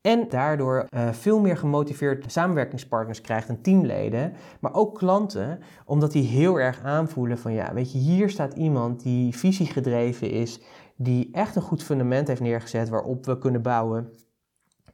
En 0.06 0.28
daardoor 0.28 0.86
uh, 0.90 1.12
veel 1.12 1.40
meer 1.40 1.56
gemotiveerd 1.56 2.32
samenwerkingspartners 2.32 3.20
krijgt 3.20 3.48
en 3.48 3.62
teamleden, 3.62 4.32
maar 4.60 4.74
ook 4.74 4.98
klanten, 4.98 5.60
omdat 5.84 6.12
die 6.12 6.22
heel 6.22 6.60
erg 6.60 6.82
aanvoelen 6.82 7.38
van 7.38 7.52
ja, 7.52 7.74
weet 7.74 7.92
je, 7.92 7.98
hier 7.98 8.30
staat 8.30 8.54
iemand 8.54 9.02
die 9.02 9.36
visiegedreven 9.36 10.30
is, 10.30 10.60
die 10.96 11.28
echt 11.32 11.56
een 11.56 11.62
goed 11.62 11.82
fundament 11.82 12.28
heeft 12.28 12.40
neergezet 12.40 12.88
waarop 12.88 13.26
we 13.26 13.38
kunnen 13.38 13.62
bouwen. 13.62 14.12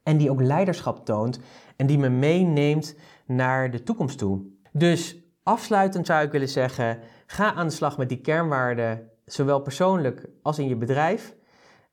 En 0.02 0.16
die 0.16 0.30
ook 0.30 0.40
leiderschap 0.40 1.04
toont 1.04 1.40
en 1.76 1.86
die 1.86 1.98
me 1.98 2.08
meeneemt 2.08 2.96
naar 3.26 3.70
de 3.70 3.82
toekomst 3.82 4.18
toe. 4.18 4.40
Dus 4.72 5.16
afsluitend 5.42 6.06
zou 6.06 6.24
ik 6.24 6.32
willen 6.32 6.48
zeggen: 6.48 6.98
ga 7.26 7.54
aan 7.54 7.66
de 7.66 7.72
slag 7.72 7.98
met 7.98 8.08
die 8.08 8.20
kernwaarden, 8.20 9.10
zowel 9.24 9.60
persoonlijk 9.60 10.28
als 10.42 10.58
in 10.58 10.68
je 10.68 10.76
bedrijf. 10.76 11.34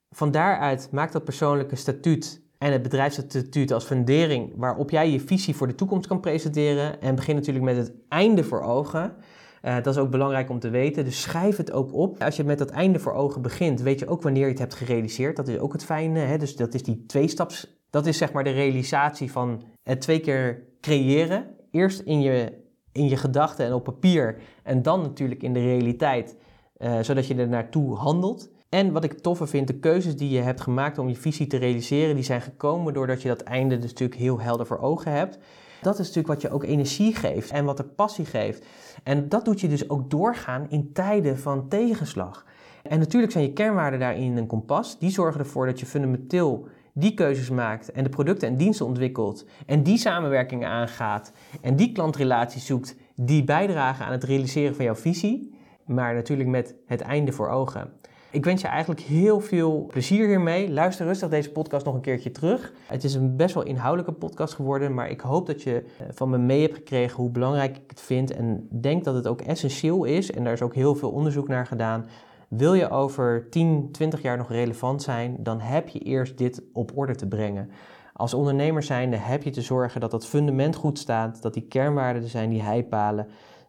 Van 0.10 0.32
daaruit 0.32 0.90
maak 0.92 1.12
dat 1.12 1.24
persoonlijke 1.24 1.76
statuut 1.76 2.46
en 2.58 2.72
het 2.72 2.82
bedrijfsstatuut 2.82 3.72
als 3.72 3.86
fundering 3.86 4.54
waarop 4.56 4.89
jij 4.89 5.12
je 5.12 5.20
visie 5.20 5.56
voor 5.56 5.67
de 5.67 5.76
toekomst 5.76 6.08
kan 6.08 6.20
presenteren. 6.20 7.02
En 7.02 7.15
begin 7.15 7.36
natuurlijk 7.36 7.65
met 7.65 7.78
het 7.78 7.93
einde 8.10 8.43
voor 8.43 8.62
ogen. 8.62 9.15
Uh, 9.62 9.76
dat 9.76 9.88
is 9.88 9.98
ook 9.98 10.10
belangrijk 10.10 10.50
om 10.50 10.60
te 10.60 10.70
weten. 10.70 11.06
Dus 11.06 11.22
schrijf 11.22 11.58
het 11.58 11.72
ook 11.72 11.93
op. 11.93 12.24
Als 12.24 12.36
je 12.36 12.43
met 12.43 12.58
dat 12.58 12.70
einde 12.70 13.00
voor 13.00 13.13
ogen 13.13 13.41
begint, 13.41 13.82
weet 13.82 14.00
je 14.00 14.08
ook 14.08 14.22
wanneer 14.22 14.43
je 14.43 14.50
het 14.50 14.60
hebt 14.60 14.76
gerealiseerd. 14.76 15.36
Dat 15.36 15.48
is 15.48 15.60
ook 15.60 15.74
het 15.74 15.86
fijne. 15.86 16.20
Hè? 16.20 16.38
Dus 16.38 16.56
dat 16.56 16.74
is 16.74 16.84
die 16.84 17.06
tweestaps. 17.06 17.82
Dat 17.89 18.06
is 18.06 18.17
zeg 18.17 18.32
maar 18.32 18.43
de 18.43 18.50
realisatie 18.50 19.32
van 19.32 19.63
het 19.84 20.02
twee 20.02 20.20
keer 20.20 20.63
creëren. 20.82 21.46
Eerst 21.72 22.00
in 22.00 22.22
je, 22.22 22.54
in 22.91 23.08
je 23.08 23.17
gedachten 23.17 23.65
en 23.65 23.74
op 23.74 23.84
papier. 23.84 24.39
En 24.63 24.82
dan 24.82 25.02
natuurlijk 25.02 25.43
in 25.43 25.54
de 25.54 25.63
realiteit. 25.63 26.38
Uh, 26.78 27.00
zodat 27.02 27.28
je 27.28 27.36
er 27.36 27.48
naartoe 27.48 27.96
handelt. 27.96 28.50
En 28.70 28.92
wat 28.92 29.04
ik 29.04 29.20
toffe 29.20 29.48
vind, 29.48 29.68
de 29.68 29.80
keuzes 29.80 30.16
die 30.16 30.30
je 30.30 30.42
hebt 30.42 30.62
gemaakt 30.62 30.98
om 30.98 31.08
je 31.08 31.16
visie 31.16 31.48
te 31.48 31.58
realiseren, 31.58 32.16
die 32.16 32.24
zijn 32.24 32.42
gekomen 32.42 32.94
doordat 32.94 33.22
je 33.22 33.28
dat 33.28 33.42
einde 33.42 33.78
dus 33.78 33.90
natuurlijk 33.90 34.20
heel 34.20 34.40
helder 34.40 34.66
voor 34.66 34.80
ogen 34.80 35.12
hebt. 35.12 35.38
Dat 35.82 35.94
is 35.94 36.08
natuurlijk 36.08 36.28
wat 36.28 36.42
je 36.42 36.50
ook 36.50 36.64
energie 36.64 37.16
geeft 37.16 37.52
en 37.52 37.66
wat 37.66 37.80
er 37.80 37.86
passie 37.86 38.26
geeft. 38.26 38.66
En 39.04 39.30
dat 39.30 39.46
doet 39.46 39.62
je 39.62 39.68
dus 39.68 39.90
ook 39.90 40.10
doorgaan 40.10 40.66
in 40.70 40.94
tijden 40.94 41.40
van 41.40 41.68
tegenslag. 41.68 42.46
En 42.84 43.00
natuurlijk 43.00 43.32
zijn 43.32 43.44
je 43.44 43.54
kernwaarden 43.54 44.00
daarin 44.00 44.38
een 44.38 44.48
kompas. 44.48 45.00
Die 45.00 45.10
zorgen 45.10 45.40
ervoor 45.40 45.66
dat 45.66 45.80
je 45.80 45.86
fundamenteel 45.86 46.68
die 46.94 47.14
keuzes 47.14 47.50
maakt 47.50 47.92
en 47.92 48.04
de 48.04 48.10
producten 48.10 48.48
en 48.48 48.58
diensten 48.58 48.86
ontwikkelt 48.86 49.46
en 49.66 49.84
die 49.84 49.98
samenwerkingen 49.98 50.70
aangaat 50.70 51.32
en 51.62 51.76
die 51.76 51.92
klantrelaties 51.92 52.66
zoekt 52.66 52.96
die 53.16 53.44
bijdragen 53.44 54.06
aan 54.06 54.12
het 54.12 54.24
realiseren 54.24 54.76
van 54.76 54.86
jouw 54.86 54.96
visie, 54.96 55.56
maar 55.86 56.14
natuurlijk 56.14 56.50
met 56.50 56.76
het 56.86 57.02
einde 57.02 57.32
voor 57.32 57.50
ogen. 57.50 57.94
Ik 58.38 58.45
wens 58.45 58.62
je 58.62 58.67
eigenlijk 58.67 59.02
heel 59.02 59.39
veel 59.39 59.86
plezier 59.91 60.28
hiermee. 60.28 60.71
Luister 60.71 61.06
rustig 61.06 61.30
deze 61.30 61.52
podcast 61.52 61.86
nog 61.86 61.95
een 61.95 62.02
keertje 62.02 62.32
terug. 62.32 62.73
Het 62.86 63.04
is 63.04 63.13
een 63.13 63.36
best 63.36 63.54
wel 63.54 63.63
inhoudelijke 63.63 64.12
podcast 64.12 64.54
geworden, 64.54 64.93
maar 64.93 65.10
ik 65.10 65.21
hoop 65.21 65.45
dat 65.45 65.63
je 65.63 65.84
eh, 65.97 66.08
van 66.10 66.30
me 66.30 66.38
mee 66.38 66.62
hebt 66.62 66.73
gekregen 66.73 67.15
hoe 67.15 67.30
belangrijk 67.30 67.78
ik 67.78 67.84
het 67.88 68.02
vind 68.02 68.32
en 68.32 68.67
denk 68.71 69.04
dat 69.04 69.15
het 69.15 69.28
ook 69.28 69.41
essentieel 69.41 70.04
is. 70.04 70.32
En 70.32 70.43
daar 70.43 70.54
is 70.54 70.62
ook 70.62 70.76
heel 70.76 70.95
veel 70.95 71.10
onderzoek 71.10 71.47
naar 71.47 71.65
gedaan. 71.65 72.06
Wil 72.47 72.73
je 72.73 72.89
over 72.89 73.47
10, 73.50 73.89
20 73.91 74.21
jaar 74.21 74.38
nog 74.38 74.50
relevant 74.50 75.02
zijn, 75.02 75.36
dan 75.39 75.60
heb 75.60 75.88
je 75.88 76.00
eerst 76.00 76.38
dit 76.38 76.62
op 76.73 76.91
orde 76.95 77.15
te 77.15 77.28
brengen. 77.28 77.69
Als 78.13 78.34
ondernemer 78.34 78.84
zijnde 78.84 79.17
heb 79.17 79.43
je 79.43 79.52
te 79.52 79.62
zorgen 79.62 80.02
dat 80.02 80.12
dat 80.12 80.28
fundament 80.28 80.76
goed 80.76 81.00
staat, 81.00 81.41
dat 81.41 81.54
die 81.54 81.67
kernwaarden 81.67 82.23
er 82.23 82.30
zijn 82.30 82.50
die 82.50 82.62
heipalen 82.62 83.28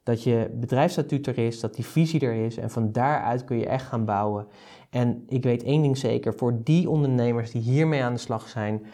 dat 0.08 0.22
je 0.22 0.50
bedrijfsstatuut 0.54 1.26
er 1.26 1.38
is, 1.38 1.60
dat 1.60 1.74
die 1.74 1.84
visie 1.84 2.20
er 2.20 2.44
is 2.44 2.56
en 2.56 2.70
van 2.70 2.92
daaruit 2.92 3.44
kun 3.44 3.58
je 3.58 3.66
echt 3.66 3.86
gaan 3.86 4.04
bouwen. 4.04 4.46
En 4.90 5.24
ik 5.26 5.42
weet 5.42 5.62
één 5.62 5.82
ding 5.82 5.98
zeker, 5.98 6.34
voor 6.34 6.60
die 6.64 6.90
ondernemers 6.90 7.50
die 7.50 7.62
hiermee 7.62 8.02
aan 8.02 8.12
de 8.12 8.20
slag 8.20 8.48
zijn, 8.48 8.86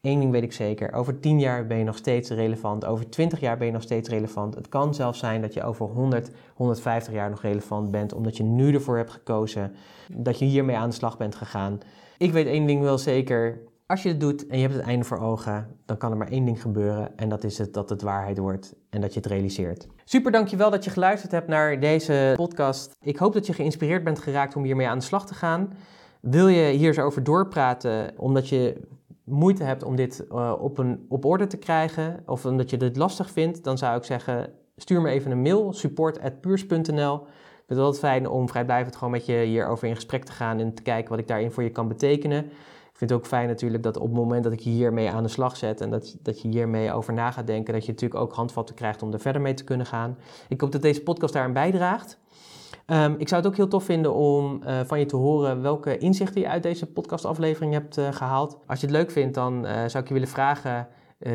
één 0.00 0.20
ding 0.20 0.32
weet 0.32 0.42
ik 0.42 0.52
zeker, 0.52 0.92
over 0.92 1.20
10 1.20 1.40
jaar 1.40 1.66
ben 1.66 1.78
je 1.78 1.84
nog 1.84 1.96
steeds 1.96 2.30
relevant, 2.30 2.84
over 2.84 3.10
20 3.10 3.40
jaar 3.40 3.56
ben 3.56 3.66
je 3.66 3.72
nog 3.72 3.82
steeds 3.82 4.08
relevant. 4.08 4.54
Het 4.54 4.68
kan 4.68 4.94
zelfs 4.94 5.18
zijn 5.18 5.40
dat 5.40 5.54
je 5.54 5.62
over 5.62 5.86
100, 5.86 6.30
150 6.54 7.12
jaar 7.12 7.30
nog 7.30 7.42
relevant 7.42 7.90
bent, 7.90 8.14
omdat 8.14 8.36
je 8.36 8.42
nu 8.42 8.74
ervoor 8.74 8.96
hebt 8.96 9.10
gekozen 9.10 9.74
dat 10.12 10.38
je 10.38 10.44
hiermee 10.44 10.76
aan 10.76 10.88
de 10.88 10.94
slag 10.94 11.16
bent 11.16 11.34
gegaan. 11.34 11.80
Ik 12.18 12.32
weet 12.32 12.46
één 12.46 12.66
ding 12.66 12.82
wel 12.82 12.98
zeker, 12.98 13.60
als 13.94 14.02
je 14.02 14.08
het 14.08 14.20
doet 14.20 14.46
en 14.46 14.56
je 14.56 14.62
hebt 14.62 14.74
het 14.74 14.84
einde 14.84 15.04
voor 15.04 15.18
ogen, 15.18 15.76
dan 15.86 15.96
kan 15.96 16.10
er 16.10 16.16
maar 16.16 16.30
één 16.30 16.44
ding 16.44 16.62
gebeuren. 16.62 17.16
En 17.16 17.28
dat 17.28 17.44
is 17.44 17.58
het 17.58 17.74
dat 17.74 17.90
het 17.90 18.02
waarheid 18.02 18.38
wordt 18.38 18.74
en 18.90 19.00
dat 19.00 19.14
je 19.14 19.20
het 19.20 19.28
realiseert. 19.28 19.86
Super, 20.04 20.32
dankjewel 20.32 20.70
dat 20.70 20.84
je 20.84 20.90
geluisterd 20.90 21.32
hebt 21.32 21.48
naar 21.48 21.80
deze 21.80 22.32
podcast. 22.36 22.96
Ik 23.00 23.16
hoop 23.16 23.32
dat 23.32 23.46
je 23.46 23.52
geïnspireerd 23.52 24.04
bent 24.04 24.18
geraakt 24.18 24.56
om 24.56 24.64
hiermee 24.64 24.88
aan 24.88 24.98
de 24.98 25.04
slag 25.04 25.26
te 25.26 25.34
gaan. 25.34 25.72
Wil 26.20 26.48
je 26.48 26.70
hier 26.70 26.94
zo 26.94 27.02
over 27.02 27.24
doorpraten, 27.24 28.12
omdat 28.16 28.48
je 28.48 28.80
moeite 29.24 29.64
hebt 29.64 29.84
om 29.84 29.96
dit 29.96 30.24
uh, 30.32 30.52
op, 30.60 30.78
een, 30.78 31.06
op 31.08 31.24
orde 31.24 31.46
te 31.46 31.56
krijgen, 31.56 32.22
of 32.26 32.44
omdat 32.44 32.70
je 32.70 32.76
dit 32.76 32.96
lastig 32.96 33.30
vindt, 33.30 33.64
dan 33.64 33.78
zou 33.78 33.96
ik 33.96 34.04
zeggen, 34.04 34.52
stuur 34.76 35.00
me 35.00 35.10
even 35.10 35.30
een 35.30 35.42
mail, 35.42 35.72
support.puurs.nl. 35.72 37.14
Ik 37.14 37.70
vind 37.70 37.78
het 37.78 37.78
altijd 37.78 38.12
fijn 38.12 38.28
om 38.28 38.48
vrijblijvend 38.48 38.96
gewoon 38.96 39.12
met 39.12 39.26
je 39.26 39.36
hierover 39.36 39.88
in 39.88 39.94
gesprek 39.94 40.24
te 40.24 40.32
gaan 40.32 40.58
en 40.58 40.74
te 40.74 40.82
kijken 40.82 41.10
wat 41.10 41.18
ik 41.18 41.28
daarin 41.28 41.50
voor 41.50 41.62
je 41.62 41.70
kan 41.70 41.88
betekenen. 41.88 42.50
Ik 42.94 43.00
vind 43.00 43.10
het 43.10 43.18
ook 43.20 43.26
fijn 43.26 43.48
natuurlijk 43.48 43.82
dat 43.82 43.96
op 43.96 44.06
het 44.06 44.16
moment 44.16 44.44
dat 44.44 44.52
ik 44.52 44.60
hiermee 44.60 45.10
aan 45.10 45.22
de 45.22 45.28
slag 45.28 45.56
zet 45.56 45.80
en 45.80 45.90
dat, 45.90 46.16
dat 46.22 46.40
je 46.40 46.48
hiermee 46.48 46.92
over 46.92 47.12
na 47.12 47.30
gaat 47.30 47.46
denken, 47.46 47.74
dat 47.74 47.84
je 47.84 47.92
natuurlijk 47.92 48.20
ook 48.20 48.32
handvatten 48.32 48.74
krijgt 48.74 49.02
om 49.02 49.12
er 49.12 49.20
verder 49.20 49.42
mee 49.42 49.54
te 49.54 49.64
kunnen 49.64 49.86
gaan. 49.86 50.18
Ik 50.48 50.60
hoop 50.60 50.72
dat 50.72 50.82
deze 50.82 51.02
podcast 51.02 51.32
daaraan 51.32 51.52
bijdraagt. 51.52 52.18
Um, 52.86 53.14
ik 53.18 53.28
zou 53.28 53.40
het 53.40 53.50
ook 53.50 53.56
heel 53.56 53.68
tof 53.68 53.84
vinden 53.84 54.14
om 54.14 54.62
uh, 54.66 54.80
van 54.84 54.98
je 54.98 55.06
te 55.06 55.16
horen 55.16 55.62
welke 55.62 55.98
inzichten 55.98 56.40
je 56.40 56.48
uit 56.48 56.62
deze 56.62 56.86
podcastaflevering 56.86 57.72
hebt 57.72 57.98
uh, 57.98 58.12
gehaald. 58.12 58.58
Als 58.66 58.80
je 58.80 58.86
het 58.86 58.96
leuk 58.96 59.10
vindt, 59.10 59.34
dan 59.34 59.64
uh, 59.64 59.70
zou 59.72 59.98
ik 59.98 60.08
je 60.08 60.14
willen 60.14 60.28
vragen, 60.28 60.88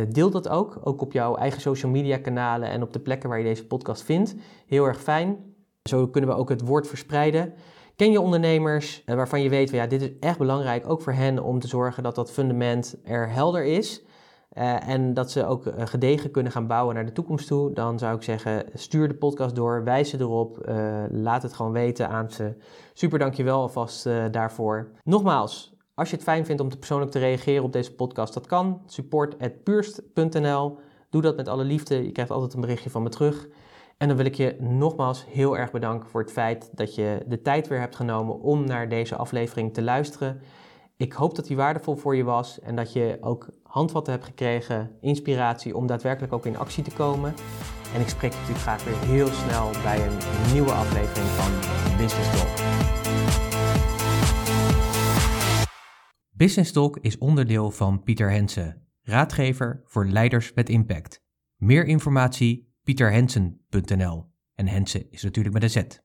deel 0.09 0.29
dat 0.29 0.49
ook. 0.49 0.79
Ook 0.83 1.01
op 1.01 1.11
jouw 1.11 1.35
eigen 1.35 1.61
social 1.61 1.91
media 1.91 2.17
kanalen 2.17 2.69
en 2.69 2.81
op 2.81 2.93
de 2.93 2.99
plekken 2.99 3.29
waar 3.29 3.37
je 3.37 3.43
deze 3.43 3.67
podcast 3.67 4.03
vindt. 4.03 4.35
Heel 4.67 4.85
erg 4.85 5.01
fijn. 5.01 5.37
Zo 5.83 6.07
kunnen 6.07 6.29
we 6.29 6.35
ook 6.35 6.49
het 6.49 6.61
woord 6.61 6.87
verspreiden. 6.87 7.53
Ken 7.99 8.11
je 8.11 8.21
ondernemers 8.21 9.03
eh, 9.05 9.15
waarvan 9.15 9.41
je 9.41 9.49
weet, 9.49 9.69
van, 9.69 9.79
ja, 9.79 9.87
dit 9.87 10.01
is 10.01 10.09
echt 10.19 10.37
belangrijk, 10.37 10.89
ook 10.89 11.01
voor 11.01 11.13
hen, 11.13 11.43
om 11.43 11.59
te 11.59 11.67
zorgen 11.67 12.03
dat 12.03 12.15
dat 12.15 12.31
fundament 12.31 12.95
er 13.03 13.29
helder 13.29 13.65
is. 13.65 14.03
Uh, 14.53 14.87
en 14.87 15.13
dat 15.13 15.31
ze 15.31 15.45
ook 15.45 15.65
uh, 15.65 15.73
gedegen 15.77 16.31
kunnen 16.31 16.51
gaan 16.51 16.67
bouwen 16.67 16.95
naar 16.95 17.05
de 17.05 17.11
toekomst 17.11 17.47
toe. 17.47 17.73
Dan 17.73 17.99
zou 17.99 18.15
ik 18.15 18.23
zeggen, 18.23 18.65
stuur 18.73 19.07
de 19.07 19.13
podcast 19.13 19.55
door, 19.55 19.83
wijs 19.83 20.09
ze 20.09 20.19
erop, 20.19 20.69
laat 21.11 21.43
het 21.43 21.53
gewoon 21.53 21.71
weten 21.71 22.09
aan 22.09 22.31
ze. 22.31 22.55
Super, 22.93 23.19
dankjewel 23.19 23.61
alvast 23.61 24.03
daarvoor. 24.31 24.91
Nogmaals, 25.03 25.75
als 25.93 26.09
je 26.09 26.15
het 26.15 26.25
fijn 26.25 26.45
vindt 26.45 26.61
om 26.61 26.69
te 26.69 26.77
persoonlijk 26.77 27.11
te 27.11 27.19
reageren 27.19 27.63
op 27.63 27.73
deze 27.73 27.95
podcast, 27.95 28.33
dat 28.33 28.47
kan. 28.47 28.81
Support@puurst.nl. 28.85 30.77
Doe 31.09 31.21
dat 31.21 31.35
met 31.35 31.47
alle 31.47 31.63
liefde. 31.63 32.05
Je 32.05 32.11
krijgt 32.11 32.31
altijd 32.31 32.53
een 32.53 32.61
berichtje 32.61 32.89
van 32.89 33.03
me 33.03 33.09
terug. 33.09 33.47
En 33.99 34.07
dan 34.07 34.17
wil 34.17 34.25
ik 34.25 34.35
je 34.35 34.55
nogmaals 34.59 35.25
heel 35.29 35.57
erg 35.57 35.71
bedanken 35.71 36.09
voor 36.09 36.21
het 36.21 36.31
feit 36.31 36.69
dat 36.73 36.95
je 36.95 37.23
de 37.27 37.41
tijd 37.41 37.67
weer 37.67 37.79
hebt 37.79 37.95
genomen 37.95 38.39
om 38.39 38.65
naar 38.65 38.89
deze 38.89 39.15
aflevering 39.15 39.73
te 39.73 39.81
luisteren. 39.81 40.41
Ik 40.97 41.13
hoop 41.13 41.35
dat 41.35 41.47
die 41.47 41.55
waardevol 41.55 41.95
voor 41.95 42.15
je 42.15 42.23
was 42.23 42.59
en 42.59 42.75
dat 42.75 42.93
je 42.93 43.17
ook 43.21 43.49
handvatten 43.63 44.13
hebt 44.13 44.25
gekregen, 44.25 44.91
inspiratie 45.01 45.75
om 45.75 45.87
daadwerkelijk 45.87 46.33
ook 46.33 46.45
in 46.45 46.57
actie 46.57 46.83
te 46.83 46.91
komen. 46.91 47.33
En 47.93 48.01
ik 48.01 48.09
spreek 48.09 48.31
je 48.31 48.37
natuurlijk 48.37 48.65
graag 48.65 48.83
weer 48.83 48.97
heel 48.97 49.27
snel 49.27 49.69
bij 49.83 50.07
een 50.07 50.17
nieuwe 50.53 50.71
aflevering 50.71 51.27
van 51.27 51.51
Business 51.97 52.31
Talk. 52.31 52.67
Business 56.29 56.71
Talk 56.71 56.97
is 56.97 57.17
onderdeel 57.17 57.71
van 57.71 58.03
Pieter 58.03 58.31
Hensen, 58.31 58.87
raadgever 59.01 59.81
voor 59.85 60.05
leiders 60.05 60.53
met 60.53 60.69
impact. 60.69 61.23
Meer 61.55 61.85
informatie 61.85 62.68
pieterhensen.nl 62.89 64.25
en 64.55 64.67
Hensen 64.67 65.11
is 65.11 65.23
natuurlijk 65.23 65.53
met 65.53 65.63
een 65.63 65.69
Z. 65.69 65.99